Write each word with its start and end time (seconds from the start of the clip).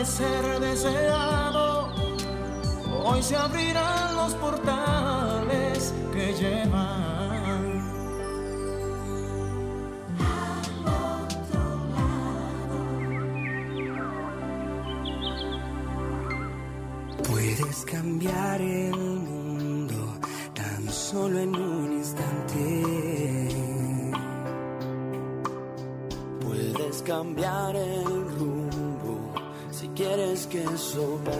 Amanecer 0.00 0.60
deseado. 0.60 1.92
Hoy 3.04 3.22
se 3.22 3.36
abrirán 3.36 4.16
los 4.16 4.34
portales 4.34 5.92
que 6.12 6.32
llevan 6.34 6.89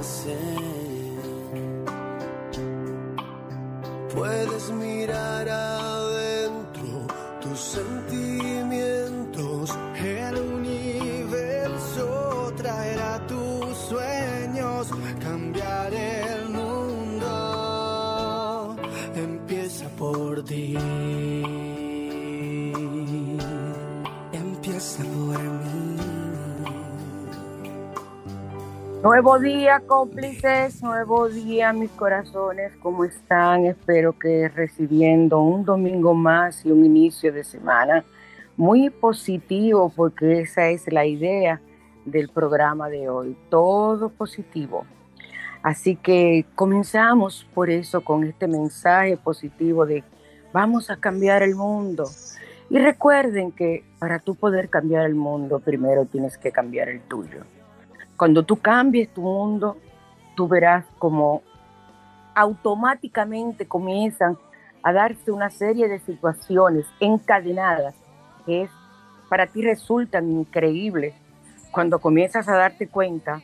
eso 0.00 0.59
Nuevo 29.10 29.41
día, 29.41 29.82
cómplices, 29.88 30.84
nuevo 30.84 31.28
día, 31.28 31.72
mis 31.72 31.91
corazones, 31.91 32.71
¿cómo 32.81 33.04
están? 33.04 33.66
Espero 33.66 34.16
que 34.16 34.48
recibiendo 34.48 35.41
un 35.41 35.65
domingo 35.65 36.15
más 36.15 36.65
y 36.65 36.71
un 36.71 36.84
inicio 36.84 37.32
de 37.32 37.43
semana 37.43 38.04
muy 38.56 38.88
positivo, 38.88 39.93
porque 39.97 40.43
esa 40.43 40.69
es 40.69 40.93
la 40.93 41.06
idea 41.06 41.60
del 42.04 42.28
programa 42.28 42.88
de 42.88 43.09
hoy, 43.09 43.37
todo 43.48 44.10
positivo. 44.10 44.87
Así 45.60 45.97
que 45.97 46.47
comenzamos 46.54 47.44
por 47.53 47.69
eso 47.69 48.04
con 48.04 48.22
este 48.22 48.47
mensaje 48.47 49.16
positivo 49.16 49.87
de 49.87 50.04
vamos 50.53 50.88
a 50.88 50.97
cambiar 50.98 51.42
el 51.42 51.56
mundo. 51.56 52.04
Y 52.71 52.78
recuerden 52.78 53.50
que 53.50 53.82
para 53.98 54.21
tú 54.21 54.37
poder 54.37 54.71
cambiar 54.71 55.04
el 55.04 55.16
mundo, 55.16 55.59
primero 55.59 56.06
tienes 56.06 56.38
que 56.38 56.53
cambiar 56.53 56.88
el 56.88 57.00
tuyo. 57.00 57.41
Cuando 58.20 58.42
tú 58.42 58.56
cambies 58.56 59.08
tu 59.14 59.22
mundo, 59.22 59.78
tú 60.36 60.47
verás 60.47 60.84
como 60.98 61.41
automáticamente 62.34 63.66
comienzan 63.66 64.36
a 64.82 64.92
darse 64.92 65.32
una 65.32 65.48
serie 65.48 65.88
de 65.88 66.00
situaciones 66.00 66.84
encadenadas 67.00 67.94
que 68.44 68.69
para 69.30 69.47
ti 69.47 69.62
resultan 69.62 70.30
increíbles 70.30 71.14
cuando 71.70 71.98
comienzas 71.98 72.47
a 72.47 72.56
darte 72.56 72.88
cuenta 72.88 73.41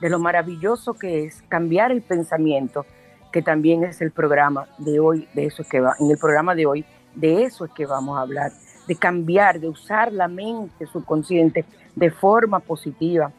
de 0.00 0.08
lo 0.08 0.20
maravilloso 0.20 0.94
que 0.94 1.24
es 1.24 1.42
cambiar 1.48 1.90
el 1.90 2.02
pensamiento, 2.02 2.86
que 3.32 3.42
también 3.42 3.82
es 3.82 4.00
el 4.00 4.12
programa 4.12 4.68
de 4.78 5.00
hoy, 5.00 5.26
de 5.34 5.46
eso 5.46 5.62
es 5.62 5.68
que 5.68 5.80
va, 5.80 5.96
en 5.98 6.08
el 6.08 6.18
programa 6.18 6.54
de 6.54 6.64
hoy, 6.64 6.84
de 7.16 7.42
eso 7.42 7.64
es 7.64 7.72
que 7.72 7.86
vamos 7.86 8.16
a 8.16 8.20
hablar, 8.20 8.52
de 8.86 8.94
cambiar, 8.94 9.58
de 9.58 9.68
usar 9.68 10.12
la 10.12 10.28
mente 10.28 10.86
subconsciente 10.86 11.64
de 11.96 12.10
forma 12.12 12.60
positiva. 12.60 13.32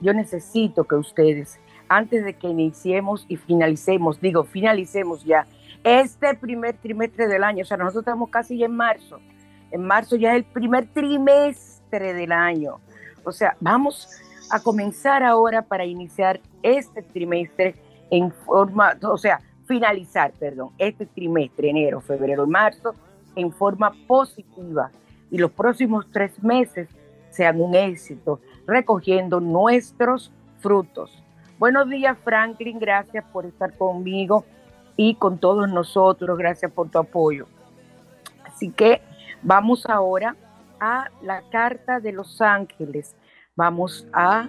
Yo 0.00 0.12
necesito 0.14 0.84
que 0.84 0.94
ustedes, 0.94 1.58
antes 1.88 2.24
de 2.24 2.34
que 2.34 2.48
iniciemos 2.48 3.26
y 3.28 3.36
finalicemos, 3.36 4.20
digo, 4.20 4.44
finalicemos 4.44 5.24
ya 5.24 5.46
este 5.84 6.34
primer 6.34 6.76
trimestre 6.76 7.26
del 7.26 7.44
año, 7.44 7.62
o 7.62 7.66
sea, 7.66 7.76
nosotros 7.76 8.02
estamos 8.02 8.30
casi 8.30 8.58
ya 8.58 8.66
en 8.66 8.76
marzo, 8.76 9.18
en 9.70 9.84
marzo 9.84 10.16
ya 10.16 10.32
es 10.32 10.36
el 10.36 10.44
primer 10.44 10.86
trimestre 10.86 12.12
del 12.14 12.32
año, 12.32 12.80
o 13.24 13.32
sea, 13.32 13.56
vamos 13.60 14.08
a 14.50 14.60
comenzar 14.60 15.22
ahora 15.22 15.62
para 15.62 15.84
iniciar 15.84 16.40
este 16.62 17.02
trimestre 17.02 17.74
en 18.10 18.32
forma, 18.32 18.96
o 19.02 19.16
sea, 19.16 19.40
finalizar, 19.66 20.32
perdón, 20.32 20.70
este 20.78 21.06
trimestre, 21.06 21.70
enero, 21.70 22.00
febrero 22.00 22.44
y 22.44 22.50
marzo, 22.50 22.94
en 23.36 23.52
forma 23.52 23.92
positiva. 24.06 24.90
Y 25.30 25.38
los 25.38 25.52
próximos 25.52 26.06
tres 26.12 26.42
meses 26.42 26.88
sean 27.30 27.60
un 27.60 27.76
éxito, 27.76 28.40
recogiendo 28.66 29.40
nuestros 29.40 30.32
frutos. 30.58 31.22
Buenos 31.58 31.88
días, 31.88 32.16
Franklin, 32.24 32.78
gracias 32.78 33.24
por 33.32 33.44
estar 33.44 33.76
conmigo 33.76 34.44
y 34.96 35.14
con 35.14 35.38
todos 35.38 35.68
nosotros, 35.68 36.38
gracias 36.38 36.70
por 36.72 36.88
tu 36.90 36.98
apoyo. 36.98 37.46
Así 38.44 38.70
que 38.70 39.02
vamos 39.42 39.86
ahora 39.86 40.36
a 40.78 41.08
la 41.22 41.42
carta 41.50 42.00
de 42.00 42.12
los 42.12 42.40
ángeles. 42.40 43.16
Vamos 43.56 44.06
a 44.12 44.48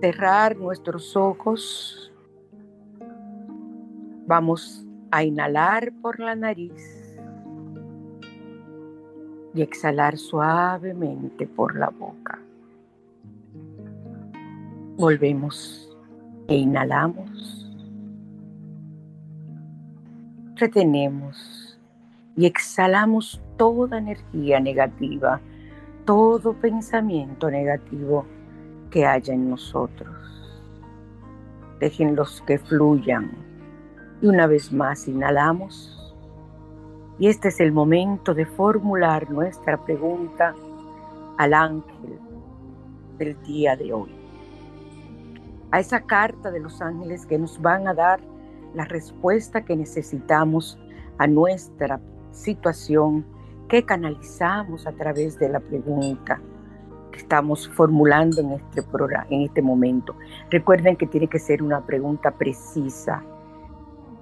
cerrar 0.00 0.56
nuestros 0.56 1.16
ojos. 1.16 2.12
Vamos 4.26 4.84
a 5.10 5.24
inhalar 5.24 5.92
por 6.02 6.20
la 6.20 6.34
nariz 6.34 7.18
y 9.54 9.62
exhalar 9.62 10.18
suavemente 10.18 11.46
por 11.46 11.76
la 11.76 11.88
boca. 11.88 12.38
Volvemos 14.98 15.88
e 16.48 16.56
inhalamos. 16.56 17.70
Retenemos 20.56 21.78
y 22.34 22.46
exhalamos 22.46 23.40
toda 23.56 23.98
energía 23.98 24.58
negativa, 24.58 25.40
todo 26.04 26.52
pensamiento 26.54 27.48
negativo 27.48 28.26
que 28.90 29.06
haya 29.06 29.34
en 29.34 29.50
nosotros. 29.50 30.16
Déjenlos 31.78 32.42
que 32.44 32.58
fluyan. 32.58 33.30
Y 34.20 34.26
una 34.26 34.48
vez 34.48 34.72
más 34.72 35.06
inhalamos. 35.06 36.12
Y 37.20 37.28
este 37.28 37.50
es 37.50 37.60
el 37.60 37.70
momento 37.70 38.34
de 38.34 38.46
formular 38.46 39.30
nuestra 39.30 39.76
pregunta 39.84 40.56
al 41.36 41.54
ángel 41.54 42.18
del 43.16 43.40
día 43.44 43.76
de 43.76 43.92
hoy. 43.92 44.17
A 45.70 45.80
esa 45.80 46.00
carta 46.00 46.50
de 46.50 46.60
los 46.60 46.80
ángeles 46.80 47.26
que 47.26 47.38
nos 47.38 47.60
van 47.60 47.88
a 47.88 47.94
dar 47.94 48.20
la 48.74 48.84
respuesta 48.84 49.64
que 49.64 49.76
necesitamos 49.76 50.78
a 51.18 51.26
nuestra 51.26 52.00
situación 52.30 53.24
que 53.68 53.84
canalizamos 53.84 54.86
a 54.86 54.92
través 54.92 55.38
de 55.38 55.48
la 55.50 55.60
pregunta 55.60 56.40
que 57.12 57.18
estamos 57.18 57.68
formulando 57.68 58.40
en 58.40 58.52
este 58.52 58.82
programa, 58.82 59.26
en 59.30 59.42
este 59.42 59.60
momento. 59.60 60.16
Recuerden 60.50 60.96
que 60.96 61.06
tiene 61.06 61.26
que 61.26 61.38
ser 61.38 61.62
una 61.62 61.84
pregunta 61.84 62.30
precisa. 62.30 63.22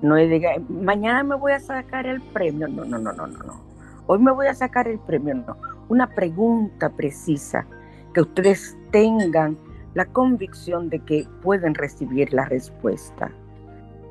No 0.02 0.16
es 0.16 0.28
de 0.28 0.64
mañana 0.68 1.22
me 1.22 1.36
voy 1.36 1.52
a 1.52 1.60
sacar 1.60 2.06
el 2.06 2.20
premio. 2.20 2.66
No, 2.68 2.84
no, 2.84 2.98
no, 2.98 3.12
no, 3.12 3.26
no, 3.26 3.38
no. 3.38 3.60
Hoy 4.08 4.18
me 4.18 4.32
voy 4.32 4.46
a 4.46 4.54
sacar 4.54 4.88
el 4.88 4.98
premio. 4.98 5.34
No. 5.34 5.56
Una 5.88 6.08
pregunta 6.08 6.90
precisa 6.90 7.66
que 8.12 8.20
ustedes 8.20 8.76
tengan 8.90 9.56
la 9.96 10.04
convicción 10.04 10.90
de 10.90 10.98
que 10.98 11.26
pueden 11.42 11.74
recibir 11.74 12.30
la 12.34 12.44
respuesta. 12.44 13.30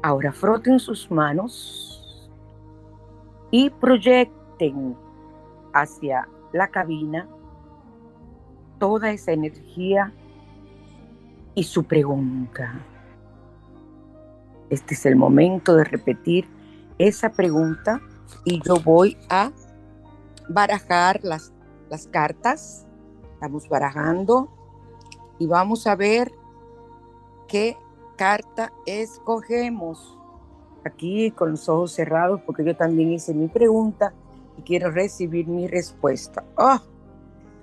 Ahora 0.02 0.32
froten 0.32 0.80
sus 0.80 1.12
manos 1.12 2.28
y 3.52 3.70
proyecten 3.70 4.96
hacia 5.76 6.28
la 6.54 6.70
cabina 6.70 7.30
toda 8.80 9.12
esa 9.12 9.32
energía 9.32 10.12
y 11.54 11.62
su 11.62 11.84
pregunta. 11.84 12.80
Este 14.72 14.96
es 14.96 15.06
el 15.06 15.16
momento 15.16 15.76
de 15.76 15.84
repetir 15.84 16.50
esa 16.98 17.32
pregunta 17.32 18.02
y 18.44 18.60
yo 18.64 18.78
voy 18.84 19.20
a 19.30 19.52
barajar 20.50 21.20
las, 21.22 21.54
las 21.92 22.08
cartas. 22.08 22.88
Estamos 23.36 23.70
barajando 23.70 24.65
y 25.40 25.48
vamos 25.48 25.88
a 25.88 25.96
ver 25.96 26.32
qué 27.48 27.78
carta 28.16 28.72
escogemos. 28.86 30.18
Aquí 30.84 31.32
con 31.32 31.52
los 31.52 31.68
ojos 31.68 31.92
cerrados 31.92 32.42
porque 32.46 32.64
yo 32.64 32.76
también 32.76 33.12
hice 33.12 33.34
mi 33.34 33.48
pregunta 33.48 34.14
y 34.58 34.62
quiero 34.62 34.92
recibir 34.92 35.48
mi 35.48 35.68
respuesta. 35.68 36.44
Oh, 36.58 36.80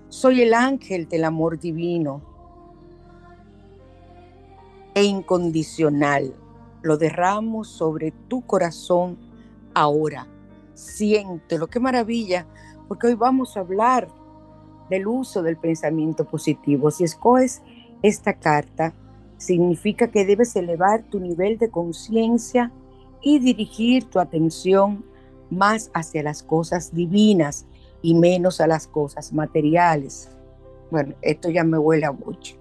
soy 0.09 0.43
el 0.43 0.55
ángel 0.55 1.09
del 1.09 1.25
amor 1.25 1.59
divino 1.59 2.21
e 4.95 5.05
incondicional. 5.05 6.35
Lo 6.83 6.97
derramo 6.97 7.65
sobre 7.65 8.11
tu 8.29 8.43
corazón 8.43 9.17
ahora. 9.73 10.27
Siéntelo, 10.75 11.69
qué 11.69 11.79
maravilla, 11.79 12.47
porque 12.89 13.07
hoy 13.07 13.15
vamos 13.15 13.57
a 13.57 13.61
hablar 13.61 14.09
del 14.93 15.07
uso 15.07 15.43
del 15.43 15.57
pensamiento 15.57 16.27
positivo. 16.27 16.91
Si 16.91 17.05
escoges 17.05 17.63
esta 18.03 18.35
carta, 18.35 18.93
significa 19.39 20.09
que 20.09 20.27
debes 20.27 20.55
elevar 20.55 21.03
tu 21.05 21.19
nivel 21.19 21.57
de 21.57 21.71
conciencia 21.71 22.71
y 23.23 23.39
dirigir 23.39 24.05
tu 24.05 24.21
atención 24.21 25.03
más 25.49 25.91
hacia 25.95 26.23
las 26.23 26.43
cosas 26.43 26.95
divinas 26.95 27.65
y 28.03 28.13
menos 28.13 28.61
a 28.61 28.67
las 28.67 28.87
cosas 28.87 29.33
materiales. 29.33 30.29
Bueno, 30.91 31.15
esto 31.23 31.49
ya 31.49 31.65
me 31.65 31.79
huele 31.79 32.05
a 32.05 32.13
mucho. 32.13 32.57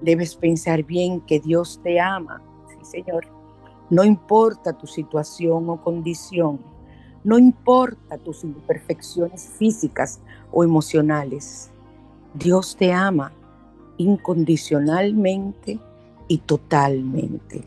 Debes 0.00 0.36
pensar 0.36 0.84
bien 0.84 1.20
que 1.20 1.40
Dios 1.40 1.80
te 1.82 1.98
ama, 1.98 2.40
sí 2.68 2.76
Señor. 2.84 3.26
No 3.90 4.04
importa 4.04 4.72
tu 4.78 4.86
situación 4.86 5.68
o 5.68 5.82
condición, 5.82 6.60
no 7.22 7.38
importa 7.38 8.16
tus 8.18 8.44
imperfecciones 8.44 9.48
físicas 9.58 10.20
o 10.50 10.64
emocionales. 10.64 11.70
Dios 12.34 12.76
te 12.76 12.92
ama 12.92 13.32
incondicionalmente 13.98 15.78
y 16.28 16.38
totalmente. 16.38 17.64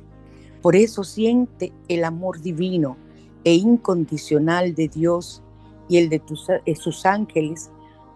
Por 0.61 0.75
eso 0.75 1.03
siente 1.03 1.71
el 1.87 2.03
amor 2.03 2.41
divino 2.41 2.97
e 3.43 3.53
incondicional 3.53 4.73
de 4.73 4.87
Dios 4.87 5.43
y 5.87 5.97
el 5.97 6.09
de 6.09 6.19
tus, 6.19 6.47
eh, 6.49 6.75
sus 6.75 7.05
ángeles 7.05 7.69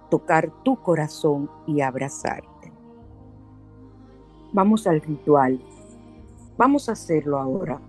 tocar 0.09 0.51
tu 0.63 0.77
corazón 0.81 1.51
y 1.67 1.81
abrazarte. 1.81 2.71
Vamos 4.53 4.87
al 4.87 5.01
ritual. 5.01 5.61
Vamos 6.57 6.89
a 6.89 6.93
hacerlo 6.93 7.37
ahora. 7.37 7.79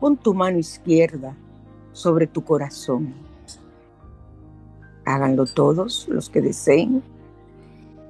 Pon 0.00 0.16
tu 0.16 0.34
mano 0.34 0.58
izquierda 0.58 1.36
sobre 2.00 2.26
tu 2.26 2.42
corazón. 2.42 3.12
Háganlo 5.04 5.44
todos 5.44 6.08
los 6.08 6.30
que 6.30 6.40
deseen. 6.40 7.02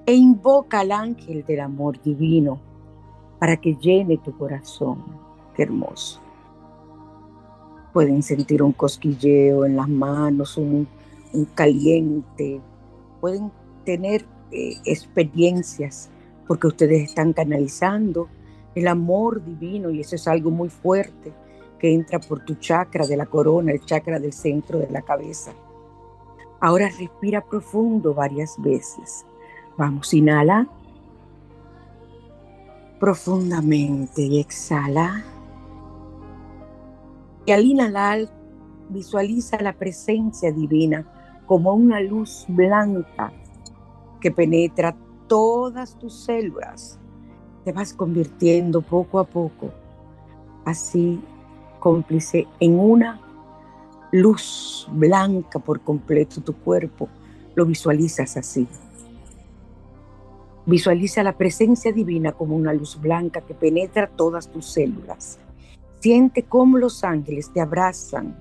E 0.06 0.14
invoca 0.14 0.80
al 0.80 0.92
ángel 0.92 1.44
del 1.44 1.60
amor 1.60 2.00
divino 2.02 2.60
para 3.38 3.56
que 3.56 3.74
llene 3.74 4.18
tu 4.18 4.36
corazón. 4.36 5.04
Qué 5.54 5.64
hermoso. 5.64 6.20
Pueden 7.92 8.22
sentir 8.22 8.62
un 8.62 8.72
cosquilleo 8.72 9.64
en 9.64 9.76
las 9.76 9.88
manos, 9.88 10.56
un, 10.56 10.86
caliente. 11.54 12.60
Pueden 13.20 13.50
tener 13.84 14.24
eh, 14.52 14.74
experiencias 14.84 16.08
porque 16.46 16.68
ustedes 16.68 17.02
están 17.02 17.32
canalizando 17.32 18.28
el 18.74 18.86
amor 18.88 19.44
divino 19.44 19.90
y 19.90 20.00
eso 20.00 20.14
es 20.16 20.28
algo 20.28 20.50
muy 20.50 20.68
fuerte 20.68 21.32
que 21.80 21.92
entra 21.92 22.20
por 22.20 22.44
tu 22.44 22.54
chakra 22.56 23.06
de 23.06 23.16
la 23.16 23.26
corona, 23.26 23.72
el 23.72 23.84
chakra 23.84 24.20
del 24.20 24.32
centro 24.32 24.78
de 24.78 24.90
la 24.90 25.02
cabeza. 25.02 25.52
Ahora 26.60 26.88
respira 26.88 27.40
profundo 27.40 28.14
varias 28.14 28.60
veces. 28.60 29.24
Vamos, 29.76 30.12
inhala 30.12 30.68
profundamente 33.00 34.20
y 34.20 34.38
exhala. 34.38 35.24
Y 37.46 37.52
al 37.52 37.64
inhalar, 37.64 38.28
visualiza 38.90 39.60
la 39.60 39.72
presencia 39.72 40.52
divina 40.52 41.06
como 41.46 41.72
una 41.72 42.00
luz 42.00 42.44
blanca 42.46 43.32
que 44.20 44.30
penetra 44.30 44.94
todas 45.26 45.98
tus 45.98 46.14
células. 46.14 47.00
Te 47.64 47.72
vas 47.72 47.94
convirtiendo 47.94 48.82
poco 48.82 49.18
a 49.18 49.24
poco, 49.24 49.70
así 50.66 51.20
cómplice 51.80 52.46
en 52.60 52.78
una 52.78 53.20
luz 54.12 54.88
blanca 54.92 55.58
por 55.58 55.80
completo 55.80 56.40
tu 56.40 56.54
cuerpo. 56.54 57.08
Lo 57.54 57.66
visualizas 57.66 58.36
así. 58.36 58.68
Visualiza 60.66 61.22
la 61.22 61.36
presencia 61.36 61.92
divina 61.92 62.32
como 62.32 62.54
una 62.54 62.72
luz 62.72 63.00
blanca 63.00 63.40
que 63.40 63.54
penetra 63.54 64.08
todas 64.08 64.48
tus 64.48 64.66
células. 64.66 65.38
Siente 66.00 66.44
cómo 66.44 66.78
los 66.78 67.02
ángeles 67.02 67.52
te 67.52 67.60
abrazan. 67.60 68.38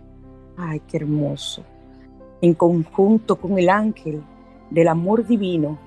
Ay, 0.58 0.82
qué 0.88 0.98
hermoso. 0.98 1.64
En 2.42 2.54
conjunto 2.54 3.38
con 3.38 3.58
el 3.58 3.70
ángel 3.70 4.22
del 4.70 4.88
amor 4.88 5.26
divino 5.26 5.80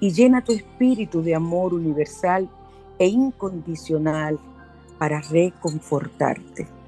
y 0.00 0.10
llena 0.12 0.42
tu 0.42 0.52
espíritu 0.52 1.22
de 1.22 1.34
amor 1.34 1.74
universal 1.74 2.48
e 2.98 3.06
incondicional 3.06 4.38
para 4.98 5.20
reconfortarte. 5.20 6.79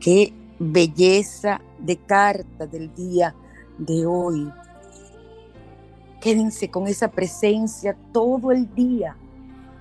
Qué 0.00 0.32
belleza 0.58 1.60
de 1.78 1.96
carta 1.96 2.66
del 2.66 2.94
día 2.94 3.34
de 3.78 4.06
hoy. 4.06 4.50
Quédense 6.20 6.70
con 6.70 6.86
esa 6.86 7.08
presencia 7.08 7.96
todo 8.12 8.52
el 8.52 8.72
día 8.74 9.16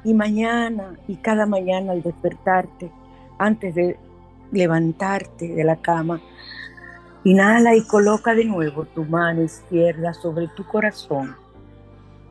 y 0.03 0.13
mañana 0.13 0.97
y 1.07 1.15
cada 1.15 1.45
mañana 1.45 1.93
al 1.93 2.01
despertarte, 2.01 2.91
antes 3.37 3.75
de 3.75 3.97
levantarte 4.51 5.47
de 5.47 5.63
la 5.63 5.77
cama, 5.77 6.21
inhala 7.23 7.75
y 7.75 7.85
coloca 7.87 8.33
de 8.33 8.45
nuevo 8.45 8.85
tu 8.85 9.03
mano 9.05 9.41
izquierda 9.41 10.13
sobre 10.13 10.47
tu 10.49 10.65
corazón 10.67 11.35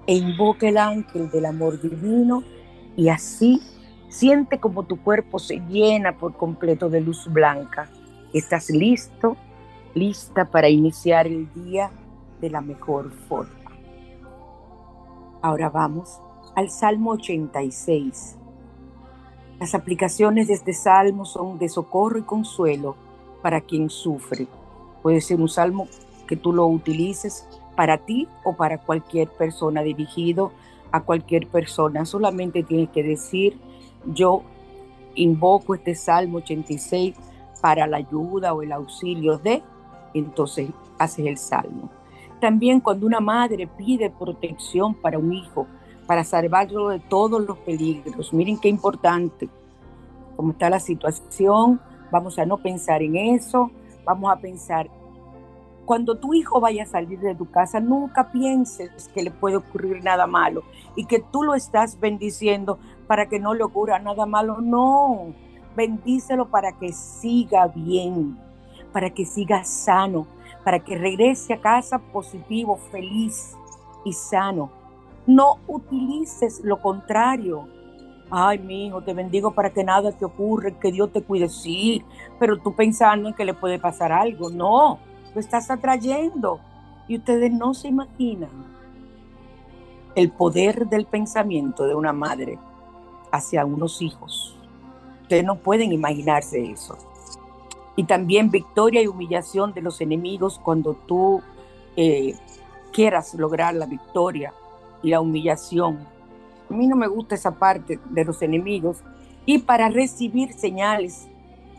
e 0.07 0.15
invoca 0.15 0.69
el 0.69 0.77
ángel 0.77 1.31
del 1.31 1.47
amor 1.47 1.81
divino 1.81 2.43
y 2.97 3.09
así 3.09 3.61
Siente 4.13 4.61
como 4.61 4.83
tu 4.83 5.01
cuerpo 5.01 5.39
se 5.39 5.61
llena 5.71 6.19
por 6.19 6.37
completo 6.37 6.91
de 6.91 7.01
luz 7.01 7.33
blanca. 7.33 7.89
Estás 8.35 8.69
listo, 8.69 9.39
lista 9.95 10.51
para 10.51 10.69
iniciar 10.69 11.27
el 11.27 11.51
día 11.55 11.91
de 12.39 12.51
la 12.51 12.61
mejor 12.61 13.11
forma. 13.27 13.73
Ahora 15.41 15.71
vamos 15.71 16.21
al 16.55 16.69
Salmo 16.69 17.13
86. 17.13 18.37
Las 19.59 19.75
aplicaciones 19.75 20.49
de 20.49 20.55
este 20.55 20.75
salmo 20.75 21.25
son 21.25 21.59
de 21.59 21.71
socorro 21.71 22.19
y 22.19 22.23
consuelo 22.23 22.97
para 23.41 23.63
quien 23.63 23.89
sufre. 23.89 24.47
Puede 25.03 25.23
ser 25.23 25.41
un 25.41 25.49
salmo 25.49 25.89
que 26.29 26.37
tú 26.37 26.53
lo 26.53 26.67
utilices 26.67 27.49
para 27.75 27.97
ti 27.97 28.29
o 28.45 28.57
para 28.57 28.77
cualquier 28.77 29.31
persona, 29.31 29.81
dirigido 29.81 30.53
a 30.91 31.01
cualquier 31.01 31.47
persona. 31.47 32.05
Solamente 32.05 32.63
tienes 32.63 32.91
que 32.91 33.03
decir, 33.03 33.72
yo 34.07 34.43
invoco 35.15 35.75
este 35.75 35.95
Salmo 35.95 36.39
86 36.39 37.15
para 37.61 37.87
la 37.87 37.99
ayuda 37.99 38.55
o 38.55 38.63
el 38.63 38.73
auxilio 38.73 39.39
de, 39.39 39.63
entonces 40.15 40.71
haces 40.99 41.27
el 41.27 41.39
Salmo. 41.39 41.91
También 42.41 42.81
cuando 42.81 43.07
una 43.07 43.21
madre 43.21 43.67
pide 43.67 44.11
protección 44.11 44.95
para 44.95 45.19
un 45.19 45.33
hijo, 45.33 45.67
para 46.07 46.25
salvarlo 46.25 46.89
de 46.89 46.99
todos 46.99 47.41
los 47.47 47.59
peligros, 47.59 48.33
miren 48.33 48.59
qué 48.59 48.69
importante, 48.69 49.49
cómo 50.37 50.53
está 50.53 50.69
la 50.69 50.81
situación, 50.81 51.81
vamos 52.11 52.39
a 52.39 52.47
no 52.47 52.59
pensar 52.59 53.03
en 53.03 53.17
eso, 53.17 53.71
vamos 54.05 54.33
a 54.33 54.37
pensar 54.37 54.91
cuando 55.85 56.17
tu 56.17 56.33
hijo 56.33 56.61
vaya 56.61 56.85
a 56.85 56.87
salir 56.87 57.19
de 57.21 57.35
tu 57.35 57.51
casa, 57.51 57.81
nunca 57.81 58.31
pienses 58.31 59.09
que 59.09 59.23
le 59.23 59.31
puede 59.31 59.57
ocurrir 59.57 60.03
nada 60.03 60.27
malo 60.27 60.63
y 60.97 61.07
que 61.07 61.21
tú 61.33 61.43
lo 61.43 61.55
estás 61.55 61.99
bendiciendo 61.99 62.79
para 63.13 63.27
que 63.27 63.39
no 63.39 63.53
le 63.53 63.63
ocurra 63.63 63.99
nada 63.99 64.25
malo. 64.25 64.63
No, 64.63 65.35
bendícelo 65.77 66.49
para 66.49 66.73
que 66.73 66.95
siga 66.95 67.67
bien, 67.67 68.39
para 68.91 69.11
que 69.11 69.27
siga 69.27 69.65
sano, 69.65 70.27
para 70.65 70.79
que 70.79 70.97
regrese 70.97 71.53
a 71.53 71.61
casa 71.61 71.99
positivo, 71.99 72.79
feliz 72.91 73.55
y 74.07 74.15
sano. 74.15 74.71
No 75.27 75.59
utilices 75.67 76.63
lo 76.65 76.81
contrario. 76.81 77.69
Ay, 78.31 78.59
mi 78.61 78.87
hijo, 78.87 79.03
te 79.03 79.13
bendigo 79.13 79.51
para 79.51 79.69
que 79.69 79.85
nada 79.85 80.11
te 80.13 80.25
ocurra, 80.25 80.71
que 80.71 80.91
Dios 80.91 81.13
te 81.13 81.23
cuide. 81.23 81.51
Sí, 81.51 82.03
pero 82.39 82.61
tú 82.61 82.75
pensando 82.75 83.29
en 83.29 83.35
que 83.35 83.45
le 83.45 83.53
puede 83.53 83.79
pasar 83.79 84.11
algo. 84.11 84.49
No 84.49 85.01
lo 85.35 85.39
estás 85.39 85.71
atrayendo. 85.71 86.61
Y 87.09 87.19
ustedes 87.19 87.53
no 87.53 87.75
se 87.75 87.89
imaginan 87.89 88.49
el 90.15 90.31
poder 90.31 90.87
del 90.87 91.05
pensamiento 91.05 91.85
de 91.85 91.95
una 91.95 92.15
madre 92.15 92.59
hacia 93.33 93.65
unos 93.65 94.01
hijos. 94.03 94.57
Ustedes 95.23 95.45
no 95.45 95.57
pueden 95.57 95.93
imaginarse 95.93 96.63
eso. 96.71 96.97
Y 97.97 98.05
también 98.05 98.51
victoria 98.51 99.03
y 99.03 99.07
humillación 99.07 99.73
de 99.73 99.83
los 99.83 100.01
enemigos 100.01 100.61
cuando 100.63 100.95
tú 100.95 101.43
eh, 101.97 102.35
quieras 102.93 103.35
lograr 103.35 103.75
la 103.75 103.87
victoria 103.87 104.53
y 105.03 105.11
la 105.11 105.21
humillación. 105.21 106.07
A 106.71 106.75
mí 106.75 106.87
no 106.87 106.97
me 106.97 107.09
gusta 107.09 107.35
esa 107.35 107.53
parte 107.53 107.99
de 108.11 108.25
los 108.25 108.41
enemigos. 108.43 108.99
Y 109.45 109.59
para 109.59 109.89
recibir 109.89 110.53
señales 110.53 111.27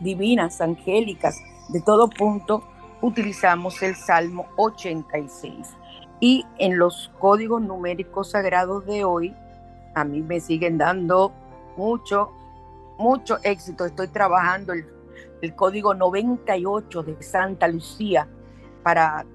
divinas, 0.00 0.60
angélicas, 0.60 1.40
de 1.68 1.80
todo 1.80 2.10
punto, 2.10 2.62
utilizamos 3.00 3.82
el 3.82 3.96
Salmo 3.96 4.46
86. 4.56 5.68
Y 6.20 6.44
en 6.58 6.78
los 6.78 7.10
códigos 7.18 7.62
numéricos 7.62 8.30
sagrados 8.30 8.86
de 8.86 9.04
hoy, 9.04 9.34
a 9.94 10.04
mí 10.04 10.22
me 10.22 10.40
siguen 10.40 10.78
dando 10.78 11.32
mucho, 11.76 12.30
mucho 12.98 13.38
éxito. 13.42 13.84
Estoy 13.84 14.08
trabajando 14.08 14.72
el, 14.72 14.86
código 15.56 15.92
98 15.92 17.02
de 17.02 17.22
Santa 17.22 17.68
Lucía 17.68 18.26
para 18.82 19.26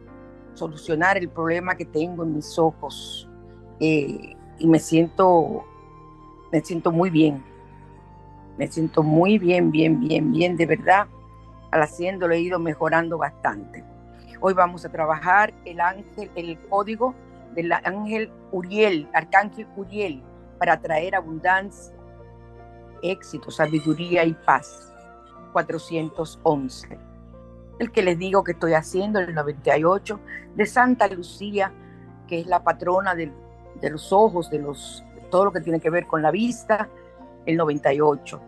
solucionar 0.56 1.18
el 1.18 1.30
problema 1.30 1.76
que 1.76 1.86
tengo 1.86 2.24
en 2.24 2.36
mis 2.36 2.58
ojos. 2.58 3.30
Eh, 3.80 4.36
y 4.58 4.68
me 4.68 4.80
siento, 4.80 5.64
me 6.52 6.62
siento 6.62 6.92
muy 6.92 7.12
bien. 7.12 7.44
Me 8.58 8.68
siento 8.68 9.04
muy 9.04 9.38
bien, 9.38 9.72
bien, 9.72 10.00
bien, 10.00 10.32
bien, 10.32 10.58
de 10.58 10.66
verdad 10.66 11.08
al 11.72 11.84
haciéndolo 11.84 12.34
he 12.34 12.40
ido 12.40 12.60
mejorando 12.60 13.18
bastante. 13.18 13.84
Hoy 14.42 14.54
vamos 14.54 14.86
a 14.86 14.90
trabajar 14.90 15.54
el 15.66 15.80
ángel, 15.80 16.32
el 16.36 16.58
código 16.68 17.14
del 17.54 17.72
ángel 17.72 18.32
Uriel, 18.52 19.08
arcángel 19.14 19.68
Uriel, 19.76 20.24
para 20.58 20.80
traer 20.80 21.16
abundancia, 21.16 21.94
éxito, 23.02 23.52
sabiduría 23.52 24.24
y 24.24 24.34
paz. 24.34 24.92
411. 25.54 27.00
El 27.80 27.92
que 27.92 28.04
les 28.04 28.18
digo 28.18 28.44
que 28.44 28.52
estoy 28.52 28.74
haciendo, 28.74 29.20
el 29.20 29.34
98, 29.34 30.20
de 30.56 30.66
Santa 30.66 31.08
Lucía, 31.08 31.72
que 32.28 32.42
es 32.42 32.48
la 32.48 32.64
patrona 32.64 33.16
de, 33.16 33.32
de 33.82 33.90
los 33.90 34.14
ojos, 34.14 34.50
de 34.50 34.60
los, 34.60 35.04
todo 35.32 35.46
lo 35.46 35.52
que 35.52 35.62
tiene 35.62 35.80
que 35.80 35.90
ver 35.90 36.06
con 36.06 36.22
la 36.22 36.32
vista, 36.32 36.90
el 37.46 37.58
98 37.58 38.42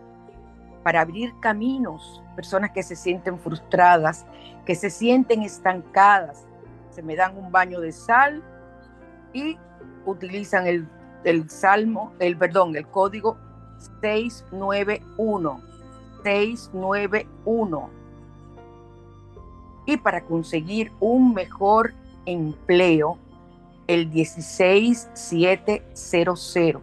para 0.82 1.00
abrir 1.00 1.32
caminos, 1.40 2.22
personas 2.34 2.72
que 2.72 2.82
se 2.82 2.96
sienten 2.96 3.38
frustradas, 3.38 4.26
que 4.66 4.74
se 4.74 4.90
sienten 4.90 5.42
estancadas, 5.42 6.46
se 6.90 7.02
me 7.02 7.16
dan 7.16 7.36
un 7.36 7.50
baño 7.52 7.80
de 7.80 7.92
sal 7.92 8.42
y 9.32 9.58
utilizan 10.04 10.66
el, 10.66 10.88
el 11.24 11.48
salmo, 11.48 12.12
el 12.18 12.36
perdón, 12.36 12.76
el 12.76 12.86
código 12.88 13.38
691. 14.00 15.60
691. 16.22 17.90
Y 19.86 19.96
para 19.96 20.24
conseguir 20.24 20.92
un 21.00 21.34
mejor 21.34 21.94
empleo, 22.26 23.18
el 23.86 24.10
16700. 24.10 26.82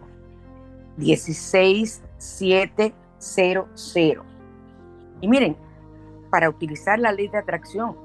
16700 0.98 3.00
00. 3.20 4.24
Y 5.20 5.28
miren, 5.28 5.56
para 6.30 6.48
utilizar 6.48 6.98
la 6.98 7.12
ley 7.12 7.28
de 7.28 7.38
atracción, 7.38 7.96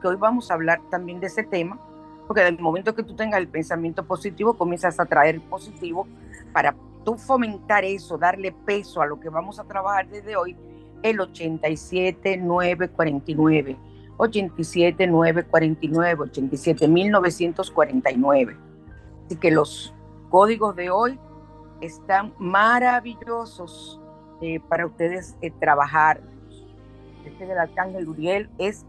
que 0.00 0.08
hoy 0.08 0.16
vamos 0.16 0.50
a 0.50 0.54
hablar 0.54 0.80
también 0.90 1.20
de 1.20 1.28
ese 1.28 1.44
tema, 1.44 1.78
porque 2.26 2.42
del 2.42 2.58
momento 2.58 2.94
que 2.94 3.02
tú 3.02 3.14
tengas 3.14 3.40
el 3.40 3.48
pensamiento 3.48 4.04
positivo, 4.04 4.54
comienzas 4.54 4.98
a 4.98 5.06
traer 5.06 5.40
positivo 5.42 6.06
para 6.52 6.74
tú 7.04 7.16
fomentar 7.16 7.84
eso, 7.84 8.18
darle 8.18 8.50
peso 8.52 9.00
a 9.02 9.06
lo 9.06 9.20
que 9.20 9.28
vamos 9.28 9.60
a 9.60 9.64
trabajar 9.64 10.08
desde 10.08 10.36
hoy, 10.36 10.56
el 11.02 11.20
87949, 11.20 13.76
87949, 14.16 16.22
87949. 16.22 18.56
Así 19.26 19.36
que 19.36 19.50
los 19.50 19.92
códigos 20.30 20.74
de 20.76 20.88
hoy 20.90 21.18
están 21.80 22.32
maravillosos 22.38 24.00
eh, 24.40 24.60
para 24.68 24.86
ustedes 24.86 25.36
eh, 25.40 25.50
trabajar. 25.50 26.20
Este 27.24 27.46
del 27.46 27.58
Arcángel 27.58 28.08
Uriel 28.08 28.48
es 28.58 28.86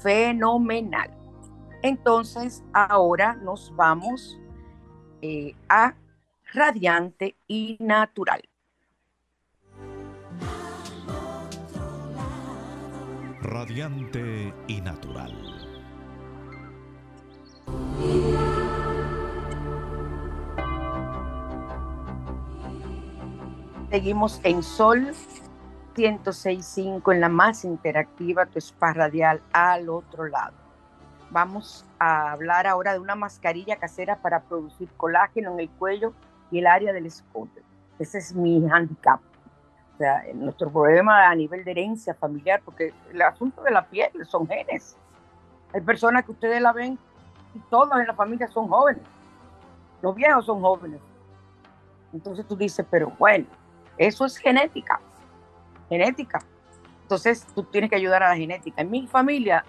fenomenal. 0.00 1.10
Entonces, 1.82 2.64
ahora 2.72 3.34
nos 3.34 3.74
vamos 3.76 4.40
eh, 5.22 5.54
a 5.68 5.94
radiante 6.56 7.36
y 7.46 7.76
natural. 7.80 8.40
Radiante 13.42 14.54
y 14.66 14.80
natural. 14.80 15.34
Seguimos 23.90 24.40
en 24.42 24.62
Sol 24.62 25.12
106.5 25.94 27.12
en 27.12 27.20
la 27.20 27.28
más 27.28 27.66
interactiva, 27.66 28.46
tu 28.46 28.58
spa 28.60 28.94
radial 28.94 29.42
al 29.52 29.90
otro 29.90 30.26
lado. 30.26 30.54
Vamos 31.30 31.84
a 31.98 32.32
hablar 32.32 32.66
ahora 32.66 32.94
de 32.94 33.00
una 33.00 33.14
mascarilla 33.14 33.76
casera 33.76 34.22
para 34.22 34.44
producir 34.44 34.88
colágeno 34.96 35.52
en 35.52 35.60
el 35.60 35.68
cuello 35.68 36.14
y 36.50 36.58
el 36.58 36.66
área 36.66 36.92
del 36.92 37.06
escote. 37.06 37.62
Ese 37.98 38.18
es 38.18 38.34
mi 38.34 38.64
handicap. 38.70 39.20
O 39.94 39.98
sea, 39.98 40.22
nuestro 40.34 40.70
problema 40.70 41.28
a 41.28 41.34
nivel 41.34 41.64
de 41.64 41.70
herencia 41.70 42.14
familiar, 42.14 42.60
porque 42.64 42.92
el 43.10 43.22
asunto 43.22 43.62
de 43.62 43.70
la 43.70 43.86
piel 43.86 44.10
son 44.26 44.46
genes. 44.46 44.96
Hay 45.72 45.80
personas 45.80 46.24
que 46.24 46.32
ustedes 46.32 46.60
la 46.60 46.72
ven 46.72 46.98
y 47.54 47.58
todos 47.70 47.98
en 47.98 48.06
la 48.06 48.14
familia 48.14 48.46
son 48.48 48.68
jóvenes. 48.68 49.02
Los 50.02 50.14
viejos 50.14 50.44
son 50.44 50.60
jóvenes. 50.60 51.00
Entonces 52.12 52.46
tú 52.46 52.56
dices, 52.56 52.84
pero 52.90 53.10
bueno, 53.18 53.46
eso 53.96 54.26
es 54.26 54.36
genética, 54.36 55.00
genética. 55.88 56.40
Entonces 57.02 57.46
tú 57.54 57.62
tienes 57.64 57.88
que 57.88 57.96
ayudar 57.96 58.22
a 58.22 58.30
la 58.30 58.36
genética. 58.36 58.82
En 58.82 58.90
mi 58.90 59.06
familia, 59.06 59.64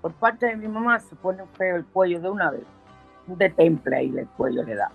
por 0.00 0.12
parte 0.12 0.46
de 0.46 0.56
mi 0.56 0.68
mamá, 0.68 1.00
se 1.00 1.16
pone 1.16 1.44
feo 1.54 1.76
el 1.76 1.84
cuello 1.86 2.20
de 2.20 2.30
una 2.30 2.50
vez. 2.50 2.64
De 3.26 3.50
temple 3.50 3.96
ahí 3.96 4.14
el 4.16 4.26
cuello 4.28 4.62
le 4.62 4.74
da. 4.74 4.90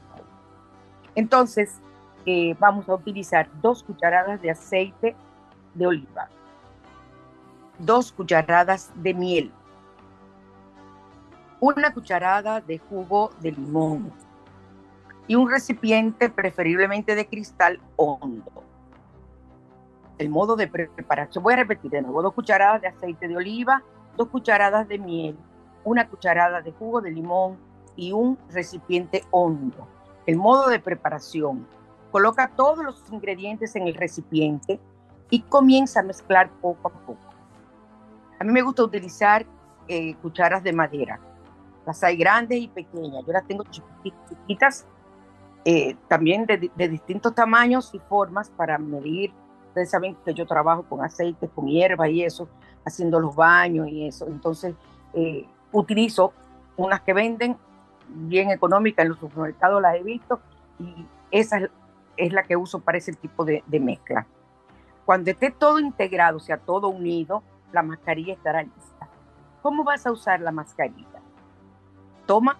Entonces, 1.17 1.81
eh, 2.27 2.55
vamos 2.59 2.87
a 2.87 2.93
utilizar 2.93 3.49
dos 3.59 3.81
cucharadas 3.81 4.39
de 4.39 4.51
aceite 4.51 5.15
de 5.73 5.87
oliva, 5.87 6.29
dos 7.79 8.11
cucharadas 8.11 8.91
de 8.93 9.15
miel, 9.15 9.51
una 11.59 11.91
cucharada 11.91 12.61
de 12.61 12.77
jugo 12.77 13.31
de 13.41 13.51
limón 13.51 14.13
y 15.25 15.33
un 15.33 15.49
recipiente 15.49 16.29
preferiblemente 16.29 17.15
de 17.15 17.25
cristal 17.25 17.79
hondo 17.95 18.43
el 20.19 20.29
modo 20.29 20.55
de 20.55 20.67
preparación. 20.67 21.43
Voy 21.43 21.53
a 21.53 21.57
repetir 21.57 21.89
de 21.89 22.01
nuevo, 22.03 22.21
dos 22.21 22.33
cucharadas 22.33 22.81
de 22.81 22.89
aceite 22.89 23.27
de 23.27 23.35
oliva, 23.35 23.83
dos 24.15 24.27
cucharadas 24.29 24.87
de 24.87 24.99
miel, 24.99 25.37
una 25.83 26.07
cucharada 26.07 26.61
de 26.61 26.71
jugo 26.73 27.01
de 27.01 27.11
limón 27.11 27.57
y 27.95 28.11
un 28.11 28.37
recipiente 28.51 29.23
hondo. 29.31 29.87
El 30.27 30.35
modo 30.35 30.67
de 30.67 30.79
preparación. 30.79 31.65
Coloca 32.11 32.51
todos 32.55 32.83
los 32.83 33.01
ingredientes 33.11 33.75
en 33.75 33.87
el 33.87 33.95
recipiente 33.95 34.79
y 35.29 35.41
comienza 35.41 36.01
a 36.01 36.03
mezclar 36.03 36.49
poco 36.61 36.89
a 36.89 36.91
poco. 36.91 37.17
A 38.39 38.43
mí 38.43 38.51
me 38.51 38.61
gusta 38.61 38.83
utilizar 38.83 39.45
eh, 39.87 40.15
cucharas 40.15 40.63
de 40.63 40.73
madera. 40.73 41.19
Las 41.85 42.03
hay 42.03 42.17
grandes 42.17 42.59
y 42.59 42.67
pequeñas. 42.67 43.25
Yo 43.25 43.31
las 43.31 43.47
tengo 43.47 43.63
chiquitas, 43.63 44.85
eh, 45.63 45.95
también 46.09 46.45
de, 46.45 46.69
distintos 46.89 47.33
tamaños 47.33 47.93
y 47.93 47.99
formas 47.99 48.49
para 48.49 48.77
medir. 48.77 49.33
Ustedes 49.69 49.89
saben 49.89 50.17
que 50.25 50.33
yo 50.33 50.45
trabajo 50.45 50.83
con 50.83 51.03
aceite, 51.03 51.47
con 51.47 51.67
hierba 51.67 52.09
y 52.09 52.23
eso, 52.23 52.49
haciendo 52.85 53.19
los 53.19 53.33
baños 53.33 53.87
y 53.87 54.07
eso. 54.07 54.27
Entonces, 54.27 54.75
eh, 55.13 55.47
utilizo 55.71 56.33
unas 56.75 57.01
que 57.01 57.13
venden 57.13 57.57
bien 58.09 58.51
económicas 58.51 59.03
en 59.03 59.09
los 59.09 59.19
supermercados, 59.19 59.81
las 59.81 59.95
he 59.95 60.03
visto, 60.03 60.39
y 60.79 61.05
esa 61.31 61.69
es, 62.15 62.33
la 62.33 62.43
que 62.43 62.55
uso 62.55 62.79
para 62.79 62.97
ese 62.97 63.13
tipo 63.13 63.45
de, 63.45 63.63
de 63.67 63.79
mezcla. 63.79 64.25
Cuando 65.05 65.31
esté 65.31 65.51
todo 65.51 65.79
integrado, 65.79 66.37
o 66.37 66.41
sea, 66.41 66.57
todo 66.57 66.89
unido, 66.89 67.43
la 67.71 67.83
mascarilla 67.83 68.33
estará 68.33 68.63
lista. 68.63 69.07
¿Cómo 69.61 69.83
vas 69.83 70.05
a 70.05 70.11
usar 70.11 70.41
la 70.41 70.51
mascarilla? 70.51 71.21
Toma 72.25 72.57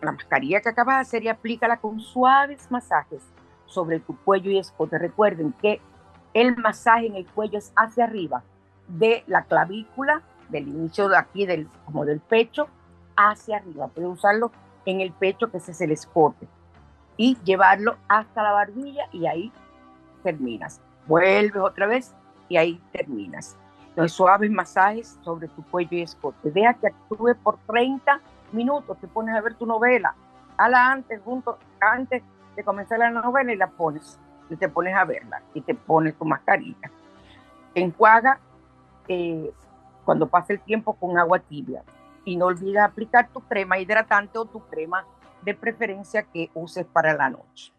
la 0.00 0.12
mascarilla 0.12 0.60
que 0.60 0.68
acabas 0.68 0.96
de 0.96 1.00
hacer 1.00 1.22
y 1.24 1.28
aplícala 1.28 1.76
con 1.78 2.00
suaves 2.00 2.70
masajes 2.70 3.22
sobre 3.66 4.00
tu 4.00 4.16
cuello 4.16 4.50
y 4.50 4.58
escote. 4.58 4.98
Recuerden 4.98 5.52
que 5.52 5.80
el 6.34 6.56
masaje 6.56 7.06
en 7.06 7.16
el 7.16 7.26
cuello 7.26 7.58
es 7.58 7.72
hacia 7.76 8.04
arriba, 8.04 8.42
de 8.88 9.24
la 9.26 9.44
clavícula, 9.44 10.22
del 10.48 10.68
inicio 10.68 11.08
de 11.08 11.16
aquí, 11.16 11.46
del, 11.46 11.68
como 11.84 12.04
del 12.04 12.20
pecho, 12.20 12.68
hacia 13.16 13.58
arriba. 13.58 13.88
Puedes 13.88 14.10
usarlo 14.10 14.50
en 14.84 15.00
el 15.00 15.12
pecho, 15.12 15.50
que 15.50 15.58
ese 15.58 15.72
es 15.72 15.80
el 15.80 15.92
escote, 15.92 16.48
y 17.16 17.36
llevarlo 17.44 17.96
hasta 18.08 18.42
la 18.42 18.52
barbilla 18.52 19.04
y 19.12 19.26
ahí 19.26 19.52
terminas. 20.22 20.80
Vuelves 21.06 21.62
otra 21.62 21.86
vez 21.86 22.14
y 22.48 22.56
ahí 22.56 22.80
terminas. 22.92 23.56
Entonces, 23.88 24.12
suaves 24.12 24.50
masajes 24.50 25.18
sobre 25.22 25.48
tu 25.48 25.62
cuello 25.64 25.98
y 25.98 26.02
escote. 26.02 26.50
Deja 26.50 26.74
que 26.74 26.86
actúe 26.86 27.34
por 27.42 27.58
30 27.66 28.20
minutos. 28.52 28.96
Te 28.98 29.06
pones 29.06 29.34
a 29.34 29.40
ver 29.42 29.54
tu 29.54 29.66
novela. 29.66 30.14
Hala 30.56 30.92
antes, 30.92 31.20
junto, 31.22 31.58
antes 31.80 32.22
de 32.56 32.64
comenzar 32.64 32.98
la 32.98 33.10
novela 33.10 33.52
y 33.52 33.56
la 33.56 33.68
pones. 33.68 34.18
Y 34.48 34.56
te 34.56 34.68
pones 34.68 34.94
a 34.94 35.04
verla 35.04 35.42
y 35.54 35.60
te 35.60 35.74
pones 35.74 36.14
tu 36.16 36.24
mascarilla. 36.24 36.90
Enjuaga 37.74 38.38
eh, 39.08 39.52
cuando 40.04 40.26
pase 40.26 40.54
el 40.54 40.60
tiempo 40.60 40.94
con 40.94 41.18
agua 41.18 41.38
tibia. 41.38 41.82
Y 42.24 42.36
no 42.36 42.46
olvides 42.46 42.82
aplicar 42.82 43.28
tu 43.28 43.40
crema 43.40 43.78
hidratante 43.78 44.38
o 44.38 44.44
tu 44.44 44.60
crema 44.68 45.06
de 45.42 45.54
preferencia 45.54 46.22
que 46.22 46.50
uses 46.54 46.86
para 46.86 47.14
la 47.14 47.30
noche. 47.30 47.72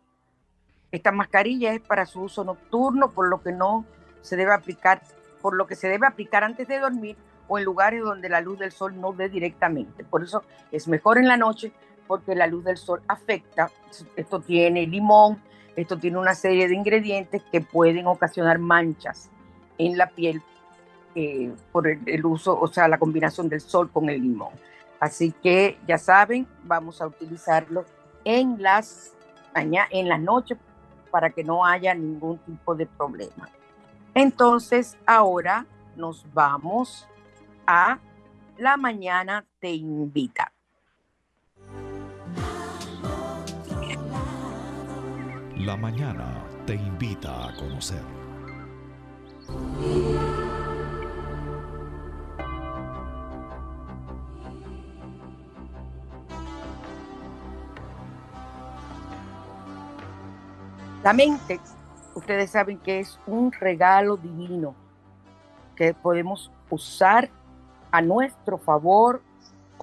Esta 0.92 1.12
mascarilla 1.12 1.74
es 1.74 1.82
para 1.82 2.06
su 2.06 2.22
uso 2.22 2.44
nocturno, 2.44 3.12
por 3.12 3.28
lo 3.28 3.42
que 3.42 3.52
no 3.52 3.86
se 4.22 4.36
debe 4.36 4.54
aplicar, 4.54 5.02
por 5.42 5.56
lo 5.56 5.66
que 5.66 5.76
se 5.76 5.88
debe 5.88 6.06
aplicar 6.06 6.44
antes 6.44 6.68
de 6.68 6.80
dormir 6.80 7.18
o 7.48 7.58
en 7.58 7.66
lugares 7.66 8.02
donde 8.02 8.30
la 8.30 8.42
luz 8.42 8.60
del 8.60 8.72
sol 8.72 9.00
no 9.00 9.12
dé 9.14 9.30
directamente. 9.30 10.04
Por 10.04 10.24
eso 10.24 10.44
es 10.72 10.88
mejor 10.88 11.18
en 11.18 11.28
la 11.28 11.38
noche 11.38 11.72
porque 12.08 12.36
la 12.36 12.48
luz 12.48 12.64
del 12.64 12.78
sol 12.78 13.02
afecta. 13.08 13.72
Esto 14.16 14.40
tiene 14.40 14.86
limón, 14.86 15.42
esto 15.76 15.98
tiene 15.98 16.20
una 16.20 16.36
serie 16.36 16.68
de 16.68 16.76
ingredientes 16.76 17.42
que 17.52 17.62
pueden 17.62 18.08
ocasionar 18.08 18.60
manchas 18.60 19.30
en 19.78 19.98
la 19.98 20.08
piel 20.10 20.42
eh, 21.16 21.54
por 21.72 21.88
el, 21.88 22.26
uso, 22.26 22.60
o 22.60 22.68
sea, 22.68 22.88
la 22.88 22.98
combinación 22.98 23.50
del 23.50 23.62
sol 23.62 23.90
con 23.92 24.10
el 24.10 24.22
limón. 24.22 24.54
Así 25.00 25.32
que 25.32 25.78
ya 25.88 25.98
saben, 25.98 26.48
vamos 26.64 27.02
a 27.02 27.08
utilizarlo 27.08 27.86
en 28.24 28.62
las, 28.62 29.14
en 29.56 30.10
las 30.10 30.20
noches 30.20 30.58
para 31.12 31.30
que 31.30 31.44
no 31.44 31.66
haya 31.66 31.94
ningún 31.94 32.38
tipo 32.40 32.74
de 32.74 32.86
problema. 32.86 33.50
Entonces, 34.16 34.98
ahora 35.06 35.66
nos 35.96 36.26
vamos 36.34 37.08
a 37.68 38.00
La 38.58 38.78
Mañana 38.78 39.46
Te 39.60 39.72
Invita. 39.72 40.52
La 45.58 45.78
Mañana 45.78 46.44
Te 46.66 46.76
Invita 46.76 47.50
a 47.50 47.56
conocer. 47.56 48.02
La 61.04 61.12
mente, 61.12 61.60
ustedes 62.16 62.52
saben 62.52 62.78
que 62.78 63.02
es 63.02 63.20
un 63.28 63.52
regalo 63.52 64.16
divino 64.16 64.74
que 65.76 65.94
podemos 65.94 66.50
usar 66.70 67.30
a 67.92 68.02
nuestro 68.02 68.58
favor 68.58 69.22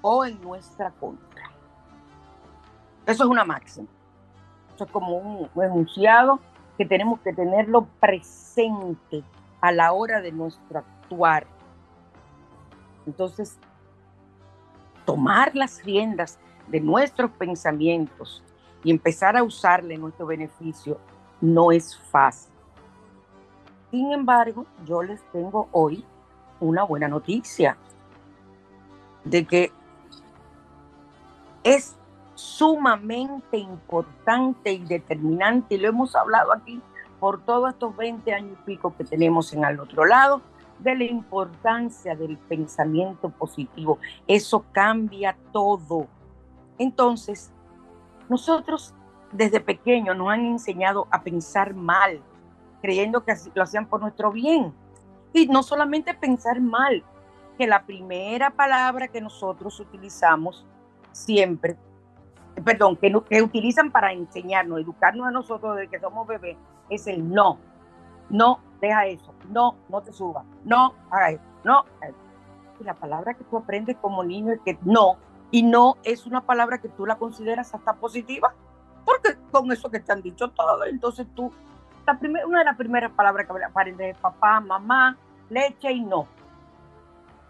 o 0.01 0.25
en 0.25 0.41
nuestra 0.41 0.91
contra. 0.93 1.51
Eso 3.05 3.25
es 3.25 3.29
una 3.29 3.45
máxima. 3.45 3.87
Eso 4.75 4.85
es 4.85 4.91
como 4.91 5.19
un, 5.19 5.51
enunciado 5.63 6.41
que 6.79 6.87
tenemos 6.87 7.21
que 7.21 7.35
tenerlo 7.35 7.87
presente 8.01 9.23
a 9.61 9.73
la 9.73 9.93
hora 9.93 10.23
de 10.23 10.33
nuestro 10.33 10.79
actuar. 10.79 11.47
Entonces, 13.05 13.59
tomar 15.05 15.55
las 15.55 15.85
riendas 15.85 16.39
de 16.69 16.81
nuestros 16.81 17.31
pensamientos 17.33 18.43
y 18.83 18.91
empezar 18.91 19.37
a 19.37 19.43
usarle 19.43 19.99
nuestro 19.99 20.25
beneficio 20.25 20.99
no 21.41 21.73
es 21.73 21.97
fácil. 21.97 22.53
Sin 23.91 24.13
embargo, 24.13 24.67
yo 24.87 25.03
les 25.03 25.21
tengo 25.33 25.69
hoy 25.73 26.05
una 26.61 26.85
buena 26.85 27.09
noticia 27.09 27.77
de 29.25 29.47
que 29.47 29.73
es 31.65 31.97
sumamente 32.35 33.59
importante 33.59 34.73
y 34.73 34.79
determinante, 34.85 35.75
y 35.75 35.79
lo 35.79 35.89
hemos 35.89 36.15
hablado 36.17 36.53
aquí 36.53 36.81
por 37.19 37.43
todos 37.43 37.71
estos 37.71 37.95
20 37.97 38.33
años 38.33 38.59
y 38.61 38.65
pico 38.65 38.95
que 38.97 39.05
tenemos 39.05 39.53
en 39.53 39.65
al 39.65 39.79
otro 39.79 40.07
lado, 40.07 40.41
de 40.79 40.95
la 40.95 41.05
importancia 41.05 42.17
del 42.17 42.39
pensamiento 42.39 43.29
positivo. 43.29 43.99
Eso 44.27 44.65
cambia 44.73 45.37
todo. 45.53 46.07
Entonces, 46.79 47.51
nosotros 48.31 48.95
desde 49.33 49.61
pequeños 49.61 50.17
nos 50.17 50.29
han 50.29 50.45
enseñado 50.45 51.07
a 51.11 51.23
pensar 51.23 51.75
mal, 51.75 52.21
creyendo 52.83 53.25
que 53.25 53.35
lo 53.55 53.63
hacían 53.63 53.87
por 53.87 54.01
nuestro 54.01 54.33
bien. 54.33 54.73
Y 55.33 55.47
no 55.47 55.63
solamente 55.63 56.15
pensar 56.15 56.61
mal, 56.61 57.05
que 57.57 57.67
la 57.67 57.85
primera 57.85 58.51
palabra 58.51 59.09
que 59.09 59.21
nosotros 59.21 59.79
utilizamos 59.81 60.67
siempre, 61.13 61.77
perdón, 62.65 62.97
que, 62.97 63.43
utilizan 63.43 63.91
para 63.91 64.13
enseñarnos, 64.13 64.81
educarnos 64.81 65.27
a 65.27 65.31
nosotros 65.31 65.77
desde 65.77 65.91
que 65.91 66.01
somos 66.01 66.27
bebés, 66.27 66.57
es 66.89 67.07
el 67.07 67.29
no. 67.29 67.59
No, 68.31 68.61
deja 68.81 69.07
eso. 69.07 69.35
No, 69.51 69.77
no 69.89 70.01
te 70.01 70.13
subas. 70.13 70.45
No, 70.65 70.95
haga 71.11 71.31
eso. 71.33 71.43
No. 71.65 71.85
Y 72.81 72.85
la 72.85 72.95
palabra 72.95 73.35
que 73.35 73.45
tú 73.45 73.59
aprendes 73.59 73.97
como 74.01 74.25
niño 74.25 74.53
es 74.53 74.61
que 74.65 74.79
no. 74.83 75.17
Y 75.51 75.63
no 75.63 75.97
es 76.05 76.27
una 76.27 76.41
palabra 76.41 76.79
que 76.79 76.89
tú 76.89 77.07
la 77.07 77.19
consideras 77.19 77.75
hasta 77.75 77.95
positiva 77.95 78.55
porque 79.05 79.37
con 79.51 79.71
eso 79.73 79.91
que 79.91 80.01
te 80.01 80.13
han 80.13 80.23
dicho 80.23 80.49
todo, 80.51 80.85
entonces 80.85 81.27
tú, 81.35 81.53
la 82.07 82.19
primera, 82.19 82.47
una 82.47 82.61
de 82.61 82.65
las 82.65 82.77
primeras 82.77 83.13
palabras 83.13 83.47
que 83.47 83.65
aparece 83.65 84.11
es 84.11 84.19
papá, 84.19 84.61
mamá, 84.61 85.17
leche 85.49 85.93
y 85.93 86.01
no. 86.01 86.27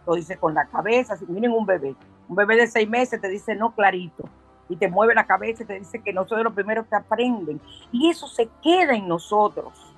Lo 0.07 0.15
dice 0.15 0.37
con 0.37 0.55
la 0.55 0.67
cabeza, 0.67 1.17
miren 1.29 1.53
un 1.53 1.67
bebé, 1.67 1.95
un 2.29 2.37
bebé 2.37 2.57
de 2.57 2.67
seis 2.67 2.89
meses 2.89 3.21
te 3.21 3.29
dice 3.29 3.55
no 3.55 3.75
clarito 3.75 4.25
y 4.69 4.77
te 4.77 4.89
mueve 4.89 5.15
la 5.15 5.27
cabeza 5.27 5.63
y 5.63 5.67
te 5.67 5.79
dice 5.79 6.01
que 6.01 6.13
no 6.13 6.27
soy 6.27 6.39
de 6.39 6.45
los 6.45 6.55
primeros 6.55 6.87
que 6.87 6.95
aprenden. 6.95 7.61
Y 7.91 8.09
eso 8.09 8.29
se 8.29 8.49
queda 8.63 8.95
en 8.95 9.09
nosotros. 9.09 9.95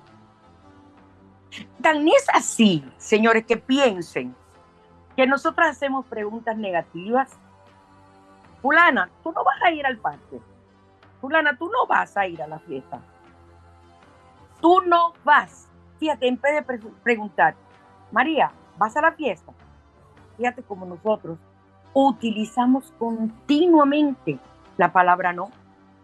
Tan 1.81 2.07
es 2.07 2.25
así, 2.33 2.83
señores, 2.97 3.45
que 3.45 3.57
piensen 3.57 4.35
que 5.15 5.27
nosotros 5.27 5.67
hacemos 5.67 6.05
preguntas 6.07 6.57
negativas. 6.57 7.37
Fulana, 8.63 9.11
tú 9.23 9.31
no 9.31 9.43
vas 9.43 9.61
a 9.63 9.71
ir 9.71 9.85
al 9.85 9.97
parque 9.97 10.41
fulana, 11.23 11.55
tú 11.55 11.69
no 11.69 11.87
vas 11.87 12.17
a 12.17 12.27
ir 12.27 12.41
a 12.41 12.47
la 12.47 12.59
fiesta. 12.59 12.99
Tú 14.59 14.81
no 14.81 15.13
vas. 15.23 15.69
Fíjate, 15.97 16.27
en 16.27 16.35
vez 16.41 16.55
de 16.67 16.79
preguntar, 17.01 17.55
María, 18.11 18.51
¿vas 18.77 18.97
a 18.97 19.01
la 19.01 19.13
fiesta? 19.13 19.53
Fíjate 20.35 20.63
como 20.63 20.85
nosotros 20.85 21.39
utilizamos 21.93 22.91
continuamente 22.99 24.37
la 24.75 24.91
palabra 24.91 25.31
no, 25.31 25.49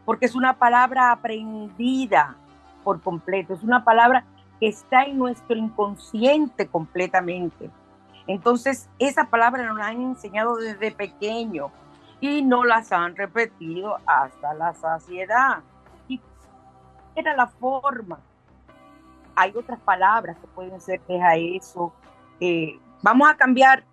porque 0.05 0.25
es 0.25 0.35
una 0.35 0.57
palabra 0.57 1.11
aprendida 1.11 2.37
por 2.85 3.01
completo, 3.01 3.55
es 3.55 3.63
una 3.63 3.83
palabra 3.83 4.23
que 4.61 4.69
está 4.69 5.03
en 5.03 5.17
nuestro 5.17 5.57
inconsciente 5.57 6.67
completamente. 6.67 7.69
Entonces, 8.25 8.89
esa 8.99 9.25
palabra 9.25 9.65
nos 9.65 9.77
la 9.77 9.87
han 9.87 10.01
enseñado 10.01 10.55
desde 10.55 10.91
pequeño 10.91 11.71
y 12.21 12.41
no 12.41 12.63
las 12.63 12.91
han 12.91 13.15
repetido 13.15 13.97
hasta 14.05 14.53
la 14.53 14.73
saciedad. 14.73 15.59
Y 16.07 16.19
era 17.15 17.35
la 17.35 17.47
forma. 17.47 18.19
Hay 19.35 19.53
otras 19.55 19.79
palabras 19.79 20.37
que 20.37 20.47
pueden 20.47 20.81
ser, 20.81 21.01
deja 21.07 21.35
eso, 21.35 21.93
eh, 22.41 22.77
vamos 23.01 23.29
a 23.29 23.37
cambiar, 23.37 23.85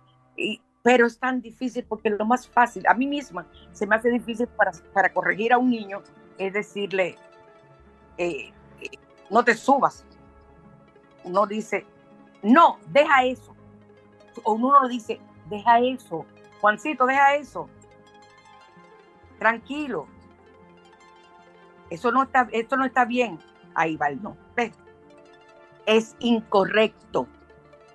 pero 0.83 1.07
es 1.07 1.17
tan 1.17 1.41
difícil 1.41 1.85
porque 1.87 2.09
lo 2.09 2.25
más 2.25 2.49
fácil, 2.49 2.83
a 2.87 2.93
mí 2.93 3.07
misma 3.07 3.45
se 3.71 3.87
me 3.87 3.95
hace 3.95 4.09
difícil 4.09 4.47
para, 4.47 4.71
para 4.93 5.13
corregir 5.13 5.53
a 5.53 5.57
un 5.57 5.69
niño, 5.69 6.01
es 6.37 6.51
decirle, 6.51 7.15
eh, 8.17 8.51
eh, 8.81 8.89
no 9.29 9.43
te 9.43 9.53
subas. 9.53 10.05
Uno 11.23 11.47
dice, 11.47 11.85
no, 12.43 12.77
deja 12.89 13.23
eso. 13.23 13.55
O 14.43 14.53
uno 14.53 14.81
lo 14.81 14.87
dice, 14.87 15.19
deja 15.49 15.79
eso. 15.79 16.25
Juancito, 16.59 17.05
deja 17.05 17.35
eso 17.35 17.69
tranquilo. 19.37 20.07
Eso 21.89 22.11
no 22.11 22.23
está, 22.23 22.47
esto 22.51 22.75
no 22.75 22.85
está 22.85 23.05
bien. 23.05 23.39
Ahí 23.73 23.95
va 23.95 24.07
el 24.07 24.21
no. 24.21 24.35
Es 25.85 26.15
incorrecto. 26.19 27.27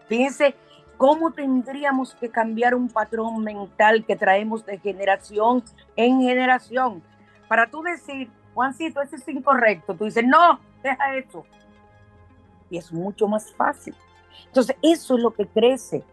Fíjense 0.08 0.54
cómo 0.96 1.32
tendríamos 1.32 2.14
que 2.14 2.30
cambiar 2.30 2.74
un 2.74 2.88
patrón 2.88 3.42
mental 3.42 4.04
que 4.06 4.16
traemos 4.16 4.64
de 4.64 4.78
generación 4.78 5.62
en 5.96 6.20
generación. 6.20 7.02
Para 7.48 7.68
tú 7.68 7.82
decir, 7.82 8.30
Juancito, 8.54 9.02
eso 9.02 9.16
es 9.16 9.28
incorrecto. 9.28 9.94
Tú 9.94 10.04
dices, 10.04 10.24
no, 10.24 10.60
deja 10.82 11.16
eso. 11.16 11.44
Y 12.70 12.78
es 12.78 12.92
mucho 12.92 13.26
más 13.26 13.52
fácil. 13.54 13.94
Entonces, 14.46 14.76
eso 14.80 15.16
es 15.16 15.22
lo 15.22 15.32
que 15.32 15.46
crece 15.46 16.04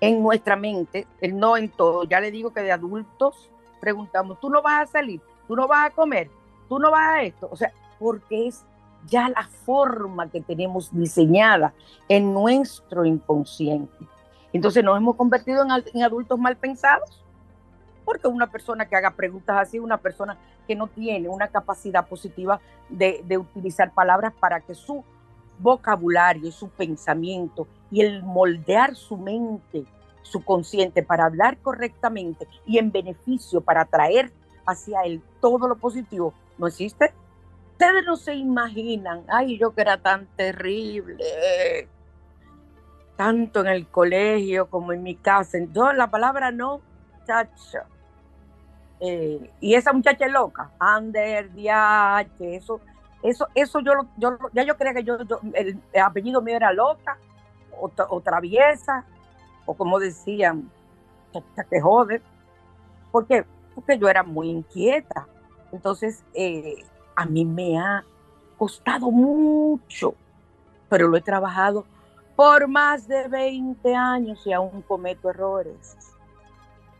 en 0.00 0.22
nuestra 0.22 0.56
mente, 0.56 1.06
el 1.20 1.38
no 1.38 1.56
en 1.56 1.68
todo. 1.68 2.04
Ya 2.04 2.20
le 2.20 2.30
digo 2.30 2.52
que 2.52 2.62
de 2.62 2.72
adultos 2.72 3.51
preguntamos, 3.82 4.38
tú 4.38 4.48
no 4.48 4.62
vas 4.62 4.88
a 4.88 4.92
salir, 4.92 5.20
tú 5.48 5.56
no 5.56 5.66
vas 5.66 5.88
a 5.88 5.90
comer, 5.90 6.30
tú 6.68 6.78
no 6.78 6.88
vas 6.92 7.08
a 7.08 7.22
esto. 7.22 7.48
O 7.50 7.56
sea, 7.56 7.72
porque 7.98 8.46
es 8.46 8.64
ya 9.08 9.28
la 9.28 9.48
forma 9.64 10.30
que 10.30 10.40
tenemos 10.40 10.96
diseñada 10.96 11.74
en 12.08 12.32
nuestro 12.32 13.04
inconsciente. 13.04 14.06
Entonces 14.52 14.84
nos 14.84 14.96
hemos 14.96 15.16
convertido 15.16 15.64
en, 15.64 16.02
adultos 16.04 16.38
mal 16.38 16.56
pensados, 16.56 17.24
porque 18.04 18.28
una 18.28 18.46
persona 18.46 18.86
que 18.86 18.94
haga 18.94 19.10
preguntas 19.10 19.56
así, 19.58 19.80
una 19.80 19.98
persona 19.98 20.38
que 20.68 20.76
no 20.76 20.86
tiene 20.86 21.28
una 21.28 21.48
capacidad 21.48 22.06
positiva 22.06 22.60
de, 22.88 23.24
de 23.26 23.36
utilizar 23.36 23.92
palabras 23.92 24.32
para 24.38 24.60
que 24.60 24.76
su 24.76 25.02
vocabulario 25.58 26.52
su 26.52 26.68
pensamiento 26.68 27.66
y 27.90 28.02
el 28.02 28.22
moldear 28.22 28.94
su 28.94 29.16
mente 29.16 29.84
su 30.22 30.44
consciente 30.44 31.02
para 31.02 31.26
hablar 31.26 31.58
correctamente 31.58 32.46
y 32.66 32.78
en 32.78 32.90
beneficio 32.90 33.60
para 33.60 33.82
atraer 33.82 34.32
hacia 34.66 35.02
él 35.02 35.22
todo 35.40 35.68
lo 35.68 35.76
positivo, 35.76 36.32
¿no 36.58 36.68
existe? 36.68 37.12
Ustedes 37.72 38.04
no 38.06 38.16
se 38.16 38.34
imaginan, 38.34 39.24
ay, 39.28 39.58
yo 39.58 39.74
que 39.74 39.80
era 39.80 39.98
tan 39.98 40.26
terrible, 40.36 41.16
tanto 43.16 43.60
en 43.60 43.66
el 43.66 43.88
colegio 43.88 44.70
como 44.70 44.92
en 44.92 45.02
mi 45.02 45.16
casa. 45.16 45.58
Yo 45.72 45.92
la 45.92 46.10
palabra 46.10 46.50
no, 46.52 46.80
chacha. 47.26 47.86
Eh, 49.00 49.50
y 49.60 49.74
esa 49.74 49.92
muchacha 49.92 50.26
es 50.26 50.32
loca, 50.32 50.70
Ander, 50.78 51.52
DH, 51.52 52.56
eso, 52.56 52.80
eso, 53.20 53.48
eso 53.52 53.80
yo, 53.80 53.92
yo, 54.16 54.38
ya 54.52 54.62
yo 54.62 54.76
creía 54.76 54.94
que 54.94 55.02
yo, 55.02 55.18
el, 55.54 55.80
apellido 56.00 56.40
mío 56.40 56.54
era 56.54 56.72
loca 56.72 57.18
o 57.80 58.20
traviesa, 58.20 59.04
o 59.66 59.74
como 59.74 59.98
decían, 59.98 60.70
que 61.70 61.80
jode. 61.80 62.20
¿Por 63.10 63.26
qué? 63.26 63.44
Porque 63.74 63.98
yo 63.98 64.08
era 64.08 64.22
muy 64.22 64.50
inquieta. 64.50 65.26
Entonces, 65.72 66.22
eh, 66.34 66.84
a 67.16 67.24
mí 67.24 67.44
me 67.44 67.78
ha 67.78 68.04
costado 68.58 69.10
mucho, 69.10 70.14
pero 70.88 71.08
lo 71.08 71.16
he 71.16 71.22
trabajado 71.22 71.84
por 72.36 72.68
más 72.68 73.06
de 73.06 73.28
20 73.28 73.94
años 73.94 74.46
y 74.46 74.52
aún 74.52 74.82
cometo 74.82 75.30
errores 75.30 75.96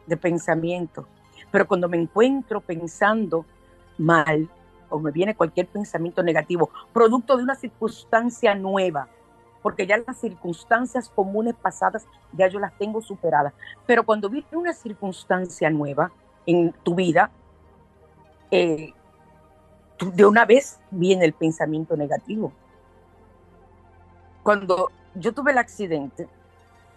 de 0.06 0.16
pensamiento. 0.16 1.06
Pero 1.50 1.66
cuando 1.66 1.88
me 1.88 1.98
encuentro 1.98 2.60
pensando 2.60 3.44
mal 3.98 4.48
o 4.88 4.98
me 4.98 5.10
viene 5.10 5.34
cualquier 5.34 5.66
pensamiento 5.66 6.22
negativo, 6.22 6.70
producto 6.92 7.36
de 7.36 7.42
una 7.42 7.54
circunstancia 7.54 8.54
nueva, 8.54 9.08
porque 9.62 9.86
ya 9.86 9.96
las 9.98 10.18
circunstancias 10.18 11.08
comunes 11.08 11.54
pasadas 11.54 12.04
ya 12.32 12.48
yo 12.48 12.58
las 12.58 12.76
tengo 12.78 13.00
superadas. 13.00 13.54
Pero 13.86 14.04
cuando 14.04 14.28
viene 14.28 14.48
una 14.52 14.72
circunstancia 14.72 15.70
nueva 15.70 16.10
en 16.46 16.72
tu 16.82 16.94
vida, 16.94 17.30
eh, 18.50 18.92
de 19.98 20.26
una 20.26 20.44
vez 20.44 20.80
viene 20.90 21.24
el 21.24 21.32
pensamiento 21.32 21.96
negativo. 21.96 22.52
Cuando 24.42 24.90
yo 25.14 25.32
tuve 25.32 25.52
el 25.52 25.58
accidente, 25.58 26.28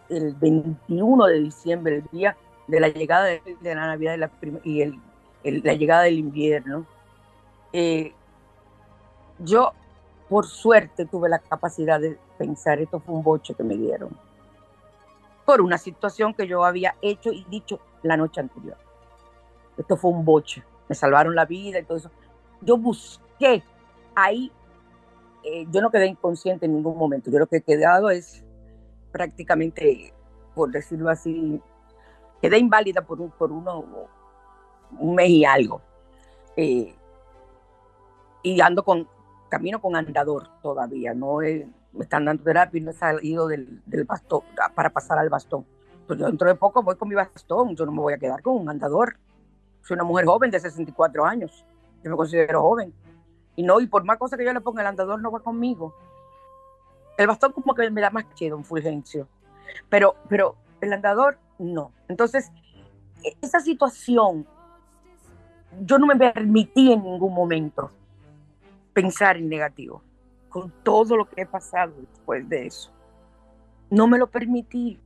el 0.09 0.33
21 0.33 1.25
de 1.25 1.39
diciembre, 1.39 1.95
el 1.97 2.05
día 2.11 2.35
de 2.67 2.79
la 2.79 2.87
llegada 2.87 3.25
de, 3.25 3.41
la 3.61 3.75
Navidad 3.75 4.31
y, 4.63 4.99
la 5.43 5.73
llegada 5.73 6.03
del 6.03 6.17
invierno, 6.17 6.85
eh, 7.73 8.13
yo 9.39 9.73
por 10.29 10.45
suerte 10.45 11.05
tuve 11.05 11.29
la 11.29 11.39
capacidad 11.39 11.99
de 11.99 12.17
pensar, 12.37 12.79
esto 12.79 12.99
fue 12.99 13.15
un 13.15 13.23
boche 13.23 13.53
que 13.53 13.63
me 13.63 13.75
dieron, 13.75 14.17
por 15.45 15.61
una 15.61 15.77
situación 15.77 16.33
que 16.33 16.47
yo 16.47 16.65
había 16.65 16.95
hecho 17.01 17.31
y 17.31 17.45
dicho 17.45 17.79
la 18.01 18.17
noche 18.17 18.41
anterior. 18.41 18.77
Esto 19.77 19.97
fue 19.97 20.11
un 20.11 20.25
boche, 20.25 20.63
me 20.87 20.95
salvaron 20.95 21.35
la 21.35 21.45
vida 21.45 21.79
y 21.79 21.83
todo 21.83 21.97
eso. 21.97 22.11
Yo 22.61 22.77
busqué 22.77 23.63
ahí, 24.15 24.51
eh, 25.43 25.67
yo 25.69 25.81
no 25.81 25.91
quedé 25.91 26.07
inconsciente 26.07 26.65
en 26.65 26.73
ningún 26.73 26.97
momento, 26.97 27.29
yo 27.29 27.39
lo 27.39 27.47
que 27.47 27.57
he 27.57 27.61
quedado 27.61 28.09
es 28.09 28.43
prácticamente, 29.11 30.13
por 30.55 30.71
decirlo 30.71 31.09
así, 31.09 31.61
quedé 32.41 32.57
inválida 32.57 33.01
por, 33.01 33.21
un, 33.21 33.29
por 33.31 33.51
uno, 33.51 33.85
un 34.97 35.15
mes 35.15 35.29
y 35.29 35.45
algo. 35.45 35.81
Eh, 36.57 36.95
y 38.43 38.61
ando 38.61 38.83
con, 38.83 39.07
camino 39.55 39.79
con 39.79 39.95
andador 39.95 40.49
todavía, 40.61 41.13
no 41.13 41.37
me 41.37 42.03
están 42.03 42.25
dando 42.25 42.43
terapia 42.43 42.77
y 42.77 42.81
no 42.81 42.91
he 42.91 42.93
salido 42.93 43.47
del, 43.47 43.81
bastón 44.05 44.41
para 44.75 44.89
pasar 44.89 45.17
al 45.17 45.29
bastón. 45.29 45.65
Pues 46.05 46.19
yo 46.19 46.25
dentro 46.25 46.49
de 46.49 46.55
poco 46.55 46.83
voy 46.83 46.97
con 46.97 47.07
mi 47.07 47.15
bastón, 47.15 47.73
yo 47.73 47.85
no 47.85 47.93
me 47.93 48.01
voy 48.01 48.13
a 48.13 48.17
quedar 48.17 48.41
con 48.41 48.57
un 48.57 48.69
andador. 48.69 49.15
Soy 49.81 49.95
una 49.95 50.03
mujer 50.03 50.25
joven 50.25 50.51
de 50.51 50.59
64 50.59 51.25
años, 51.25 51.65
yo 52.03 52.11
me 52.11 52.17
considero 52.17 52.61
joven. 52.63 52.93
Y 53.55 53.63
no, 53.63 53.79
y 53.79 53.87
por 53.87 54.03
más 54.03 54.17
cosas 54.17 54.37
que 54.37 54.43
yo 54.43 54.51
le 54.51 54.59
ponga, 54.59 54.81
el 54.81 54.87
andador 54.87 55.21
no 55.21 55.31
va 55.31 55.39
conmigo. 55.39 55.95
El 57.17 57.27
bastón 57.27 57.53
como 57.53 57.73
que 57.73 57.89
me 57.89 58.01
da 58.01 58.09
más 58.09 58.25
chido, 58.33 58.57
un 58.57 58.65
Fulgencio. 58.65 59.29
Pero, 59.87 60.15
pero 60.27 60.57
el 60.81 60.91
andador 60.91 61.37
no. 61.59 61.93
Entonces, 62.09 62.51
e, 63.23 63.37
esa 63.41 63.61
situación, 63.61 64.45
yo 65.79 65.97
no 65.97 66.07
me 66.07 66.17
permití 66.17 66.91
en 66.91 67.03
ningún 67.03 67.33
momento 67.33 67.91
pensar 68.95 69.35
en 69.35 69.49
negativo, 69.49 70.01
con 70.47 70.71
todo 70.81 71.17
lo 71.17 71.29
que 71.29 71.41
he 71.41 71.45
pasado 71.45 71.93
después 71.99 72.47
de 72.47 72.67
eso. 72.67 72.89
No 73.89 74.07
me 74.07 74.17
lo 74.17 74.27
permití. 74.27 74.99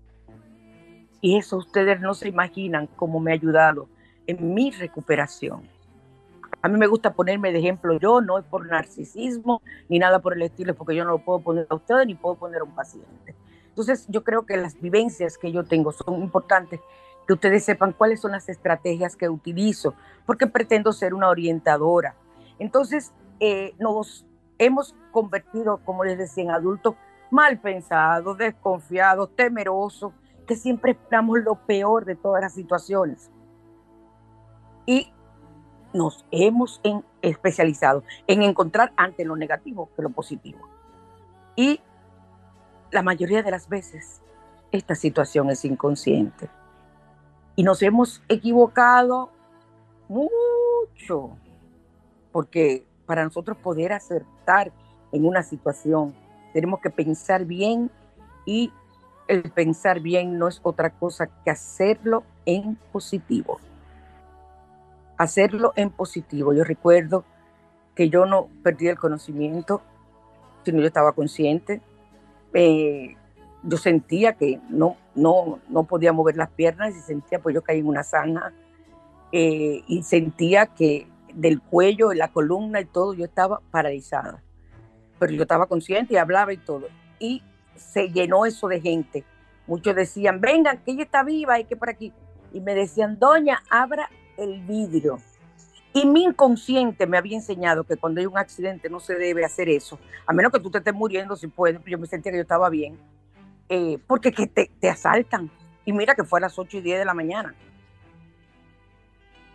Y 1.21 1.37
eso 1.37 1.57
ustedes 1.57 1.99
no 1.99 2.13
se 2.13 2.29
imaginan 2.29 2.87
cómo 2.95 3.19
me 3.19 3.31
ha 3.31 3.33
ayudado 3.33 3.89
en 4.27 4.53
mi 4.53 4.69
recuperación. 4.69 5.67
A 6.61 6.67
mí 6.67 6.77
me 6.77 6.85
gusta 6.85 7.13
ponerme 7.13 7.51
de 7.51 7.59
ejemplo 7.59 7.97
yo, 7.97 8.21
no 8.21 8.37
es 8.37 8.45
por 8.45 8.67
narcisismo 8.67 9.63
ni 9.89 9.97
nada 9.97 10.19
por 10.19 10.33
el 10.33 10.43
estilo, 10.43 10.75
porque 10.75 10.95
yo 10.95 11.03
no 11.03 11.11
lo 11.11 11.25
puedo 11.25 11.39
poner 11.39 11.65
a 11.69 11.75
ustedes 11.75 12.05
ni 12.05 12.13
puedo 12.13 12.35
poner 12.35 12.61
a 12.61 12.65
un 12.65 12.75
paciente. 12.75 13.35
Entonces 13.69 14.05
yo 14.07 14.23
creo 14.23 14.45
que 14.45 14.55
las 14.55 14.79
vivencias 14.79 15.39
que 15.39 15.51
yo 15.51 15.63
tengo 15.63 15.91
son 15.91 16.21
importantes, 16.21 16.79
que 17.25 17.33
ustedes 17.33 17.65
sepan 17.65 17.93
cuáles 17.93 18.21
son 18.21 18.33
las 18.33 18.49
estrategias 18.49 19.15
que 19.15 19.29
utilizo, 19.29 19.95
porque 20.27 20.45
pretendo 20.45 20.93
ser 20.93 21.15
una 21.15 21.29
orientadora. 21.29 22.13
Entonces, 22.59 23.13
eh, 23.39 23.73
nos 23.79 24.25
hemos 24.57 24.95
convertido, 25.11 25.79
como 25.85 26.03
les 26.03 26.17
decía, 26.17 26.43
en 26.43 26.51
adultos 26.51 26.95
mal 27.31 27.59
pensados, 27.59 28.37
desconfiados, 28.37 29.35
temerosos, 29.35 30.13
que 30.47 30.55
siempre 30.55 30.91
esperamos 30.91 31.39
lo 31.39 31.55
peor 31.55 32.05
de 32.05 32.15
todas 32.15 32.41
las 32.41 32.53
situaciones. 32.53 33.29
Y 34.85 35.13
nos 35.93 36.25
hemos 36.31 36.81
especializado 37.21 38.03
en 38.27 38.43
encontrar 38.43 38.91
ante 38.95 39.25
lo 39.25 39.35
negativo 39.35 39.89
que 39.95 40.01
lo 40.01 40.09
positivo. 40.09 40.67
Y 41.55 41.81
la 42.91 43.03
mayoría 43.03 43.43
de 43.43 43.51
las 43.51 43.69
veces 43.69 44.21
esta 44.71 44.95
situación 44.95 45.49
es 45.49 45.65
inconsciente. 45.65 46.49
Y 47.55 47.63
nos 47.63 47.81
hemos 47.81 48.23
equivocado 48.29 49.31
mucho, 50.07 51.37
porque 52.31 52.88
para 53.09 53.23
nosotros 53.23 53.57
poder 53.57 53.91
acertar 53.91 54.71
en 55.11 55.25
una 55.25 55.41
situación, 55.41 56.13
tenemos 56.53 56.79
que 56.79 56.91
pensar 56.91 57.43
bien 57.43 57.89
y 58.45 58.71
el 59.27 59.49
pensar 59.49 59.99
bien 59.99 60.37
no 60.37 60.47
es 60.47 60.59
otra 60.61 60.91
cosa 60.91 61.25
que 61.43 61.49
hacerlo 61.49 62.23
en 62.45 62.75
positivo. 62.91 63.59
hacerlo 65.17 65.73
en 65.75 65.89
positivo. 65.89 66.53
Yo 66.53 66.63
recuerdo 66.63 67.25
que 67.95 68.09
yo 68.09 68.27
no 68.27 68.47
perdí 68.63 68.87
el 68.87 68.97
conocimiento, 68.99 69.81
sino 70.63 70.79
yo 70.79 70.85
estaba 70.85 71.13
consciente. 71.13 71.81
Eh, 72.53 73.15
yo 73.63 73.77
sentía 73.77 74.33
que 74.33 74.61
no, 74.69 74.97
no, 75.15 75.59
no 75.67 75.83
podía 75.85 76.13
mover 76.13 76.37
las 76.37 76.49
piernas 76.51 76.95
y 76.95 76.99
sentía, 76.99 77.39
pues 77.39 77.55
yo 77.55 77.63
caí 77.63 77.79
en 77.79 77.87
una 77.87 78.03
zanja 78.03 78.53
eh, 79.31 79.81
y 79.87 80.03
sentía 80.03 80.67
que 80.67 81.07
del 81.39 81.61
cuello, 81.61 82.13
la 82.13 82.31
columna 82.31 82.81
y 82.81 82.85
todo, 82.85 83.13
yo 83.13 83.25
estaba 83.25 83.61
paralizada. 83.71 84.43
Pero 85.19 85.33
yo 85.33 85.41
estaba 85.41 85.67
consciente 85.67 86.13
y 86.13 86.17
hablaba 86.17 86.53
y 86.53 86.57
todo. 86.57 86.87
Y 87.19 87.43
se 87.75 88.09
llenó 88.09 88.45
eso 88.45 88.67
de 88.67 88.81
gente. 88.81 89.23
Muchos 89.67 89.95
decían, 89.95 90.41
vengan, 90.41 90.79
que 90.83 90.91
ella 90.91 91.03
está 91.03 91.23
viva 91.23 91.59
y 91.59 91.65
que 91.65 91.75
por 91.75 91.89
aquí. 91.89 92.13
Y 92.53 92.59
me 92.61 92.73
decían, 92.73 93.19
doña, 93.19 93.61
abra 93.69 94.09
el 94.37 94.61
vidrio. 94.61 95.19
Y 95.93 96.05
mi 96.05 96.23
inconsciente 96.23 97.07
me 97.07 97.17
había 97.17 97.35
enseñado 97.35 97.83
que 97.83 97.97
cuando 97.97 98.19
hay 98.19 98.27
un 98.27 98.37
accidente 98.37 98.89
no 98.89 98.99
se 98.99 99.15
debe 99.15 99.43
hacer 99.43 99.69
eso, 99.69 99.99
a 100.25 100.33
menos 100.33 100.51
que 100.51 100.59
tú 100.59 100.69
te 100.69 100.77
estés 100.77 100.93
muriendo 100.93 101.35
si 101.35 101.47
puedes, 101.47 101.83
yo 101.85 101.97
me 101.97 102.05
sentía 102.05 102.31
que 102.31 102.37
yo 102.37 102.43
estaba 102.43 102.69
bien, 102.69 102.97
eh, 103.69 103.97
porque 104.05 104.31
que 104.31 104.45
te, 104.45 104.71
te, 104.79 104.89
asaltan. 104.89 105.49
Y 105.85 105.93
mira 105.93 106.13
que 106.13 106.23
fue 106.23 106.39
a 106.39 106.41
las 106.41 106.59
8 106.59 106.77
y 106.77 106.81
10 106.81 106.99
de 106.99 107.05
la 107.05 107.15
mañana. 107.15 107.55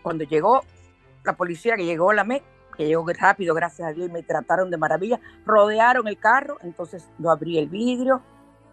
Cuando 0.03 0.25
llegó 0.25 0.63
la 1.25 1.37
policía, 1.37 1.77
que 1.77 1.85
llegó 1.85 2.13
la 2.13 2.25
MEC, 2.25 2.43
que 2.77 2.87
llegó 2.87 3.07
rápido, 3.07 3.55
gracias 3.55 3.89
a 3.89 3.93
Dios, 3.93 4.09
y 4.09 4.13
me 4.13 4.23
trataron 4.23 4.71
de 4.71 4.77
maravilla, 4.77 5.21
rodearon 5.45 6.09
el 6.09 6.19
carro, 6.19 6.59
entonces 6.63 7.09
yo 7.19 7.31
abrí 7.31 7.59
el 7.59 7.69
vidrio, 7.69 8.23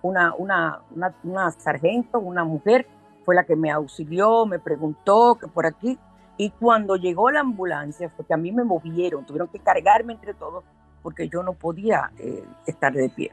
una, 0.01 0.33
una, 0.35 0.81
una, 0.91 1.15
una 1.23 1.51
sargento, 1.51 2.19
una 2.19 2.43
mujer, 2.43 2.87
fue 3.23 3.35
la 3.35 3.43
que 3.43 3.55
me 3.55 3.71
auxilió, 3.71 4.45
me 4.45 4.59
preguntó 4.59 5.37
que 5.39 5.47
por 5.47 5.65
aquí, 5.65 5.97
y 6.37 6.49
cuando 6.49 6.95
llegó 6.95 7.29
la 7.29 7.41
ambulancia, 7.41 8.09
fue 8.09 8.25
que 8.25 8.33
a 8.33 8.37
mí 8.37 8.51
me 8.51 8.63
movieron, 8.63 9.25
tuvieron 9.25 9.47
que 9.47 9.59
cargarme 9.59 10.13
entre 10.13 10.33
todos 10.33 10.63
porque 11.03 11.27
yo 11.29 11.43
no 11.43 11.53
podía 11.53 12.11
eh, 12.17 12.43
estar 12.65 12.93
de 12.93 13.09
pie. 13.09 13.31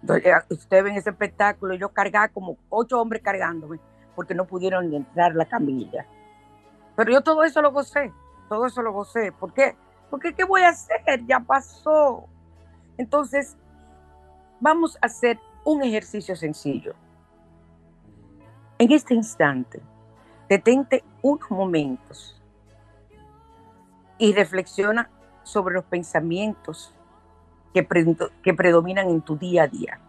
Entonces, 0.00 0.26
eh, 0.26 0.54
usted 0.54 0.84
ven 0.84 0.96
ese 0.96 1.10
espectáculo, 1.10 1.74
yo 1.74 1.88
cargaba 1.88 2.28
como 2.28 2.56
ocho 2.68 3.00
hombres 3.00 3.22
cargándome 3.22 3.80
porque 4.14 4.34
no 4.34 4.44
pudieron 4.46 4.92
entrar 4.92 5.34
la 5.34 5.46
camilla. 5.46 6.06
Pero 6.96 7.12
yo 7.12 7.20
todo 7.22 7.42
eso 7.42 7.60
lo 7.62 7.72
gocé, 7.72 8.12
todo 8.48 8.66
eso 8.66 8.82
lo 8.82 8.92
gocé. 8.92 9.32
¿Por 9.32 9.52
qué? 9.52 9.76
Porque 10.10 10.34
¿qué 10.34 10.44
voy 10.44 10.62
a 10.62 10.70
hacer? 10.70 11.24
Ya 11.26 11.40
pasó. 11.40 12.26
Entonces, 12.96 13.56
vamos 14.60 14.96
a 15.00 15.06
hacer 15.06 15.38
un 15.64 15.82
ejercicio 15.82 16.36
sencillo. 16.36 16.94
En 18.78 18.92
este 18.92 19.14
instante, 19.14 19.80
detente 20.48 21.04
unos 21.22 21.50
momentos 21.50 22.40
y 24.18 24.32
reflexiona 24.32 25.10
sobre 25.42 25.74
los 25.74 25.84
pensamientos 25.84 26.94
que, 27.72 27.86
que 28.42 28.54
predominan 28.54 29.08
en 29.08 29.20
tu 29.20 29.36
día 29.36 29.64
a 29.64 29.68
día. 29.68 30.00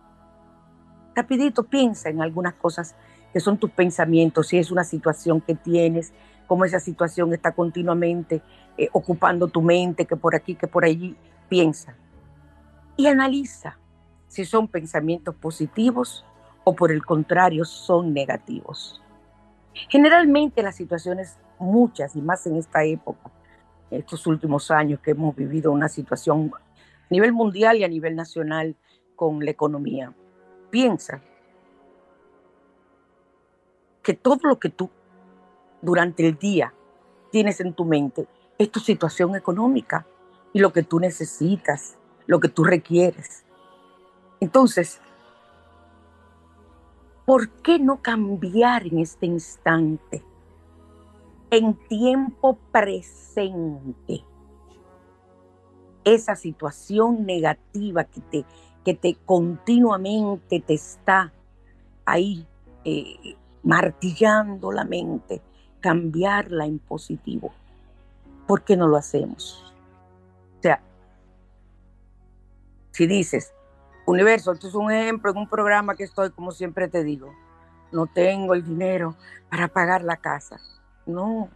Rapidito 1.16 1.64
piensa 1.64 2.10
en 2.10 2.22
algunas 2.22 2.54
cosas 2.56 2.96
que 3.34 3.40
son 3.40 3.58
tus 3.58 3.72
pensamientos, 3.72 4.48
si 4.48 4.58
es 4.58 4.72
una 4.72 4.84
situación 4.84 5.42
que 5.42 5.56
tienes, 5.56 6.14
cómo 6.48 6.66
esa 6.66 6.80
situación 6.80 7.34
está 7.34 7.52
continuamente 7.52 8.42
eh, 8.78 8.90
ocupando 8.92 9.48
tu 9.48 9.62
mente, 9.62 10.06
que 10.06 10.16
por 10.16 10.36
aquí, 10.36 10.56
que 10.56 10.68
por 10.68 10.86
allí, 10.86 11.16
piensa. 11.50 11.96
Y 12.98 13.08
analiza 13.08 13.78
si 14.28 14.46
son 14.46 14.68
pensamientos 14.68 15.36
positivos 15.36 16.26
o 16.64 16.76
por 16.76 16.92
el 16.92 17.06
contrario 17.06 17.64
son 17.66 18.14
negativos. 18.14 19.02
Generalmente 19.90 20.64
las 20.64 20.76
situaciones, 20.76 21.38
muchas 21.60 22.16
y 22.16 22.22
más 22.22 22.46
en 22.48 22.56
esta 22.56 22.84
época, 22.84 23.32
estos 23.92 24.26
últimos 24.28 24.72
años 24.72 25.00
que 25.00 25.12
hemos 25.12 25.36
vivido 25.36 25.72
una 25.72 25.90
situación 25.90 26.52
a 26.56 27.08
nivel 27.10 27.34
mundial 27.34 27.78
y 27.78 27.84
a 27.84 27.88
nivel 27.88 28.16
nacional 28.16 28.76
con 29.16 29.44
la 29.44 29.52
economía, 29.52 30.14
piensa 30.70 31.22
que 34.02 34.14
todo 34.14 34.40
lo 34.44 34.60
que 34.60 34.70
tú 34.70 34.90
durante 35.86 36.28
el 36.28 36.38
día 36.38 36.74
tienes 37.32 37.60
en 37.60 37.74
tu 37.74 37.86
mente 37.86 38.28
es 38.58 38.72
tu 38.72 38.80
situación 38.80 39.36
económica 39.36 40.06
y 40.54 40.60
lo 40.60 40.72
que 40.72 40.84
tú 40.84 41.00
necesitas, 41.00 41.98
lo 42.28 42.40
que 42.40 42.48
tú 42.48 42.64
requieres. 42.64 43.46
Entonces, 44.40 45.02
¿por 47.26 47.50
qué 47.50 47.80
no 47.80 48.02
cambiar 48.02 48.88
en 48.88 49.00
este 49.00 49.26
instante, 49.26 50.24
en 51.52 51.74
tiempo 51.88 52.58
presente, 52.72 54.24
esa 56.04 56.36
situación 56.36 57.26
negativa 57.26 58.04
que 58.04 58.22
te, 58.22 58.46
que 58.84 58.94
te 58.94 59.16
continuamente 59.26 60.60
te 60.62 60.76
está 60.76 61.34
ahí 62.06 62.48
eh, 62.86 63.36
martillando 63.64 64.72
la 64.72 64.86
mente? 64.86 65.42
Cambiarla 65.86 66.66
en 66.66 66.80
positivo. 66.80 67.54
¿Por 68.48 68.64
qué 68.64 68.76
no 68.76 68.88
lo 68.88 68.98
hacemos? 68.98 69.72
O 70.58 70.62
sea, 70.64 70.82
si 72.90 73.06
dices, 73.06 73.54
universo, 74.08 74.52
esto 74.52 74.68
es 74.68 74.74
un 74.74 74.92
ejemplo 74.92 75.30
en 75.30 75.38
un 75.38 75.48
programa 75.48 75.94
que 75.94 76.06
estoy, 76.06 76.32
como 76.32 76.50
siempre 76.50 76.88
te 76.88 77.04
digo, 77.04 77.32
no 77.92 78.08
tengo 78.08 78.56
el 78.56 78.66
dinero 78.66 79.16
para 79.52 79.68
pagar 79.68 80.04
la 80.04 80.18
casa. 80.18 80.60
No, 81.06 81.50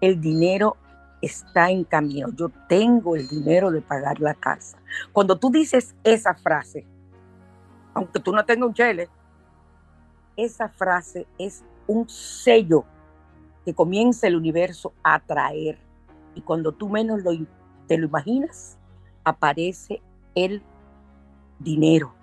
el 0.00 0.18
dinero 0.18 0.78
está 1.20 1.70
en 1.70 1.84
camino. 1.84 2.28
Yo 2.34 2.48
tengo 2.66 3.14
el 3.14 3.28
dinero 3.28 3.70
de 3.70 3.82
pagar 3.82 4.20
la 4.20 4.32
casa. 4.32 4.78
Cuando 5.12 5.38
tú 5.38 5.50
dices 5.50 5.94
esa 6.02 6.32
frase, 6.32 6.86
aunque 7.92 8.20
tú 8.20 8.32
no 8.32 8.42
tengas 8.46 8.68
un 8.68 8.74
chele, 8.74 9.10
esa 10.34 10.70
frase 10.70 11.26
es 11.36 11.62
un 11.86 12.08
sello 12.08 12.86
que 13.64 13.74
comienza 13.74 14.26
el 14.26 14.36
universo 14.36 14.92
a 15.02 15.14
atraer. 15.14 15.78
Y 16.34 16.40
cuando 16.40 16.72
tú 16.72 16.88
menos 16.88 17.22
lo, 17.22 17.32
te 17.86 17.98
lo 17.98 18.06
imaginas, 18.06 18.78
aparece 19.24 20.02
el 20.34 20.62
dinero. 21.58 22.14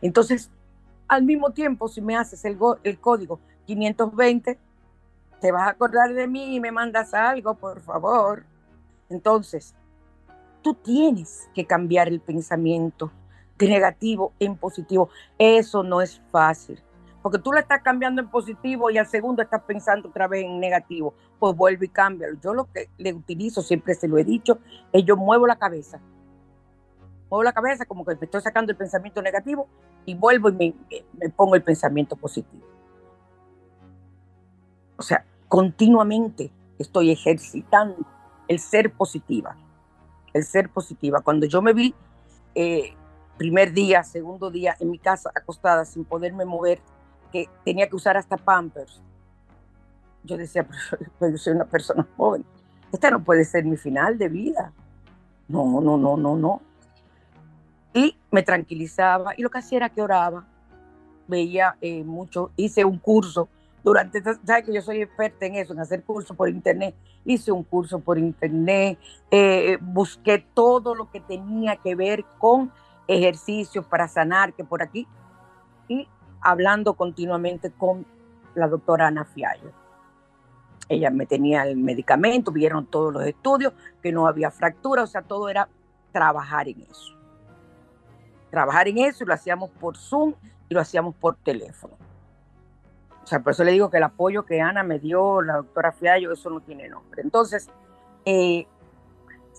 Entonces, 0.00 0.50
al 1.08 1.22
mismo 1.22 1.50
tiempo, 1.50 1.88
si 1.88 2.00
me 2.00 2.16
haces 2.16 2.44
el, 2.44 2.58
el 2.84 2.98
código 2.98 3.40
520, 3.66 4.58
te 5.40 5.52
vas 5.52 5.66
a 5.66 5.70
acordar 5.70 6.12
de 6.12 6.26
mí 6.26 6.56
y 6.56 6.60
me 6.60 6.72
mandas 6.72 7.14
algo, 7.14 7.54
por 7.54 7.80
favor. 7.80 8.44
Entonces, 9.08 9.74
tú 10.62 10.74
tienes 10.74 11.48
que 11.54 11.64
cambiar 11.64 12.08
el 12.08 12.20
pensamiento 12.20 13.10
de 13.58 13.68
negativo 13.68 14.32
en 14.38 14.56
positivo. 14.56 15.08
Eso 15.38 15.82
no 15.82 16.00
es 16.00 16.20
fácil 16.30 16.82
porque 17.26 17.40
tú 17.40 17.52
le 17.52 17.58
estás 17.58 17.82
cambiando 17.82 18.22
en 18.22 18.28
positivo 18.28 18.88
y 18.88 18.98
al 18.98 19.06
segundo 19.08 19.42
estás 19.42 19.60
pensando 19.62 20.10
otra 20.10 20.28
vez 20.28 20.44
en 20.44 20.60
negativo, 20.60 21.12
pues 21.40 21.56
vuelve 21.56 21.86
y 21.86 21.88
cámbialo. 21.88 22.38
Yo 22.40 22.54
lo 22.54 22.70
que 22.70 22.88
le 22.98 23.12
utilizo, 23.12 23.62
siempre 23.62 23.94
se 23.94 24.06
lo 24.06 24.16
he 24.16 24.22
dicho, 24.22 24.60
es 24.92 25.04
yo 25.04 25.16
muevo 25.16 25.44
la 25.44 25.56
cabeza. 25.56 25.98
Muevo 27.28 27.42
la 27.42 27.52
cabeza 27.52 27.84
como 27.84 28.04
que 28.04 28.14
me 28.14 28.26
estoy 28.26 28.40
sacando 28.42 28.70
el 28.70 28.78
pensamiento 28.78 29.20
negativo 29.22 29.66
y 30.04 30.14
vuelvo 30.14 30.50
y 30.50 30.52
me, 30.52 31.28
pongo 31.30 31.56
el 31.56 31.64
pensamiento 31.64 32.14
positivo. 32.14 32.64
O 34.96 35.02
sea, 35.02 35.26
continuamente 35.48 36.52
estoy 36.78 37.10
ejercitando 37.10 38.06
el 38.46 38.60
ser 38.60 38.92
positiva, 38.92 39.56
el 40.32 40.44
ser 40.44 40.68
positiva. 40.68 41.22
Cuando 41.22 41.46
yo 41.46 41.60
me 41.60 41.72
vi 41.72 41.92
eh, 42.54 42.94
primer 43.36 43.72
día, 43.72 44.04
segundo 44.04 44.52
día 44.52 44.76
en 44.78 44.92
mi 44.92 45.00
casa 45.00 45.32
acostada 45.34 45.84
sin 45.84 46.04
poderme 46.04 46.44
mover, 46.44 46.80
que 47.30 47.48
tenía 47.64 47.88
que 47.88 47.96
usar 47.96 48.16
hasta 48.16 48.36
Pampers. 48.36 49.00
Yo 50.24 50.36
decía, 50.36 50.66
pero, 51.18 51.32
yo 51.32 51.38
soy 51.38 51.54
una 51.54 51.66
persona 51.66 52.06
joven. 52.16 52.44
Esta 52.92 53.10
no 53.10 53.22
puede 53.22 53.44
ser 53.44 53.64
mi 53.64 53.76
final 53.76 54.18
de 54.18 54.28
vida. 54.28 54.72
No, 55.48 55.80
no, 55.80 55.96
no, 55.96 56.16
no, 56.16 56.36
no. 56.36 56.62
Y 57.94 58.16
me 58.30 58.42
tranquilizaba 58.42 59.34
y 59.36 59.42
lo 59.42 59.50
que 59.50 59.58
hacía 59.58 59.78
era 59.78 59.88
que 59.88 60.02
oraba. 60.02 60.44
Veía 61.28 61.76
eh, 61.80 62.04
mucho, 62.04 62.50
hice 62.56 62.84
un 62.84 62.98
curso 62.98 63.48
durante, 63.86 64.20
sabes 64.20 64.64
que 64.64 64.74
yo 64.74 64.82
soy 64.82 65.00
experta 65.00 65.46
en 65.46 65.54
eso, 65.54 65.72
en 65.72 65.78
hacer 65.78 66.02
cursos 66.02 66.36
por 66.36 66.48
internet. 66.48 66.92
Hice 67.24 67.52
un 67.52 67.62
curso 67.62 68.00
por 68.00 68.18
internet, 68.18 68.98
eh, 69.30 69.78
busqué 69.80 70.44
todo 70.54 70.96
lo 70.96 71.08
que 71.08 71.20
tenía 71.20 71.76
que 71.76 71.94
ver 71.94 72.24
con 72.38 72.72
ejercicios 73.06 73.86
para 73.86 74.08
sanar, 74.08 74.54
que 74.54 74.64
por 74.64 74.82
aquí. 74.82 75.06
Y 75.88 76.08
hablando 76.46 76.94
continuamente 76.94 77.72
con 77.72 78.06
la 78.54 78.68
doctora 78.68 79.08
Ana 79.08 79.24
Fiallo. 79.24 79.72
Ella 80.88 81.10
me 81.10 81.26
tenía 81.26 81.64
el 81.64 81.76
medicamento, 81.76 82.52
vieron 82.52 82.86
todos 82.86 83.12
los 83.12 83.26
estudios, 83.26 83.72
que 84.00 84.12
no 84.12 84.28
había 84.28 84.52
fractura, 84.52 85.02
o 85.02 85.06
sea, 85.08 85.22
todo 85.22 85.48
era 85.48 85.68
trabajar 86.12 86.68
en 86.68 86.82
eso. 86.82 87.16
Trabajar 88.50 88.86
en 88.86 88.98
eso 88.98 89.24
y 89.24 89.26
lo 89.26 89.34
hacíamos 89.34 89.70
por 89.70 89.96
Zoom 89.96 90.34
y 90.68 90.74
lo 90.74 90.80
hacíamos 90.80 91.16
por 91.16 91.34
teléfono. 91.36 91.96
O 93.24 93.26
sea, 93.26 93.40
por 93.40 93.50
eso 93.50 93.64
le 93.64 93.72
digo 93.72 93.90
que 93.90 93.96
el 93.96 94.04
apoyo 94.04 94.46
que 94.46 94.60
Ana 94.60 94.84
me 94.84 95.00
dio, 95.00 95.42
la 95.42 95.56
doctora 95.56 95.90
Fiallo, 95.90 96.32
eso 96.32 96.48
no 96.48 96.60
tiene 96.60 96.88
nombre. 96.88 97.22
Entonces, 97.22 97.68
eh, 98.24 98.68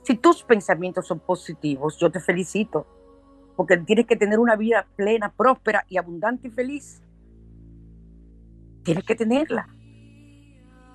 si 0.04 0.16
tus 0.16 0.42
pensamientos 0.42 1.06
son 1.06 1.20
positivos, 1.20 1.98
yo 1.98 2.10
te 2.10 2.22
felicito, 2.22 2.88
porque 3.58 3.76
tienes 3.78 4.06
que 4.06 4.16
tener 4.16 4.38
una 4.40 4.56
vida 4.56 4.86
plena, 4.96 5.34
próspera 5.36 5.84
y 5.90 5.98
abundante 5.98 6.48
y 6.48 6.52
feliz. 6.52 7.02
Tienes 8.84 9.04
que 9.04 9.16
tenerla. 9.16 9.68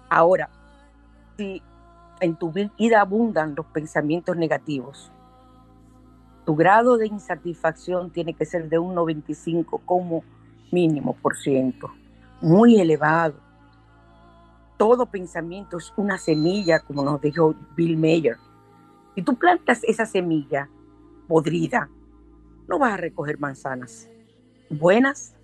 Ahora, 0.09 0.49
si 1.37 1.61
en 2.21 2.37
tu 2.37 2.53
vida 2.53 3.01
abundan 3.01 3.57
los 3.57 3.67
pensamientos 3.67 4.37
negativos, 4.37 5.11
tu 6.47 6.55
grado 6.55 6.97
de 6.99 7.09
insatisfacción 7.09 8.11
tiene 8.11 8.33
que 8.35 8.45
ser 8.45 8.69
de 8.69 8.79
un 8.79 8.95
95 8.95 9.83
como 9.85 10.23
mínimo 10.71 11.17
por 11.21 11.37
ciento, 11.37 11.91
muy 12.41 12.81
elevado. 12.81 13.35
Todo 14.77 15.07
pensamiento 15.07 15.79
es 15.79 15.93
una 15.97 16.17
semilla, 16.17 16.79
como 16.79 17.03
nos 17.03 17.21
dijo 17.21 17.57
Bill 17.77 17.97
Mayer. 17.97 18.37
Si 19.17 19.23
tú 19.23 19.35
plantas 19.35 19.83
esa 19.83 20.07
semilla 20.07 20.69
podrida, 21.27 21.89
no 22.69 22.79
vas 22.79 22.95
a 22.95 22.97
recoger 22.97 23.39
manzanas 23.39 24.09
buenas. 24.73 25.35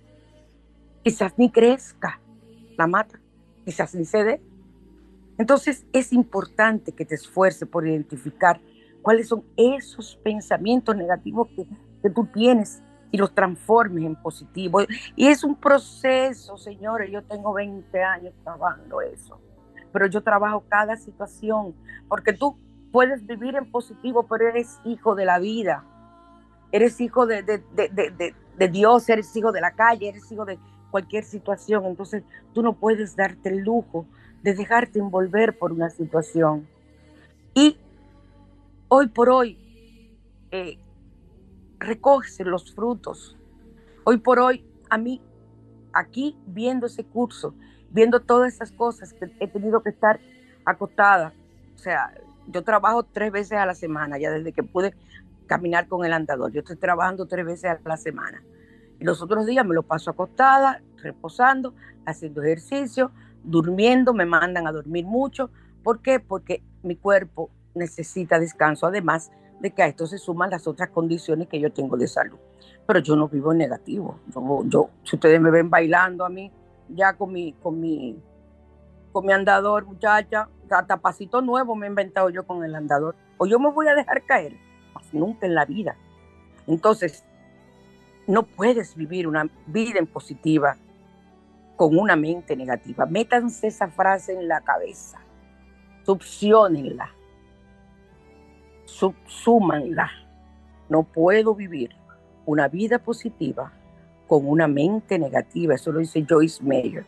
Quizás 1.03 1.33
ni 1.37 1.49
crezca 1.51 2.19
la 2.77 2.87
mata, 2.87 3.19
quizás 3.65 3.95
ni 3.95 4.05
se 4.05 4.23
dé. 4.23 4.41
Entonces 5.37 5.85
es 5.93 6.11
importante 6.11 6.91
que 6.91 7.05
te 7.05 7.15
esfuerces 7.15 7.67
por 7.67 7.87
identificar 7.87 8.59
cuáles 9.01 9.29
son 9.29 9.43
esos 9.55 10.19
pensamientos 10.23 10.95
negativos 10.95 11.47
que, 11.55 11.65
que 12.01 12.09
tú 12.09 12.27
tienes 12.33 12.83
y 13.11 13.17
los 13.17 13.33
transformes 13.33 14.03
en 14.03 14.15
positivos. 14.15 14.85
Y 15.15 15.27
es 15.27 15.43
un 15.43 15.55
proceso, 15.55 16.57
señores. 16.57 17.09
Yo 17.11 17.23
tengo 17.23 17.53
20 17.53 18.03
años 18.03 18.33
trabajando 18.43 19.01
eso. 19.01 19.39
Pero 19.91 20.05
yo 20.07 20.21
trabajo 20.21 20.63
cada 20.67 20.97
situación, 20.97 21.73
porque 22.07 22.33
tú 22.33 22.57
puedes 22.91 23.25
vivir 23.25 23.55
en 23.55 23.71
positivo, 23.71 24.27
pero 24.27 24.49
eres 24.49 24.79
hijo 24.83 25.15
de 25.15 25.25
la 25.25 25.39
vida. 25.39 25.83
Eres 26.71 26.99
hijo 27.01 27.25
de, 27.25 27.43
de, 27.43 27.61
de, 27.73 28.33
de, 28.57 28.67
Dios, 28.67 29.09
eres 29.09 29.35
hijo 29.35 29.51
de 29.51 29.61
la 29.61 29.71
calle, 29.71 30.09
eres 30.09 30.31
hijo 30.31 30.45
de 30.45 30.59
cualquier 30.91 31.23
situación. 31.23 31.85
Entonces 31.85 32.23
tú 32.53 32.61
no 32.61 32.73
puedes 32.73 33.15
darte 33.15 33.49
el 33.49 33.59
lujo 33.59 34.05
de 34.43 34.53
dejarte 34.53 34.99
envolver 34.99 35.57
por 35.57 35.71
una 35.71 35.89
situación. 35.89 36.67
Y 37.53 37.77
hoy 38.87 39.07
por 39.07 39.29
hoy, 39.29 39.57
eh, 40.51 40.77
recoge 41.79 42.43
los 42.43 42.73
frutos. 42.73 43.37
Hoy 44.03 44.17
por 44.17 44.39
hoy, 44.39 44.65
a 44.89 44.97
mí, 44.97 45.21
aquí 45.93 46.37
viendo 46.45 46.85
ese 46.85 47.03
curso, 47.03 47.53
viendo 47.89 48.19
todas 48.19 48.53
esas 48.53 48.71
cosas 48.71 49.13
que 49.13 49.31
he 49.39 49.47
tenido 49.47 49.81
que 49.81 49.89
estar 49.89 50.19
acostada, 50.65 51.33
o 51.75 51.77
sea, 51.77 52.13
yo 52.47 52.63
trabajo 52.63 53.03
tres 53.03 53.31
veces 53.31 53.53
a 53.53 53.65
la 53.65 53.75
semana, 53.75 54.17
ya 54.17 54.31
desde 54.31 54.51
que 54.51 54.63
pude 54.63 54.93
caminar 55.49 55.87
con 55.87 56.05
el 56.05 56.13
andador. 56.13 56.51
Yo 56.53 56.59
estoy 56.59 56.77
trabajando 56.77 57.25
tres 57.25 57.45
veces 57.45 57.71
a 57.71 57.79
la 57.83 57.97
semana. 57.97 58.41
Y 58.99 59.03
los 59.03 59.21
otros 59.21 59.45
días 59.45 59.65
me 59.65 59.73
lo 59.73 59.83
paso 59.83 60.11
acostada, 60.11 60.81
reposando, 60.97 61.73
haciendo 62.05 62.43
ejercicio, 62.43 63.11
durmiendo, 63.43 64.13
me 64.13 64.25
mandan 64.25 64.67
a 64.67 64.71
dormir 64.71 65.05
mucho. 65.05 65.49
¿Por 65.83 66.01
qué? 66.01 66.19
Porque 66.19 66.61
mi 66.83 66.95
cuerpo 66.95 67.49
necesita 67.73 68.39
descanso, 68.39 68.85
además 68.85 69.31
de 69.59 69.71
que 69.71 69.81
a 69.83 69.87
esto 69.87 70.05
se 70.05 70.17
suman 70.17 70.51
las 70.51 70.67
otras 70.67 70.89
condiciones 70.89 71.47
que 71.47 71.59
yo 71.59 71.73
tengo 71.73 71.97
de 71.97 72.07
salud. 72.07 72.37
Pero 72.85 72.99
yo 72.99 73.15
no 73.15 73.27
vivo 73.27 73.51
en 73.51 73.57
negativo. 73.57 74.19
Yo, 74.65 74.89
si 75.03 75.15
ustedes 75.15 75.41
me 75.41 75.51
ven 75.51 75.69
bailando 75.69 76.25
a 76.25 76.29
mí, 76.29 76.51
ya 76.89 77.13
con 77.13 77.33
mi, 77.33 77.53
con 77.53 77.79
mi, 77.79 78.21
con 79.11 79.25
mi 79.25 79.33
andador, 79.33 79.85
muchacha, 79.85 80.47
hasta 80.69 80.97
pasito 80.97 81.41
nuevo 81.41 81.75
me 81.75 81.87
he 81.87 81.89
inventado 81.89 82.29
yo 82.29 82.45
con 82.45 82.63
el 82.63 82.75
andador. 82.75 83.15
O 83.37 83.45
yo 83.45 83.59
me 83.59 83.71
voy 83.71 83.87
a 83.87 83.95
dejar 83.95 84.23
caer, 84.25 84.57
nunca 85.11 85.45
en 85.45 85.55
la 85.55 85.65
vida. 85.65 85.95
Entonces, 86.67 87.23
no 88.27 88.43
puedes 88.43 88.95
vivir 88.95 89.27
una 89.27 89.49
vida 89.67 89.99
en 89.99 90.07
positiva 90.07 90.77
con 91.75 91.97
una 91.97 92.15
mente 92.15 92.55
negativa. 92.55 93.05
Métanse 93.05 93.67
esa 93.67 93.87
frase 93.87 94.33
en 94.33 94.47
la 94.47 94.61
cabeza, 94.61 95.19
subciónenla 96.05 97.13
subsúmanla. 98.89 100.11
No 100.89 101.03
puedo 101.03 101.55
vivir 101.55 101.91
una 102.45 102.67
vida 102.67 102.99
positiva 102.99 103.71
con 104.27 104.47
una 104.47 104.67
mente 104.67 105.19
negativa. 105.19 105.75
Eso 105.75 105.91
lo 105.91 105.99
dice 105.99 106.25
Joyce 106.27 106.63
Mayer. 106.63 107.05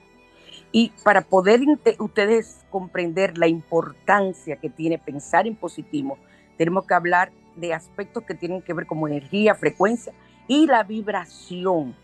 Y 0.72 0.94
para 1.04 1.22
poder 1.22 1.62
ustedes 2.00 2.64
comprender 2.70 3.38
la 3.38 3.48
importancia 3.48 4.56
que 4.56 4.70
tiene 4.70 4.98
pensar 4.98 5.48
en 5.48 5.56
positivo, 5.56 6.18
tenemos 6.58 6.86
que 6.86 6.94
hablar 6.94 7.32
de 7.56 7.74
aspectos 7.74 8.24
que 8.24 8.34
tienen 8.34 8.62
que 8.62 8.74
ver 8.74 8.86
como 8.86 9.08
energía, 9.08 9.56
frecuencia 9.56 10.14
y 10.48 10.68
la 10.68 10.84
vibración. 10.84 11.96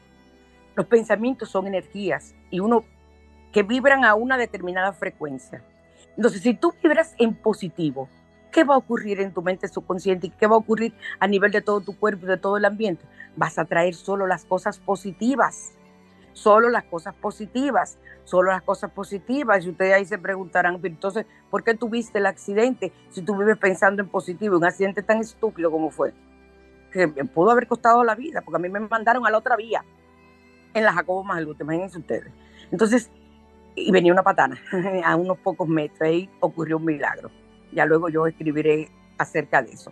Los 0.75 0.85
pensamientos 0.85 1.49
son 1.49 1.67
energías 1.67 2.35
y 2.51 2.59
uno 2.59 2.85
que 3.51 3.63
vibran 3.63 4.05
a 4.05 4.15
una 4.15 4.37
determinada 4.37 4.93
frecuencia. 4.93 5.63
Entonces, 6.15 6.41
si 6.41 6.53
tú 6.53 6.73
vibras 6.81 7.15
en 7.17 7.33
positivo, 7.33 8.09
¿qué 8.51 8.63
va 8.63 8.75
a 8.75 8.77
ocurrir 8.77 9.19
en 9.19 9.33
tu 9.33 9.41
mente 9.41 9.67
subconsciente 9.67 10.27
y 10.27 10.29
qué 10.31 10.47
va 10.47 10.55
a 10.55 10.59
ocurrir 10.59 10.93
a 11.19 11.27
nivel 11.27 11.51
de 11.51 11.61
todo 11.61 11.81
tu 11.81 11.97
cuerpo 11.97 12.25
de 12.25 12.37
todo 12.37 12.57
el 12.57 12.65
ambiente? 12.65 13.05
Vas 13.35 13.57
a 13.59 13.65
traer 13.65 13.93
solo 13.93 14.27
las 14.27 14.45
cosas 14.45 14.79
positivas, 14.79 15.76
solo 16.37 16.69
las 16.69 16.83
cosas 16.83 17.15
positivas, 17.15 17.97
solo 18.23 18.51
las 18.51 18.61
cosas 18.61 18.91
positivas. 18.91 19.65
Y 19.65 19.69
ustedes 19.69 19.93
ahí 19.93 20.05
se 20.05 20.17
preguntarán, 20.17 20.79
entonces, 20.83 21.25
¿por 21.49 21.63
qué 21.63 21.73
tuviste 21.73 22.19
el 22.19 22.27
accidente 22.27 22.93
si 23.09 23.21
tú 23.23 23.35
vives 23.37 23.57
pensando 23.57 24.03
en 24.03 24.09
positivo? 24.09 24.57
Un 24.57 24.65
accidente 24.65 25.01
tan 25.01 25.19
estúpido 25.19 25.71
como 25.71 25.89
fue, 25.89 26.13
que 26.91 27.07
me 27.07 27.25
pudo 27.25 27.51
haber 27.51 27.67
costado 27.67 28.03
la 28.03 28.15
vida, 28.15 28.41
porque 28.41 28.57
a 28.57 28.59
mí 28.59 28.69
me 28.69 28.79
mandaron 28.79 29.25
a 29.25 29.31
la 29.31 29.39
otra 29.39 29.55
vía, 29.55 29.83
en 30.73 30.83
la 30.83 30.93
Jacobo 30.93 31.23
Magalute, 31.23 31.63
imagínense 31.63 31.97
ustedes. 31.97 32.31
Entonces, 32.71 33.09
y 33.75 33.91
venía 33.91 34.11
una 34.11 34.23
patana 34.23 34.59
a 35.03 35.15
unos 35.15 35.39
pocos 35.39 35.67
metros, 35.67 36.01
ahí 36.01 36.29
ocurrió 36.39 36.77
un 36.77 36.85
milagro. 36.85 37.31
Ya 37.71 37.85
luego 37.85 38.09
yo 38.09 38.27
escribiré 38.27 38.89
acerca 39.17 39.61
de 39.61 39.71
eso. 39.71 39.91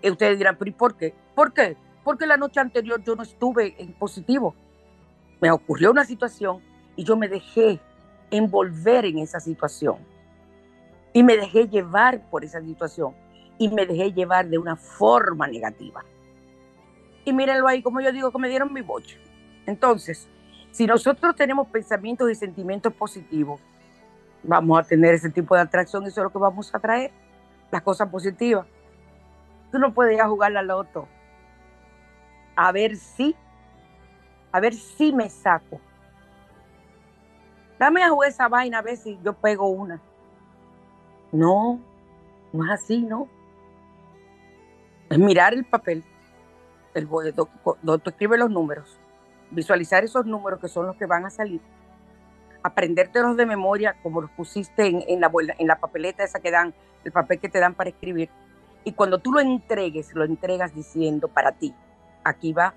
Y 0.00 0.10
ustedes 0.10 0.38
dirán, 0.38 0.56
pero 0.58 0.70
¿y 0.70 0.74
por 0.74 0.96
qué? 0.96 1.14
¿Por 1.34 1.52
qué? 1.52 1.76
Porque 2.02 2.26
la 2.26 2.36
noche 2.36 2.60
anterior 2.60 3.02
yo 3.02 3.14
no 3.14 3.22
estuve 3.22 3.74
en 3.78 3.92
positivo. 3.92 4.54
Me 5.40 5.50
ocurrió 5.50 5.90
una 5.90 6.04
situación 6.04 6.60
y 6.96 7.04
yo 7.04 7.16
me 7.16 7.28
dejé 7.28 7.80
envolver 8.30 9.04
en 9.04 9.18
esa 9.18 9.40
situación. 9.40 9.96
Y 11.12 11.22
me 11.22 11.36
dejé 11.36 11.68
llevar 11.68 12.28
por 12.30 12.44
esa 12.44 12.60
situación. 12.60 13.14
Y 13.58 13.68
me 13.68 13.86
dejé 13.86 14.12
llevar 14.12 14.48
de 14.48 14.58
una 14.58 14.76
forma 14.76 15.46
negativa. 15.46 16.04
Y 17.24 17.32
mírenlo 17.32 17.66
ahí, 17.68 17.82
como 17.82 18.00
yo 18.00 18.12
digo, 18.12 18.30
que 18.30 18.38
me 18.38 18.48
dieron 18.48 18.72
mi 18.72 18.82
boche. 18.82 19.18
Entonces, 19.66 20.28
si 20.70 20.86
nosotros 20.86 21.34
tenemos 21.34 21.68
pensamientos 21.68 22.30
y 22.30 22.34
sentimientos 22.34 22.92
positivos, 22.92 23.60
vamos 24.42 24.78
a 24.78 24.82
tener 24.82 25.14
ese 25.14 25.30
tipo 25.30 25.54
de 25.54 25.62
atracción 25.62 26.04
eso 26.04 26.20
es 26.20 26.24
lo 26.24 26.30
que 26.30 26.38
vamos 26.38 26.74
a 26.74 26.78
traer, 26.78 27.10
las 27.70 27.82
cosas 27.82 28.08
positivas. 28.08 28.66
Tú 29.72 29.78
no 29.78 29.92
puedes 29.92 30.14
ir 30.14 30.20
a 30.20 30.28
jugar 30.28 30.52
la 30.52 30.62
loto 30.62 31.08
a 32.56 32.72
ver 32.72 32.96
si, 32.96 33.36
a 34.56 34.60
ver 34.60 34.74
si 34.74 35.12
me 35.12 35.28
saco. 35.28 35.80
Dame 37.78 38.02
a 38.02 38.08
jugar 38.08 38.30
esa 38.30 38.48
vaina 38.48 38.78
a 38.78 38.82
ver 38.82 38.96
si 38.96 39.18
yo 39.22 39.34
pego 39.34 39.68
una. 39.68 40.00
No, 41.32 41.78
no 42.52 42.64
es 42.64 42.70
así, 42.70 43.02
¿no? 43.02 43.28
Es 45.10 45.18
mirar 45.18 45.54
el 45.54 45.64
papel, 45.64 46.04
el 46.94 47.06
donde 47.06 47.32
tú 47.32 48.10
escribes 48.10 48.38
los 48.38 48.50
números, 48.50 48.98
visualizar 49.50 50.02
esos 50.04 50.24
números 50.26 50.60
que 50.60 50.68
son 50.68 50.86
los 50.86 50.96
que 50.96 51.06
van 51.06 51.26
a 51.26 51.30
salir 51.30 51.60
aprendértelos 52.66 53.36
de 53.36 53.46
memoria, 53.46 53.94
como 54.02 54.20
los 54.20 54.30
pusiste 54.32 54.88
en, 54.88 55.20
la, 55.20 55.30
en 55.58 55.68
la 55.68 55.78
papeleta 55.78 56.24
esa 56.24 56.40
que 56.40 56.50
dan, 56.50 56.74
el 57.04 57.12
papel 57.12 57.38
que 57.38 57.48
te 57.48 57.60
dan 57.60 57.74
para 57.74 57.90
escribir. 57.90 58.28
Y 58.82 58.92
cuando 58.92 59.18
tú 59.18 59.32
lo 59.32 59.38
entregues, 59.38 60.12
lo 60.14 60.24
entregas 60.24 60.74
diciendo 60.74 61.28
para 61.28 61.52
ti, 61.52 61.74
aquí 62.24 62.52
va 62.52 62.74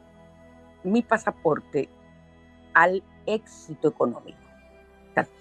mi 0.83 1.01
pasaporte 1.01 1.89
al 2.73 3.03
éxito 3.25 3.89
económico. 3.89 4.37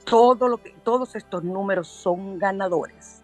todo 0.05 0.49
lo 0.49 0.59
que, 0.59 0.71
todos 0.83 1.15
estos 1.15 1.45
números 1.45 1.89
son 1.89 2.39
ganadores. 2.39 3.23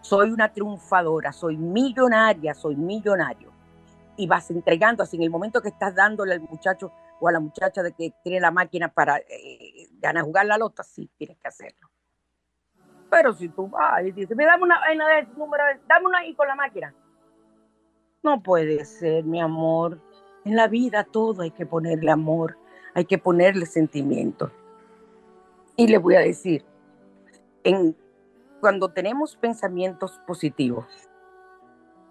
Soy 0.00 0.30
una 0.30 0.52
triunfadora, 0.52 1.32
soy 1.32 1.56
millonaria, 1.56 2.54
soy 2.54 2.74
millonario. 2.74 3.52
Y 4.16 4.26
vas 4.26 4.50
entregando 4.50 5.02
así 5.02 5.16
en 5.16 5.22
el 5.22 5.30
momento 5.30 5.62
que 5.62 5.68
estás 5.68 5.94
dándole 5.94 6.32
al 6.34 6.40
muchacho 6.40 6.92
o 7.20 7.28
a 7.28 7.32
la 7.32 7.38
muchacha 7.38 7.82
de 7.82 7.92
que 7.92 8.12
tiene 8.24 8.40
la 8.40 8.50
máquina 8.50 8.88
para 8.88 9.18
eh, 9.18 9.88
jugar 10.24 10.46
la 10.46 10.58
lota, 10.58 10.82
sí, 10.82 11.08
tienes 11.16 11.38
que 11.38 11.48
hacerlo. 11.48 11.88
Pero 13.08 13.32
si 13.32 13.48
tú 13.48 13.68
vas 13.68 14.02
y 14.02 14.10
dices, 14.10 14.36
me 14.36 14.44
dame 14.44 14.64
una 14.64 14.80
vaina 14.80 15.06
de 15.08 15.22
número, 15.36 15.62
dame 15.86 16.06
una 16.06 16.18
ahí 16.18 16.34
con 16.34 16.48
la 16.48 16.56
máquina. 16.56 16.94
No 18.22 18.42
puede 18.42 18.84
ser, 18.84 19.24
mi 19.24 19.40
amor. 19.40 20.00
En 20.44 20.56
la 20.56 20.68
vida 20.68 21.04
todo 21.04 21.42
hay 21.42 21.50
que 21.50 21.66
ponerle 21.66 22.10
amor, 22.10 22.56
hay 22.94 23.04
que 23.04 23.18
ponerle 23.18 23.66
sentimiento. 23.66 24.50
Y 25.76 25.86
le 25.88 25.98
voy 25.98 26.16
a 26.16 26.20
decir, 26.20 26.64
cuando 28.60 28.90
tenemos 28.90 29.36
pensamientos 29.36 30.20
positivos, 30.26 30.86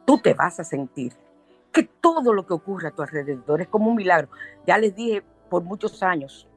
tú 0.05 0.17
te 0.19 0.33
vas 0.33 0.59
a 0.59 0.63
sentir 0.63 1.13
que 1.71 1.83
todo 1.83 2.33
lo 2.33 2.45
que 2.45 2.53
ocurre 2.53 2.87
a 2.87 2.91
tu 2.91 3.01
alrededor 3.01 3.61
es 3.61 3.67
como 3.67 3.89
un 3.89 3.95
milagro. 3.95 4.29
Ya 4.65 4.77
les 4.77 4.95
dije 4.95 5.23
por 5.49 5.63
muchos 5.63 6.01
años, 6.03 6.47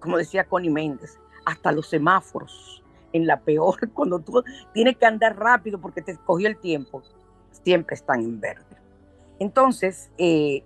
como 0.00 0.16
decía 0.16 0.44
Connie 0.44 0.70
Méndez, 0.70 1.18
hasta 1.44 1.72
los 1.72 1.88
semáforos, 1.88 2.82
en 3.12 3.26
la 3.26 3.40
peor, 3.40 3.90
cuando 3.94 4.20
tú 4.20 4.42
tienes 4.72 4.96
que 4.96 5.06
andar 5.06 5.36
rápido 5.38 5.80
porque 5.80 6.02
te 6.02 6.12
escogió 6.12 6.48
el 6.48 6.58
tiempo, 6.58 7.02
siempre 7.50 7.94
están 7.94 8.20
en 8.20 8.40
verde. 8.40 8.64
Entonces, 9.38 10.10
eh, 10.18 10.64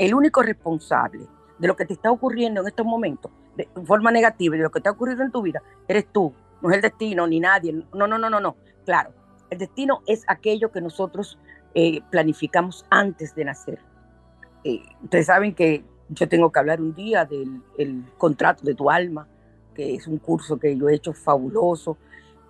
el 0.00 0.14
único 0.14 0.42
responsable 0.42 1.26
de 1.58 1.68
lo 1.68 1.76
que 1.76 1.84
te 1.84 1.92
está 1.92 2.10
ocurriendo 2.10 2.62
en 2.62 2.66
estos 2.66 2.86
momentos, 2.86 3.30
de 3.54 3.68
forma 3.84 4.10
negativa, 4.10 4.56
de 4.56 4.62
lo 4.62 4.70
que 4.70 4.80
te 4.80 4.88
ha 4.88 4.92
ocurrido 4.92 5.22
en 5.22 5.30
tu 5.30 5.42
vida, 5.42 5.62
eres 5.86 6.06
tú, 6.10 6.32
no 6.62 6.70
es 6.70 6.76
el 6.76 6.80
destino 6.80 7.26
ni 7.26 7.38
nadie. 7.38 7.84
No, 7.92 8.06
no, 8.06 8.16
no, 8.16 8.30
no, 8.30 8.40
no. 8.40 8.56
Claro, 8.86 9.12
el 9.50 9.58
destino 9.58 10.00
es 10.06 10.24
aquello 10.26 10.72
que 10.72 10.80
nosotros 10.80 11.38
eh, 11.74 12.00
planificamos 12.10 12.86
antes 12.88 13.34
de 13.34 13.44
nacer. 13.44 13.78
Eh, 14.64 14.80
ustedes 15.02 15.26
saben 15.26 15.54
que 15.54 15.84
yo 16.08 16.26
tengo 16.30 16.50
que 16.50 16.58
hablar 16.58 16.80
un 16.80 16.94
día 16.94 17.26
del 17.26 17.62
contrato 18.16 18.64
de 18.64 18.74
tu 18.74 18.90
alma, 18.90 19.28
que 19.74 19.96
es 19.96 20.06
un 20.06 20.16
curso 20.16 20.58
que 20.58 20.74
yo 20.78 20.88
he 20.88 20.94
hecho 20.94 21.12
fabuloso. 21.12 21.98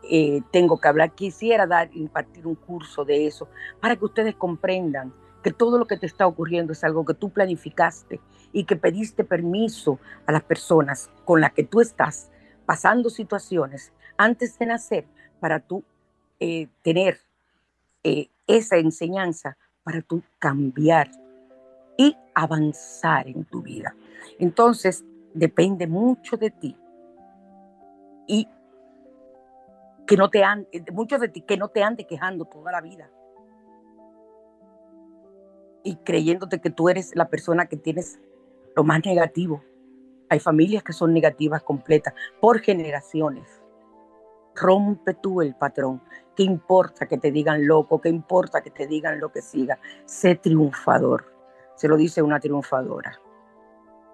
Eh, 0.09 0.40
tengo 0.53 0.78
que 0.80 0.86
hablar, 0.86 1.16
quisiera 1.16 1.66
dar, 1.66 1.90
impartir 1.94 2.46
un 2.46 2.55
curso 2.55 3.05
de 3.05 3.26
eso 3.26 3.48
para 3.80 3.96
que 3.96 4.05
ustedes 4.05 4.36
comprendan 4.36 5.12
que 5.43 5.53
todo 5.53 5.78
lo 5.78 5.86
que 5.86 5.97
te 5.97 6.07
está 6.07 6.26
ocurriendo 6.26 6.72
es 6.72 6.84
algo 6.84 7.05
que 7.05 7.14
tú 7.14 7.30
planificaste 7.30 8.20
y 8.53 8.64
que 8.64 8.76
pediste 8.76 9.24
permiso 9.24 9.99
a 10.26 10.32
las 10.32 10.43
personas 10.43 11.11
con 11.24 11.41
las 11.41 11.53
que 11.53 11.64
tú 11.64 11.80
estás 11.80 12.30
pasando 12.66 13.11
situaciones 13.11 13.93
antes 14.16 14.59
de 14.59 14.66
nacer 14.66 15.07
para 15.41 15.61
tú 15.61 15.82
eh, 16.38 16.68
tener 16.82 17.18
eh, 18.05 18.28
esa 18.47 18.76
enseñanza, 18.76 19.57
para 19.82 20.03
tú 20.03 20.22
cambiar 20.38 21.11
y 21.97 22.16
avanzar 22.34 23.28
en 23.28 23.45
tu 23.45 23.62
vida. 23.62 23.95
Entonces, 24.38 25.05
depende 25.32 25.86
mucho 25.86 26.36
de 26.36 26.51
ti 26.51 26.76
y 28.26 28.49
que 30.07 30.16
no 30.16 30.28
te 30.28 30.43
ande, 30.43 30.84
muchos 30.93 31.20
de 31.20 31.28
ti 31.28 31.43
que 31.43 31.57
no 31.57 31.68
te 31.68 31.82
ande 31.82 32.07
quejando 32.07 32.45
toda 32.45 32.72
la 32.72 32.80
vida 32.80 33.09
y 35.83 35.97
creyéndote 35.97 36.61
que 36.61 36.70
tú 36.70 36.89
eres 36.89 37.14
la 37.14 37.28
persona 37.28 37.66
que 37.66 37.76
tienes 37.76 38.20
lo 38.76 38.85
más 38.85 39.05
negativo. 39.05 39.62
Hay 40.28 40.41
familias 40.41 40.83
que 40.83 40.93
son 40.93 41.12
negativas 41.12 41.62
completas 41.62 42.14
por 42.41 42.61
generaciones. 42.61 43.62
Rompe 44.55 45.14
tú 45.14 45.43
el 45.43 45.55
patrón. 45.55 46.03
¿Qué 46.37 46.43
importa 46.43 47.07
que 47.07 47.18
te 47.18 47.33
digan 47.33 47.66
loco? 47.66 48.01
¿Qué 48.01 48.09
importa 48.09 48.62
que 48.62 48.70
te 48.70 48.87
digan 48.87 49.20
lo 49.20 49.33
que 49.33 49.43
siga? 49.43 49.78
Sé 50.05 50.37
triunfador. 50.37 51.33
Se 51.74 51.89
lo 51.89 51.97
dice 51.97 52.22
una 52.22 52.39
triunfadora. 52.39 53.20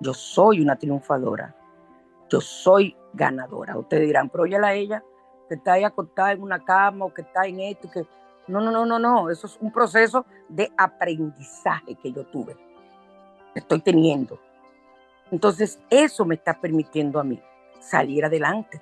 Yo 0.01 0.14
soy 0.14 0.61
una 0.61 0.77
triunfadora 0.77 1.55
yo 2.29 2.41
soy 2.41 2.97
ganadora. 3.12 3.77
Ustedes 3.79 4.07
dirán, 4.07 4.29
pero 4.29 4.45
oye 4.45 4.57
a 4.57 4.75
ella 4.75 5.03
que 5.49 5.55
está 5.55 5.75
ahí 5.75 5.85
acostada 5.85 6.33
en 6.33 6.43
una 6.43 6.64
cama 6.64 7.07
o 7.07 7.14
que 7.14 7.23
está 7.23 7.47
en 7.47 7.61
esto, 7.61 7.91
que 7.91 8.05
no, 8.49 8.61
no, 8.61 8.70
no, 8.70 8.86
no, 8.86 8.99
no, 8.99 9.30
eso 9.30 9.47
es 9.47 9.59
un 9.61 9.72
proceso 9.72 10.24
de 10.49 10.70
aprendizaje 10.76 11.94
que 11.97 12.12
yo 12.12 12.24
tuve, 12.26 12.57
estoy 13.55 13.80
teniendo. 13.80 14.38
Entonces, 15.30 15.80
eso 15.90 16.24
me 16.24 16.36
está 16.36 16.61
permitiendo 16.61 17.18
a 17.18 17.24
mí 17.24 17.42
salir 17.80 18.24
adelante. 18.24 18.80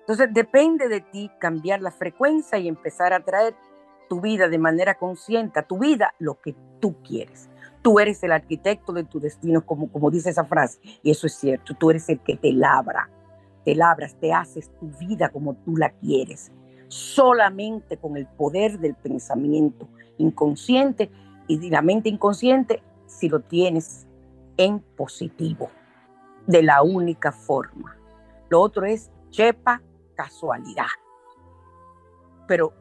Entonces, 0.00 0.28
depende 0.32 0.88
de 0.88 1.00
ti 1.00 1.30
cambiar 1.38 1.80
la 1.80 1.90
frecuencia 1.90 2.58
y 2.58 2.68
empezar 2.68 3.12
a 3.12 3.20
traer 3.20 3.54
tu 4.08 4.20
vida 4.20 4.48
de 4.48 4.58
manera 4.58 4.94
consciente, 4.94 5.58
a 5.58 5.66
tu 5.66 5.78
vida 5.78 6.14
lo 6.18 6.40
que 6.40 6.54
tú 6.80 6.96
quieres. 7.02 7.48
Tú 7.82 7.98
eres 7.98 8.22
el 8.22 8.32
arquitecto 8.32 8.92
de 8.92 9.04
tu 9.04 9.18
destino, 9.18 9.64
como, 9.64 9.90
como 9.90 10.10
dice 10.10 10.30
esa 10.30 10.44
frase, 10.44 10.78
y 11.02 11.10
eso 11.10 11.26
es 11.26 11.34
cierto, 11.34 11.74
tú 11.74 11.90
eres 11.90 12.08
el 12.08 12.20
que 12.20 12.36
te 12.36 12.52
labra, 12.52 13.10
te 13.64 13.74
labras, 13.74 14.14
te 14.20 14.32
haces 14.32 14.70
tu 14.78 14.88
vida 14.98 15.30
como 15.30 15.54
tú 15.54 15.76
la 15.76 15.90
quieres, 15.90 16.52
solamente 16.94 17.96
con 17.96 18.16
el 18.16 18.24
poder 18.24 18.78
del 18.78 18.94
pensamiento 18.94 19.88
inconsciente 20.16 21.10
y 21.48 21.58
de 21.58 21.68
la 21.68 21.82
mente 21.82 22.08
inconsciente 22.08 22.84
si 23.06 23.28
lo 23.28 23.40
tienes 23.40 24.06
en 24.56 24.78
positivo, 24.78 25.70
de 26.46 26.62
la 26.62 26.82
única 26.82 27.32
forma. 27.32 27.96
Lo 28.48 28.60
otro 28.60 28.86
es 28.86 29.10
chepa 29.30 29.82
casualidad. 30.14 30.86
Pero 32.46 32.72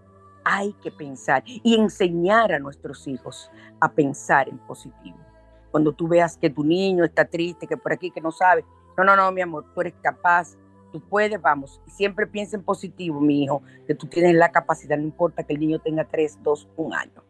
hay 0.43 0.73
que 0.73 0.91
pensar 0.91 1.41
y 1.47 1.73
enseñar 1.73 2.53
a 2.53 2.59
nuestros 2.59 3.07
hijos 3.07 3.49
a 3.79 3.91
pensar 3.91 4.47
en 4.47 4.59
positivo. 4.59 5.17
Cuando 5.71 5.91
tú 5.91 6.07
veas 6.07 6.37
que 6.37 6.51
tu 6.51 6.63
niño 6.63 7.03
está 7.03 7.25
triste, 7.25 7.65
que 7.65 7.77
por 7.77 7.91
aquí, 7.91 8.11
que 8.11 8.21
no 8.21 8.31
sabe, 8.31 8.63
no, 8.95 9.03
no, 9.03 9.15
no, 9.15 9.31
mi 9.31 9.41
amor, 9.41 9.65
tú 9.73 9.81
eres 9.81 9.95
capaz, 10.03 10.55
tú 10.93 11.01
puedes, 11.01 11.41
vamos. 11.41 11.81
Siempre 11.87 12.25
piensa 12.27 12.55
en 12.55 12.63
positivo, 12.63 13.19
mi 13.19 13.43
hijo, 13.43 13.61
que 13.87 13.95
tú 13.95 14.07
tienes 14.07 14.35
la 14.35 14.51
capacidad, 14.51 14.95
no 14.95 15.03
importa 15.03 15.43
que 15.43 15.53
el 15.53 15.59
niño 15.59 15.79
tenga 15.79 16.05
tres, 16.05 16.37
dos, 16.43 16.69
un 16.77 16.93
año. 16.93 17.25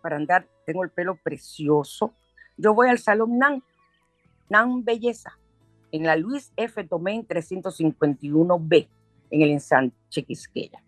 para 0.00 0.14
andar, 0.14 0.46
tengo 0.64 0.84
el 0.84 0.90
pelo 0.90 1.16
precioso, 1.16 2.14
yo 2.56 2.72
voy 2.72 2.88
al 2.88 3.00
Salón 3.00 3.36
NAN, 3.36 3.64
NAN 4.48 4.84
Belleza, 4.84 5.36
en 5.90 6.04
la 6.04 6.14
Luis 6.14 6.52
F. 6.56 6.84
Tomén 6.84 7.26
351B, 7.26 8.88
en 9.32 9.42
el 9.42 9.50
ensanche 9.50 10.22
Quisqueya. 10.22 10.84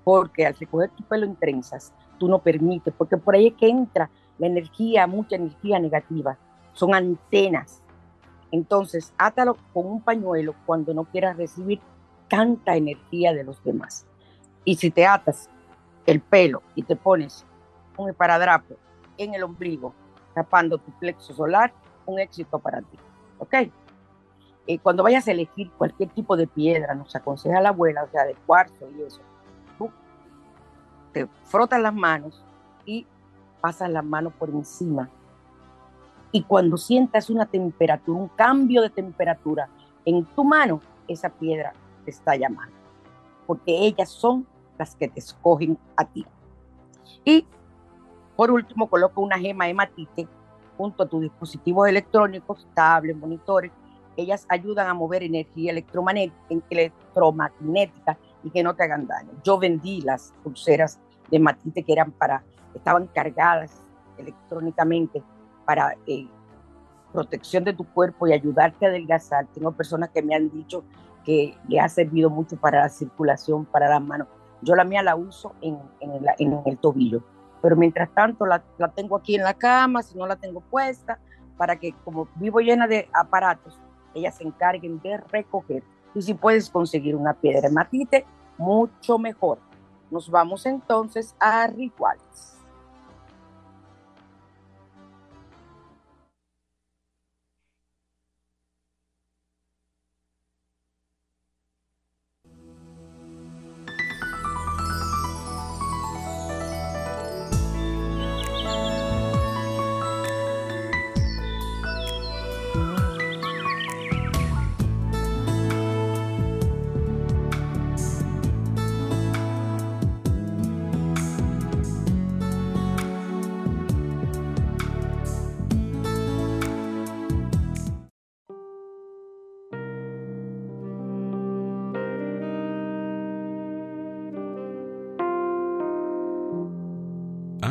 Porque 0.03 0.47
al 0.47 0.55
recoger 0.55 0.89
tu 0.89 1.03
pelo 1.03 1.27
en 1.27 1.35
trenzas, 1.35 1.93
tú 2.17 2.27
no 2.27 2.39
permites, 2.39 2.93
porque 2.97 3.17
por 3.17 3.35
ahí 3.35 3.47
es 3.47 3.53
que 3.53 3.69
entra 3.69 4.09
la 4.39 4.47
energía, 4.47 5.05
mucha 5.05 5.35
energía 5.35 5.77
negativa. 5.77 6.35
Son 6.73 6.95
antenas. 6.95 7.83
Entonces, 8.51 9.13
átalo 9.19 9.55
con 9.71 9.85
un 9.85 10.01
pañuelo 10.01 10.55
cuando 10.65 10.95
no 10.95 11.03
quieras 11.03 11.37
recibir 11.37 11.79
tanta 12.27 12.75
energía 12.75 13.33
de 13.33 13.43
los 13.43 13.63
demás. 13.63 14.07
Y 14.65 14.75
si 14.77 14.89
te 14.89 15.05
atas 15.05 15.47
el 16.05 16.21
pelo 16.21 16.61
y 16.75 16.83
te 16.83 16.95
pones 16.95 17.45
un 17.97 18.09
esparadrapo 18.09 18.75
en 19.17 19.33
el 19.33 19.43
ombligo, 19.43 19.93
tapando 20.33 20.77
tu 20.77 20.91
plexo 20.93 21.33
solar, 21.33 21.73
un 22.05 22.19
éxito 22.19 22.59
para 22.59 22.81
ti. 22.81 22.97
¿Ok? 23.39 23.53
Eh, 24.65 24.79
cuando 24.79 25.03
vayas 25.03 25.27
a 25.27 25.31
elegir 25.31 25.69
cualquier 25.71 26.09
tipo 26.09 26.37
de 26.37 26.47
piedra, 26.47 26.95
nos 26.95 27.15
aconseja 27.15 27.59
la 27.61 27.69
abuela, 27.69 28.03
o 28.03 28.09
sea, 28.09 28.23
de 28.25 28.35
cuarzo 28.45 28.89
y 28.97 29.01
eso, 29.01 29.21
tú 29.77 29.91
te 31.11 31.27
frotas 31.43 31.81
las 31.81 31.93
manos 31.93 32.43
y 32.85 33.05
pasas 33.61 33.89
las 33.89 34.05
manos 34.05 34.33
por 34.33 34.49
encima. 34.49 35.09
Y 36.31 36.43
cuando 36.43 36.77
sientas 36.77 37.29
una 37.29 37.45
temperatura, 37.45 38.19
un 38.19 38.29
cambio 38.29 38.81
de 38.81 38.89
temperatura 38.89 39.69
en 40.05 40.25
tu 40.25 40.43
mano, 40.43 40.81
esa 41.07 41.29
piedra 41.29 41.73
te 42.05 42.11
está 42.11 42.35
llamando. 42.35 42.73
Porque 43.45 43.85
ellas 43.85 44.09
son 44.09 44.47
las 44.77 44.95
que 44.95 45.07
te 45.07 45.19
escogen 45.19 45.77
a 45.95 46.05
ti. 46.05 46.25
Y 47.25 47.45
por 48.35 48.51
último, 48.51 48.89
coloca 48.89 49.21
una 49.21 49.37
gema 49.37 49.69
hematite 49.69 50.27
junto 50.77 51.03
a 51.03 51.05
tus 51.07 51.21
dispositivos 51.21 51.87
electrónicos, 51.87 52.67
tablets, 52.73 53.19
monitores. 53.19 53.71
Ellas 54.17 54.45
ayudan 54.49 54.87
a 54.87 54.93
mover 54.93 55.23
energía 55.23 55.71
electromagnética 55.71 58.17
y 58.43 58.49
que 58.49 58.63
no 58.63 58.75
te 58.75 58.83
hagan 58.83 59.07
daño. 59.07 59.31
Yo 59.43 59.59
vendí 59.59 60.01
las 60.01 60.33
pulseras 60.43 60.99
de 61.29 61.37
hematite 61.37 61.83
que 61.83 61.93
eran 61.93 62.11
para, 62.11 62.43
estaban 62.73 63.07
cargadas 63.07 63.71
electrónicamente 64.17 65.23
para 65.65 65.95
eh, 66.05 66.27
protección 67.11 67.63
de 67.63 67.73
tu 67.73 67.85
cuerpo 67.85 68.27
y 68.27 68.33
ayudarte 68.33 68.85
a 68.85 68.89
adelgazar. 68.89 69.47
Tengo 69.53 69.71
personas 69.71 70.09
que 70.09 70.21
me 70.21 70.35
han 70.35 70.49
dicho 70.49 70.83
que 71.23 71.55
le 71.67 71.79
ha 71.79 71.87
servido 71.87 72.29
mucho 72.29 72.57
para 72.57 72.81
la 72.81 72.89
circulación, 72.89 73.63
para 73.65 73.89
las 73.89 74.01
manos. 74.01 74.27
Yo 74.63 74.75
la 74.75 74.83
mía 74.83 75.03
la 75.03 75.15
uso 75.15 75.53
en, 75.61 75.77
el, 76.65 76.77
tobillo, 76.77 77.21
pero 77.61 77.75
mientras 77.75 78.09
tanto 78.13 78.45
la, 78.45 78.63
tengo 78.95 79.17
aquí 79.17 79.35
en 79.35 79.43
la 79.43 79.53
cama, 79.53 80.01
si 80.01 80.17
no 80.17 80.25
la 80.25 80.35
tengo 80.35 80.61
puesta, 80.61 81.19
para 81.57 81.77
que 81.77 81.93
como 82.03 82.27
vivo 82.35 82.59
llena 82.59 82.87
de 82.87 83.09
aparatos, 83.13 83.79
ellas 84.13 84.35
se 84.35 84.43
encarguen 84.43 84.99
de 85.01 85.17
recoger. 85.17 85.83
Y 86.15 86.21
si 86.21 86.33
puedes 86.33 86.69
conseguir 86.69 87.15
una 87.15 87.33
piedra 87.33 87.69
matite, 87.69 88.25
mucho 88.57 89.17
mejor. 89.17 89.59
Nos 90.11 90.29
vamos 90.29 90.65
entonces 90.65 91.35
a 91.39 91.67
rituales. 91.67 92.62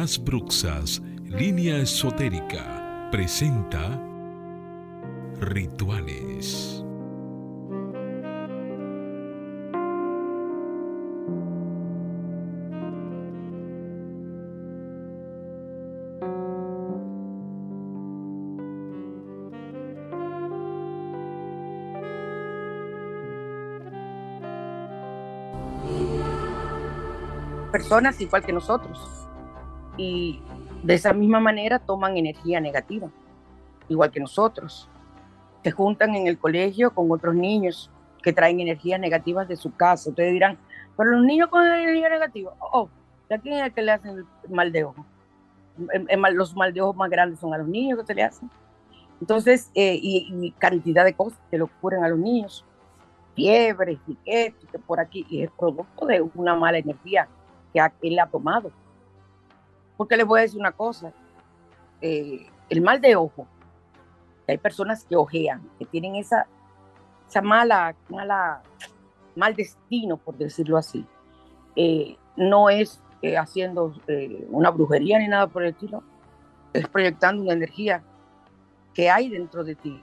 Paz 0.02 0.18
Bruxas, 0.18 1.00
línea 1.26 1.78
esotérica, 1.78 3.08
presenta 3.12 4.02
Rituales. 5.38 6.82
personas 27.70 28.20
igual 28.20 28.44
que 28.44 28.52
nosotros. 28.52 29.21
Y 29.96 30.40
de 30.82 30.94
esa 30.94 31.12
misma 31.12 31.40
manera 31.40 31.78
toman 31.78 32.16
energía 32.16 32.60
negativa, 32.60 33.08
igual 33.88 34.10
que 34.10 34.20
nosotros. 34.20 34.88
Se 35.62 35.70
juntan 35.70 36.14
en 36.14 36.26
el 36.26 36.38
colegio 36.38 36.92
con 36.92 37.10
otros 37.10 37.34
niños 37.34 37.90
que 38.22 38.32
traen 38.32 38.60
energías 38.60 39.00
negativas 39.00 39.48
de 39.48 39.56
su 39.56 39.74
casa. 39.74 40.10
Ustedes 40.10 40.32
dirán, 40.32 40.58
pero 40.96 41.10
los 41.10 41.24
niños 41.24 41.48
con 41.48 41.66
energía 41.66 42.08
negativa, 42.08 42.54
oh, 42.58 42.88
¿a 43.30 43.38
quién 43.38 43.54
es 43.54 43.62
el 43.64 43.72
que 43.72 43.82
le 43.82 43.92
hacen 43.92 44.18
el 44.18 44.50
mal 44.50 44.72
de 44.72 44.84
ojo? 44.84 45.04
Los 46.32 46.54
mal 46.54 46.72
de 46.72 46.80
ojo 46.80 46.94
más 46.94 47.10
grandes 47.10 47.38
son 47.38 47.54
a 47.54 47.58
los 47.58 47.68
niños 47.68 47.98
que 48.00 48.06
se 48.06 48.14
le 48.14 48.22
hacen. 48.22 48.50
Entonces, 49.20 49.70
eh, 49.74 49.98
y, 50.02 50.52
cantidad 50.58 51.04
de 51.04 51.14
cosas 51.14 51.38
que 51.50 51.56
le 51.56 51.62
ocurren 51.62 52.02
a 52.02 52.08
los 52.08 52.18
niños, 52.18 52.64
fiebres 53.34 53.98
y 54.06 54.18
esto, 54.24 54.66
que 54.70 54.78
por 54.78 55.00
aquí, 55.00 55.24
y 55.30 55.42
es 55.42 55.50
producto 55.52 56.06
de 56.06 56.20
una 56.34 56.54
mala 56.54 56.78
energía 56.78 57.28
que 57.72 57.80
él 58.02 58.18
ha 58.18 58.26
tomado. 58.26 58.70
Porque 60.02 60.16
les 60.16 60.26
voy 60.26 60.40
a 60.40 60.42
decir 60.42 60.58
una 60.58 60.72
cosa, 60.72 61.12
eh, 62.00 62.44
el 62.68 62.80
mal 62.80 63.00
de 63.00 63.14
ojo, 63.14 63.46
hay 64.48 64.58
personas 64.58 65.04
que 65.04 65.14
ojean, 65.14 65.62
que 65.78 65.84
tienen 65.84 66.16
esa, 66.16 66.48
mala, 67.40 67.94
mala, 68.08 68.64
mal 69.36 69.54
destino, 69.54 70.16
por 70.16 70.36
decirlo 70.36 70.76
así. 70.76 71.06
Eh, 71.76 72.16
no 72.36 72.68
es 72.68 73.00
haciendo 73.38 73.94
una 74.48 74.70
brujería 74.70 75.20
ni 75.20 75.28
nada 75.28 75.46
por 75.46 75.62
el 75.62 75.68
estilo, 75.68 76.02
es 76.72 76.88
proyectando 76.88 77.44
una 77.44 77.52
energía 77.52 78.02
que 78.94 79.08
hay 79.08 79.28
dentro 79.28 79.62
de 79.62 79.76
ti. 79.76 80.02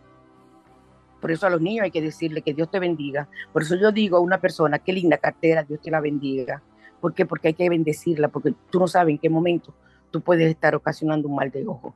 Por 1.20 1.30
eso 1.30 1.45
a 1.45 1.50
los 1.50 1.60
niños 1.60 1.84
hay 1.84 1.91
que 1.91 2.02
decirle 2.02 2.41
que 2.41 2.54
Dios 2.54 2.72
te 2.72 2.80
bendiga. 2.80 3.28
Por 3.52 3.64
eso 3.64 3.76
yo 3.76 3.91
digo 3.91 4.16
a 4.16 4.22
una 4.22 4.39
persona, 4.39 4.80
qué 4.80 4.93
linda 4.93 5.18
cartera, 5.18 5.64
Dios 5.64 5.82
te 5.82 5.91
la 5.91 6.00
bendiga. 6.00 6.64
¿Por 7.02 7.14
qué? 7.14 7.26
Porque 7.26 7.50
hay 7.50 7.54
que 7.54 7.68
bendecirla, 7.68 8.30
porque 8.30 8.54
tú 8.70 8.80
no 8.80 8.88
sabes 8.88 9.12
en 9.12 9.18
qué 9.18 9.30
momento 9.30 9.74
tú 10.12 10.22
puedes 10.22 10.49
estar 10.49 10.76
ocasionando 10.76 11.28
un 11.28 11.36
mal 11.36 11.51
de 11.51 11.68
ojo. 11.68 11.93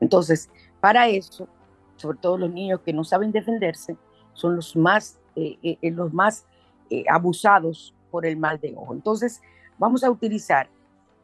Entonces, 0.00 0.50
para 0.80 1.08
eso, 1.08 1.48
sobre 1.96 2.18
todo 2.18 2.38
los 2.38 2.50
niños 2.50 2.80
que 2.80 2.92
no 2.92 3.04
saben 3.04 3.32
defenderse, 3.32 3.96
son 4.32 4.56
los 4.56 4.74
más, 4.74 5.18
eh, 5.36 5.58
eh, 5.62 5.78
eh, 5.80 5.90
los 5.90 6.12
más 6.12 6.46
abusados 7.08 7.94
por 8.10 8.26
el 8.26 8.36
mal 8.36 8.60
de 8.60 8.74
ojo. 8.76 8.92
Entonces, 8.92 9.40
vamos 9.78 10.04
a 10.04 10.10
utilizar 10.10 10.68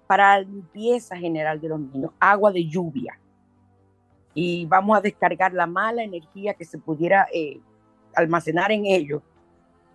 para 0.06 0.40
limpieza 0.40 1.14
general 1.16 1.60
de 1.60 1.68
los 1.68 1.80
niños 1.80 2.12
agua 2.18 2.50
de 2.50 2.66
lluvia 2.66 3.18
y 4.32 4.64
vamos 4.64 4.96
a 4.96 5.02
descargar 5.02 5.52
la 5.52 5.66
mala 5.66 6.02
energía 6.02 6.54
que 6.54 6.64
se 6.64 6.78
pudiera 6.78 7.28
almacenar 8.14 8.72
en 8.72 8.86
ellos 8.86 9.22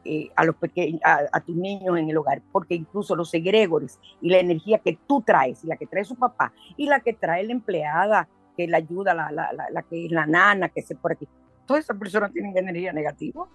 eh, 0.06 0.30
a 0.36 0.44
los 0.44 0.56
pequeños, 0.56 1.02
a, 1.04 1.40
tus 1.40 1.56
niños 1.56 1.98
en 1.98 2.10
el 2.10 2.18
hogar, 2.18 2.42
porque 2.52 2.76
incluso 2.76 3.16
los 3.16 3.34
egregores 3.34 4.00
y 4.22 4.30
la 4.30 4.40
energía 4.40 4.80
que 4.80 4.98
tú 5.08 5.22
traes, 5.22 5.64
y 5.64 5.68
la 5.68 5.78
que 5.78 5.88
trae 5.88 6.04
su 6.04 6.16
papá, 6.16 6.52
y 6.76 6.88
la 6.88 7.00
que 7.00 7.14
trae 7.14 7.44
la 7.44 7.54
empleada, 7.54 8.28
que 8.58 8.68
le 8.68 8.76
ayuda, 8.76 9.14
la, 9.14 9.32
la, 9.32 9.52
la, 9.54 9.82
que 9.84 10.06
es 10.06 10.12
la 10.12 10.26
nana, 10.26 10.70
que 10.70 10.82
se 10.82 10.96
por 10.96 11.14
aquí, 11.14 11.28
todas 11.66 11.84
esas 11.86 11.98
personas 11.98 12.32
tienen 12.32 12.56
energía 12.58 12.94
negativa. 12.94 13.48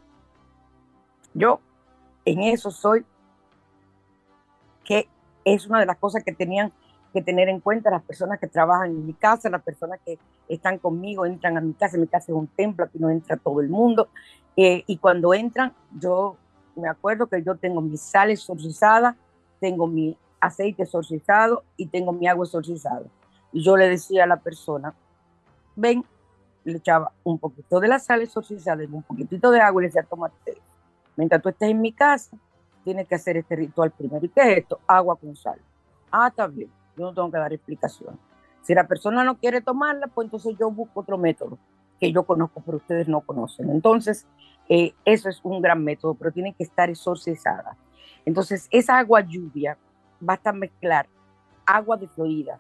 Yo 1.35 1.61
en 2.25 2.43
eso 2.43 2.71
soy, 2.71 3.05
que 4.85 5.09
es 5.45 5.67
una 5.67 5.81
de 5.81 5.87
las 5.87 5.97
cosas 5.97 6.25
que 6.25 6.33
tenían 6.33 6.73
tener 7.23 7.49
en 7.49 7.61
cuenta 7.61 7.91
las 7.91 8.03
personas 8.03 8.39
que 8.39 8.47
trabajan 8.47 8.91
en 8.91 9.07
mi 9.07 9.15
casa, 9.15 9.49
las 9.49 9.63
personas 9.63 10.01
que 10.05 10.19
están 10.49 10.79
conmigo, 10.79 11.27
entran 11.27 11.57
a 11.57 11.61
mi 11.61 11.73
casa, 11.73 11.97
mi 11.97 12.07
casa 12.07 12.33
es 12.33 12.37
un 12.37 12.47
templo, 12.49 12.85
aquí 12.85 12.99
no 12.99 13.11
entra 13.11 13.37
todo 13.37 13.61
el 13.61 13.69
mundo, 13.69 14.09
eh, 14.57 14.85
y 14.87 14.97
cuando 14.99 15.33
entran, 15.35 15.73
yo 15.99 16.37
me 16.77 16.89
acuerdo 16.89 17.27
que 17.27 17.43
yo 17.43 17.57
tengo 17.57 17.81
mis 17.81 18.01
sales 18.01 18.41
exorcizadas, 18.41 19.17
tengo 19.61 19.87
mi 19.87 20.17
aceite 20.41 20.83
exorcizado 20.83 21.65
y 21.77 21.87
tengo 21.87 22.13
mi 22.13 22.29
agua 22.29 22.45
exorcizada. 22.45 23.07
Y 23.53 23.63
yo 23.63 23.77
le 23.77 23.89
decía 23.89 24.25
a 24.25 24.27
la 24.27 24.37
persona, 24.37 24.95
ven, 25.75 26.05
le 26.65 26.79
echaba 26.79 27.13
un 27.25 27.39
poquito 27.39 27.81
de 27.81 27.89
la 27.89 27.99
sal 27.99 28.23
exorcizada 28.23 28.85
un 28.85 29.03
poquitito 29.03 29.51
de 29.51 29.61
agua 29.61 29.81
y 29.81 29.85
le 29.85 29.89
decía, 29.89 30.03
tómate. 30.03 30.59
Mientras 31.17 31.43
tú 31.43 31.49
estés 31.49 31.71
en 31.71 31.81
mi 31.81 31.93
casa, 31.93 32.37
tienes 32.85 33.09
que 33.09 33.15
hacer 33.15 33.37
este 33.37 33.57
ritual 33.57 33.91
primero. 33.91 34.25
¿Y 34.25 34.29
qué 34.29 34.41
es 34.41 34.59
esto? 34.59 34.79
Agua 34.87 35.17
con 35.17 35.35
sal. 35.35 35.59
Ah, 36.11 36.29
está 36.29 36.47
bien 36.47 36.78
yo 36.99 37.07
no 37.07 37.15
tengo 37.15 37.31
que 37.31 37.39
dar 37.39 37.53
explicación. 37.53 38.19
Si 38.63 38.75
la 38.75 38.87
persona 38.87 39.25
no 39.25 39.39
quiere 39.39 39.61
tomarla, 39.61 40.09
pues 40.09 40.27
entonces 40.27 40.57
yo 40.59 40.71
busco 40.71 41.01
otro 41.01 41.17
método 41.17 41.59
que 41.99 42.13
yo 42.13 42.25
conozco, 42.25 42.63
pero 42.65 42.77
ustedes 42.79 43.09
no 43.09 43.21
conocen. 43.21 43.71
Entonces, 43.71 44.27
eh, 44.69 44.95
eso 45.05 45.29
es 45.29 45.41
un 45.43 45.61
gran 45.61 45.83
método, 45.83 46.15
pero 46.15 46.33
tiene 46.33 46.55
que 46.55 46.65
estar 46.65 46.91
exorcizada. 46.91 47.77
Entonces, 48.25 48.69
esa 48.71 48.99
agua 48.99 49.21
lluvia 49.21 49.79
basta 50.21 50.53
mezclar 50.53 51.09
agua 51.65 51.97
de 51.97 52.09
Florida, 52.09 52.59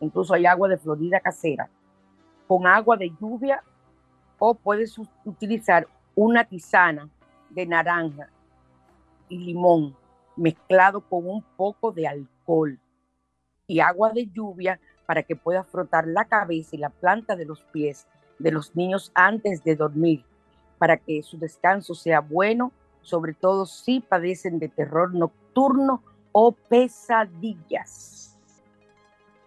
incluso 0.00 0.34
hay 0.34 0.46
agua 0.46 0.68
de 0.68 0.78
Florida 0.78 1.20
casera, 1.20 1.68
con 2.46 2.66
agua 2.66 2.96
de 2.96 3.10
lluvia 3.20 3.62
o 4.38 4.54
puedes 4.54 4.98
utilizar 5.24 5.86
una 6.14 6.44
tisana 6.44 7.08
de 7.50 7.66
naranja 7.66 8.28
y 9.28 9.38
limón 9.38 9.96
mezclado 10.36 11.00
con 11.00 11.26
un 11.28 11.42
poco 11.56 11.92
de 11.92 12.06
alcohol 12.06 12.78
y 13.66 13.80
agua 13.80 14.12
de 14.12 14.26
lluvia 14.26 14.80
para 15.06 15.22
que 15.22 15.36
pueda 15.36 15.64
frotar 15.64 16.06
la 16.06 16.24
cabeza 16.24 16.76
y 16.76 16.78
la 16.78 16.90
planta 16.90 17.36
de 17.36 17.44
los 17.44 17.62
pies 17.64 18.06
de 18.38 18.50
los 18.50 18.76
niños 18.76 19.10
antes 19.14 19.64
de 19.64 19.76
dormir, 19.76 20.24
para 20.78 20.96
que 20.96 21.22
su 21.22 21.38
descanso 21.38 21.94
sea 21.94 22.20
bueno, 22.20 22.72
sobre 23.02 23.32
todo 23.32 23.66
si 23.66 24.00
padecen 24.00 24.58
de 24.58 24.68
terror 24.68 25.14
nocturno 25.14 26.02
o 26.32 26.52
pesadillas. 26.52 28.36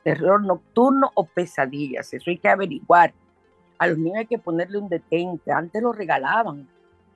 Terror 0.04 0.44
nocturno 0.44 1.12
o 1.14 1.26
pesadillas, 1.26 2.14
eso 2.14 2.30
hay 2.30 2.38
que 2.38 2.50
averiguar. 2.50 3.14
A 3.78 3.88
los 3.88 3.98
niños 3.98 4.20
hay 4.20 4.26
que 4.26 4.40
ponerle 4.40 4.80
un 4.80 4.90
detente, 4.90 5.52
antes 5.52 5.82
lo 5.82 5.94
regalaban. 5.94 6.68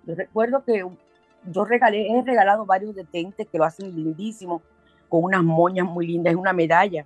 Yo 0.05 0.15
recuerdo 0.15 0.63
que 0.63 0.85
yo 1.45 1.65
regalé, 1.65 2.07
he 2.07 2.21
regalado 2.21 2.65
varios 2.65 2.93
detentes 2.93 3.47
que 3.47 3.57
lo 3.57 3.65
hacen 3.65 3.95
lindísimo 3.95 4.61
con 5.13 5.25
unas 5.25 5.43
moñas 5.43 5.85
muy 5.85 6.07
lindas, 6.07 6.33
es 6.33 6.39
una 6.39 6.53
medalla 6.53 7.05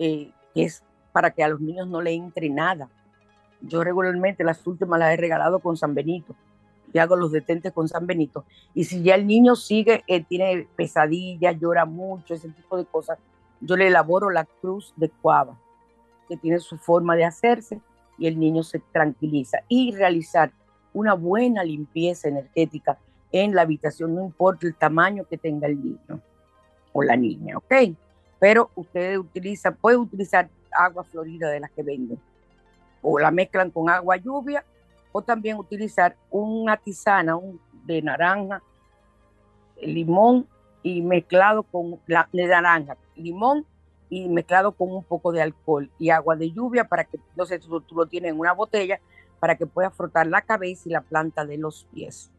eh, 0.00 0.32
que 0.52 0.64
es 0.64 0.82
para 1.12 1.30
que 1.30 1.44
a 1.44 1.46
los 1.46 1.60
niños 1.60 1.86
no 1.86 2.02
le 2.02 2.12
entre 2.12 2.50
nada. 2.50 2.88
Yo 3.60 3.84
regularmente 3.84 4.42
las 4.42 4.66
últimas 4.66 4.98
las 4.98 5.14
he 5.14 5.16
regalado 5.16 5.60
con 5.60 5.76
San 5.76 5.94
Benito 5.94 6.34
y 6.92 6.98
hago 6.98 7.14
los 7.14 7.30
detentes 7.30 7.70
con 7.70 7.86
San 7.86 8.08
Benito. 8.08 8.44
Y 8.74 8.82
si 8.82 9.04
ya 9.04 9.14
el 9.14 9.24
niño 9.28 9.54
sigue, 9.54 10.02
eh, 10.08 10.24
tiene 10.24 10.66
pesadillas, 10.74 11.56
llora 11.60 11.84
mucho, 11.84 12.34
ese 12.34 12.48
tipo 12.48 12.76
de 12.76 12.86
cosas, 12.86 13.20
yo 13.60 13.76
le 13.76 13.86
elaboro 13.86 14.28
la 14.28 14.44
cruz 14.44 14.92
de 14.96 15.08
cuava, 15.08 15.56
que 16.28 16.36
tiene 16.36 16.58
su 16.58 16.76
forma 16.76 17.14
de 17.14 17.24
hacerse 17.24 17.80
y 18.18 18.26
el 18.26 18.36
niño 18.36 18.64
se 18.64 18.80
tranquiliza. 18.80 19.58
Y 19.68 19.94
realizar 19.94 20.50
una 20.92 21.14
buena 21.14 21.62
limpieza 21.62 22.26
energética 22.26 22.98
en 23.30 23.54
la 23.54 23.62
habitación, 23.62 24.12
no 24.12 24.24
importa 24.24 24.66
el 24.66 24.74
tamaño 24.74 25.24
que 25.30 25.38
tenga 25.38 25.68
el 25.68 25.80
niño 25.80 26.20
o 26.92 27.02
la 27.02 27.16
niña, 27.16 27.56
¿ok? 27.56 27.74
Pero 28.38 28.70
ustedes 28.74 29.18
utilizan, 29.18 29.74
pueden 29.76 30.00
utilizar 30.00 30.48
agua 30.72 31.04
florida 31.04 31.50
de 31.50 31.60
las 31.60 31.70
que 31.70 31.82
venden, 31.82 32.18
o 33.00 33.18
la 33.18 33.30
mezclan 33.30 33.70
con 33.70 33.88
agua 33.88 34.16
lluvia, 34.16 34.64
o 35.12 35.22
también 35.22 35.56
utilizar 35.58 36.16
una 36.30 36.76
tisana 36.76 37.38
de 37.84 38.02
naranja, 38.02 38.62
limón 39.80 40.46
y 40.82 41.02
mezclado 41.02 41.62
con 41.62 41.98
la 42.06 42.28
de 42.32 42.46
naranja, 42.46 42.96
limón 43.16 43.66
y 44.08 44.28
mezclado 44.28 44.72
con 44.72 44.90
un 44.92 45.04
poco 45.04 45.32
de 45.32 45.42
alcohol 45.42 45.90
y 45.98 46.10
agua 46.10 46.36
de 46.36 46.50
lluvia 46.50 46.84
para 46.84 47.04
que, 47.04 47.18
entonces 47.30 47.60
tú, 47.60 47.80
tú 47.80 47.94
lo 47.96 48.06
tienes 48.06 48.32
en 48.32 48.38
una 48.38 48.52
botella 48.52 49.00
para 49.40 49.56
que 49.56 49.66
pueda 49.66 49.90
frotar 49.90 50.26
la 50.26 50.42
cabeza 50.42 50.82
y 50.86 50.92
la 50.92 51.00
planta 51.00 51.44
de 51.44 51.58
los 51.58 51.84
pies. 51.92 52.30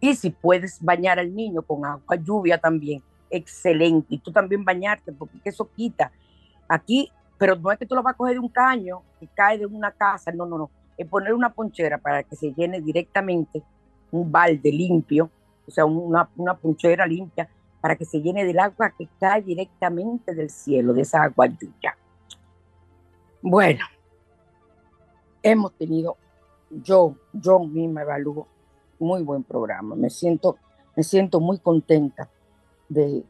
Y 0.00 0.14
si 0.14 0.30
puedes 0.30 0.82
bañar 0.82 1.18
al 1.18 1.34
niño 1.34 1.62
con 1.62 1.84
agua 1.84 2.16
lluvia 2.16 2.58
también, 2.58 3.02
excelente. 3.30 4.14
Y 4.14 4.18
tú 4.18 4.32
también 4.32 4.64
bañarte, 4.64 5.12
porque 5.12 5.38
eso 5.44 5.68
quita. 5.74 6.10
Aquí, 6.68 7.10
pero 7.38 7.56
no 7.56 7.70
es 7.70 7.78
que 7.78 7.86
tú 7.86 7.94
lo 7.94 8.02
vas 8.02 8.14
a 8.14 8.16
coger 8.16 8.34
de 8.34 8.40
un 8.40 8.48
caño 8.48 9.02
que 9.20 9.28
cae 9.28 9.58
de 9.58 9.66
una 9.66 9.92
casa, 9.92 10.32
no, 10.32 10.46
no, 10.46 10.58
no. 10.58 10.70
Es 10.96 11.06
poner 11.06 11.32
una 11.32 11.52
ponchera 11.52 11.98
para 11.98 12.22
que 12.22 12.34
se 12.36 12.52
llene 12.52 12.80
directamente 12.80 13.62
un 14.10 14.30
balde 14.30 14.72
limpio, 14.72 15.30
o 15.66 15.70
sea, 15.70 15.84
una, 15.84 16.28
una 16.36 16.54
ponchera 16.54 17.06
limpia, 17.06 17.48
para 17.80 17.94
que 17.94 18.04
se 18.04 18.20
llene 18.20 18.44
del 18.44 18.58
agua 18.58 18.90
que 18.90 19.08
cae 19.20 19.42
directamente 19.42 20.34
del 20.34 20.50
cielo, 20.50 20.92
de 20.92 21.02
esa 21.02 21.22
agua 21.22 21.46
lluvia. 21.46 21.96
Bueno, 23.40 23.84
hemos 25.42 25.72
tenido, 25.74 26.16
yo, 26.70 27.14
yo 27.32 27.60
misma 27.60 28.02
evalúo, 28.02 28.48
muy 28.98 29.22
buen 29.22 29.44
programa. 29.44 29.94
Me 29.94 30.10
siento, 30.10 30.56
me 30.96 31.04
siento 31.04 31.38
muy 31.38 31.58
contenta 31.60 32.28
de, 32.88 33.24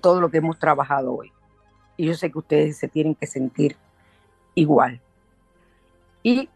todo 0.00 0.20
lo 0.20 0.30
que 0.30 0.38
hemos 0.38 0.58
trabajado 0.58 1.14
hoy. 1.14 1.32
Y 1.96 2.06
yo 2.06 2.14
sé 2.14 2.30
que 2.30 2.38
ustedes 2.38 2.76
se 2.76 2.88
tienen 2.88 3.14
que 3.14 3.26
sentir 3.26 3.76
igual. 4.54 5.00
Y 6.22 6.48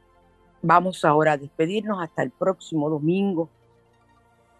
vamos 0.60 1.04
ahora 1.04 1.32
a 1.32 1.36
despedirnos 1.36 2.02
hasta 2.02 2.22
el 2.22 2.30
próximo 2.30 2.88
domingo, 2.88 3.48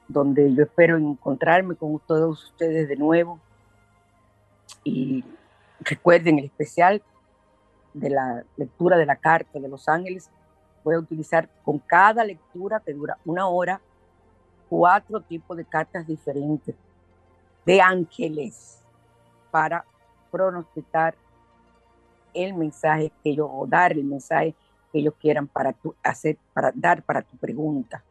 donde 0.09 0.53
yo 0.55 0.65
espero 0.65 0.97
encontrarme 0.97 1.77
con 1.77 1.99
todos 2.01 2.45
ustedes 2.45 2.89
de 2.89 2.97
nuevo 2.97 3.41
Y 4.85 5.25
recuerden 5.81 6.39
el 6.39 6.47
especial 6.47 7.03
de 7.95 8.11
la 8.11 8.45
lectura 8.57 8.97
de 8.97 9.07
la 9.07 9.17
carta 9.17 9.59
de 9.59 9.69
los 9.69 9.89
ángeles. 9.89 10.31
Voy 10.85 10.97
a 10.97 10.99
utilizar 10.99 11.49
con 11.65 11.79
cada 11.79 12.25
lectura 12.25 12.81
que 12.81 12.93
dura 12.93 13.19
una 13.25 13.47
hora 13.47 13.81
cuatro 14.69 15.21
tipos 15.21 15.57
de 15.57 15.65
cartas 15.65 16.07
diferentes 16.07 16.75
de 17.65 17.81
ángeles 17.81 18.83
para 19.51 19.85
pronosticar 20.31 21.15
el 22.35 22.55
mensaje 22.55 23.13
que 23.23 23.31
ellos, 23.31 23.49
o 23.51 23.67
dar 23.67 23.93
el 23.93 24.05
mensaje 24.05 24.55
que 24.91 24.99
ellos 24.99 25.15
quieran 25.21 25.47
para 25.47 25.73
tu, 25.73 25.95
hacer, 26.03 26.39
para 26.53 26.73
dar 26.75 27.03
para 27.03 27.23
tu 27.23 27.37
pregunta. 27.37 28.03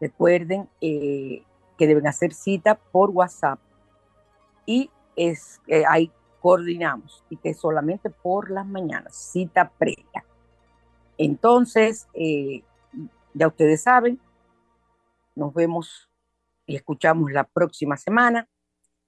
Recuerden 0.00 0.68
eh, 0.80 1.44
que 1.78 1.86
deben 1.86 2.06
hacer 2.06 2.32
cita 2.32 2.74
por 2.74 3.10
WhatsApp 3.10 3.60
y 4.66 4.90
es 5.16 5.60
eh, 5.66 5.84
ahí 5.88 6.10
coordinamos 6.40 7.24
y 7.30 7.36
que 7.36 7.54
solamente 7.54 8.10
por 8.10 8.50
las 8.50 8.66
mañanas, 8.66 9.14
cita 9.14 9.70
previa. 9.78 10.24
Entonces, 11.16 12.08
eh, 12.14 12.64
ya 13.32 13.46
ustedes 13.46 13.82
saben, 13.82 14.20
nos 15.36 15.54
vemos 15.54 16.10
y 16.66 16.74
escuchamos 16.74 17.30
la 17.30 17.44
próxima 17.44 17.96
semana. 17.96 18.48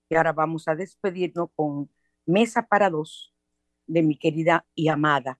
Y 0.08 0.16
ahora 0.16 0.32
vamos 0.32 0.68
a 0.68 0.74
despedirnos 0.74 1.48
con 1.54 1.90
Mesa 2.26 2.66
para 2.66 2.90
dos 2.90 3.34
de 3.86 4.02
mi 4.02 4.16
querida 4.16 4.66
y 4.74 4.88
amada 4.88 5.38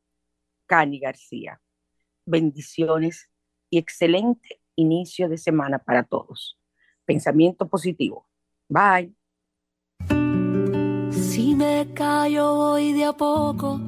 Cani 0.66 0.98
García. 0.98 1.60
Bendiciones 2.26 3.30
y 3.70 3.78
excelente 3.78 4.60
inicio 4.76 5.28
de 5.28 5.38
semana 5.38 5.78
para 5.78 6.02
todos. 6.04 6.58
Pensamiento 7.04 7.68
positivo. 7.68 8.26
Bye. 8.68 9.14
Si 11.10 11.54
me 11.54 11.92
callo 11.94 12.54
voy 12.54 12.92
de 12.92 13.04
a 13.04 13.12
poco. 13.12 13.80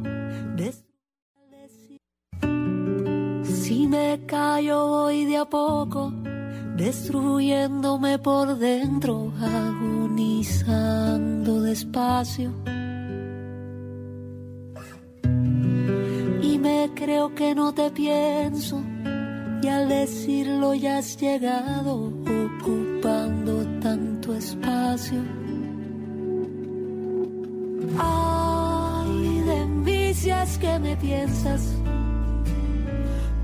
Si 3.43 3.87
me 3.87 4.25
callo 4.27 4.87
voy 4.87 5.25
de 5.25 5.39
a 5.39 5.45
poco, 5.45 6.13
destruyéndome 6.77 8.19
por 8.19 8.59
dentro, 8.59 9.33
agonizando 9.41 10.53
despacio 11.63 12.53
creo 16.95 17.35
que 17.35 17.55
no 17.55 17.73
te 17.73 17.91
pienso 17.91 18.83
y 19.63 19.69
al 19.69 19.89
decirlo 19.89 20.75
ya 20.75 20.99
has 20.99 21.17
llegado 21.17 22.13
ocupando 22.45 23.65
tanto 23.81 24.35
espacio. 24.35 25.23
Ay, 27.99 29.41
de 29.41 29.67
mí 29.67 30.13
que 30.61 30.79
me 30.79 30.97
piensas. 30.97 31.63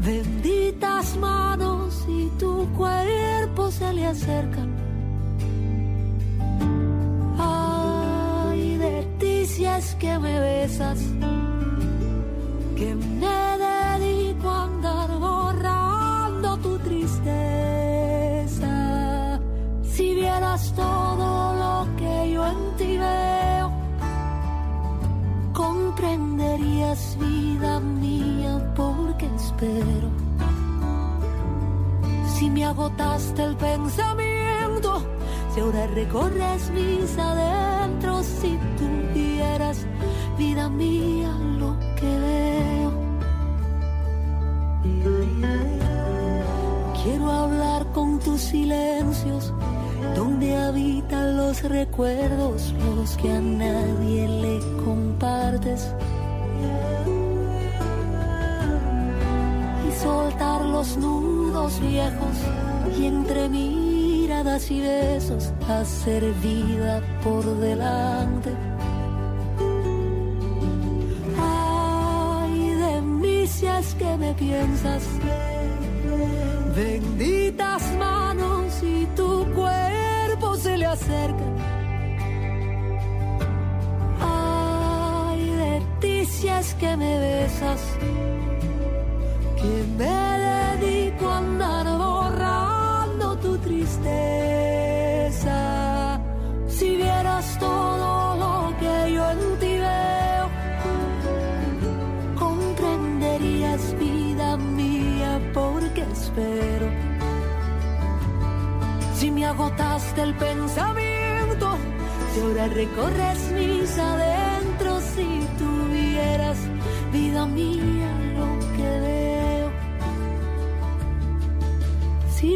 Benditas 0.05 1.17
manos 1.17 2.05
y 2.09 2.29
tu 2.37 2.67
cuerpo 2.77 3.71
se 3.71 3.93
le 3.93 4.07
acercan. 4.07 4.69
Ay, 7.39 8.79
de 8.79 9.07
ti 9.21 9.47
si 9.47 9.65
es 9.65 9.95
que 9.95 10.19
me 10.19 10.41
besas 10.41 10.99
que 12.77 12.97
me 12.97 13.59
dedico 13.69 14.49
a 14.49 14.65
andar 14.65 15.09
borrando 15.21 16.57
tu 16.59 16.77
tristeza. 16.79 17.31
Si 19.85 20.15
vieras 20.17 20.73
todo 20.75 21.55
lo 21.63 21.87
que 21.97 22.33
yo 22.33 22.45
en 22.45 22.77
ti 22.77 22.99
veo, 22.99 23.71
comprenderías 25.53 27.17
vida 27.21 27.79
mía 27.79 28.73
porque 28.75 28.92
Si 32.35 32.51
me 32.51 32.65
agotaste 32.65 33.45
el 33.45 33.57
pensamiento, 33.57 35.01
si 35.55 35.61
ahora 35.61 35.87
recorres 35.87 36.69
mis 36.71 37.17
adentros, 37.17 38.27
si 38.27 38.59
tuvieras 38.77 39.87
vida 40.37 40.69
mía 40.69 41.31
lo 41.61 41.79
que 41.95 42.19
veo. 42.19 42.93
Quiero 47.05 47.31
hablar 47.31 47.87
con 47.93 48.19
tus 48.19 48.41
silencios, 48.41 49.53
donde 50.17 50.57
habitan 50.57 51.37
los 51.37 51.63
recuerdos, 51.63 52.75
los 52.97 53.17
que 53.17 53.31
a 53.31 53.41
nadie 53.41 54.27
le 54.27 54.59
compartes. 54.85 55.95
Soltar 60.13 60.61
los 60.77 60.97
nudos 60.97 61.81
viejos 61.81 62.37
y 62.99 63.07
entre 63.07 63.49
miradas 63.49 64.71
y 64.71 64.81
besos 64.81 65.53
hacer 65.69 66.23
vida 66.49 67.01
por 67.25 67.45
delante. 67.69 68.51
Ay, 71.39 72.55
de 72.85 72.95
mí 73.21 73.47
si 73.47 73.67
que 73.99 74.17
me 74.23 74.33
piensas 74.35 75.03
benditas 76.77 77.83
manos 77.99 78.83
y 78.83 79.07
tu 79.19 79.31
cuerpo 79.59 80.57
se 80.57 80.77
le 80.81 80.87
acerca. 80.87 81.47
Ay, 84.21 85.43
de 85.63 85.75
ti 86.01 86.25
si 86.25 86.49
es 86.49 86.75
que 86.81 86.97
me 86.97 87.13
besas, 87.19 87.83
que 89.63 89.77
me 89.99 90.21
dedico 90.81 91.25
a 91.29 91.39
andar 91.39 91.87
borrando 91.97 93.37
tu 93.39 93.57
tristeza. 93.59 94.01
Si 96.69 96.97
vieras 96.97 97.59
todo 97.59 98.37
lo 98.43 98.77
que 98.81 99.13
yo 99.15 99.31
en 99.31 99.59
ti 99.61 99.75
veo, 99.89 100.47
comprenderías 102.45 103.83
vida 103.99 104.57
mía 104.57 105.41
porque 105.55 106.03
espero. 106.19 106.89
Si 109.15 109.31
me 109.31 109.47
agotaste 109.47 110.23
el 110.23 110.35
pensamiento, 110.35 111.77
si 112.35 112.41
ahora 112.41 112.67
recorres 112.67 113.39
mis 113.53 113.97
adentros, 113.99 114.52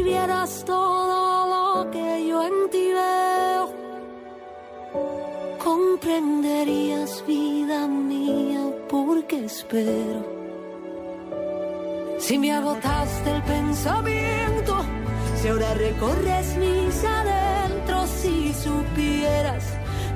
vieras 0.07 0.63
todo 0.65 1.47
lo 1.53 1.91
que 1.91 2.27
yo 2.27 2.37
en 2.49 2.57
ti 2.71 2.85
veo, 3.01 3.65
comprenderías 5.63 7.11
vida 7.27 7.87
mía 7.87 8.61
porque 8.89 9.45
espero. 9.51 10.21
Si 12.19 12.37
me 12.39 12.51
agotaste 12.53 13.29
el 13.35 13.43
pensamiento, 13.43 14.73
si 15.37 15.47
ahora 15.49 15.73
recorres 15.73 16.47
mis 16.57 16.95
adentros, 17.19 18.09
si 18.21 18.53
supieras, 18.53 19.63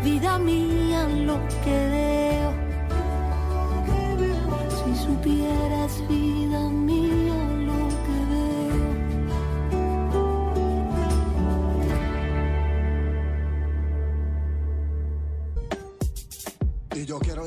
vida 0.03 0.39
mía, 0.39 1.01
lo 1.29 1.37
que 1.63 1.77
veo. 1.95 2.51
Si 4.77 4.91
supieras, 5.05 5.93
vida 6.07 6.40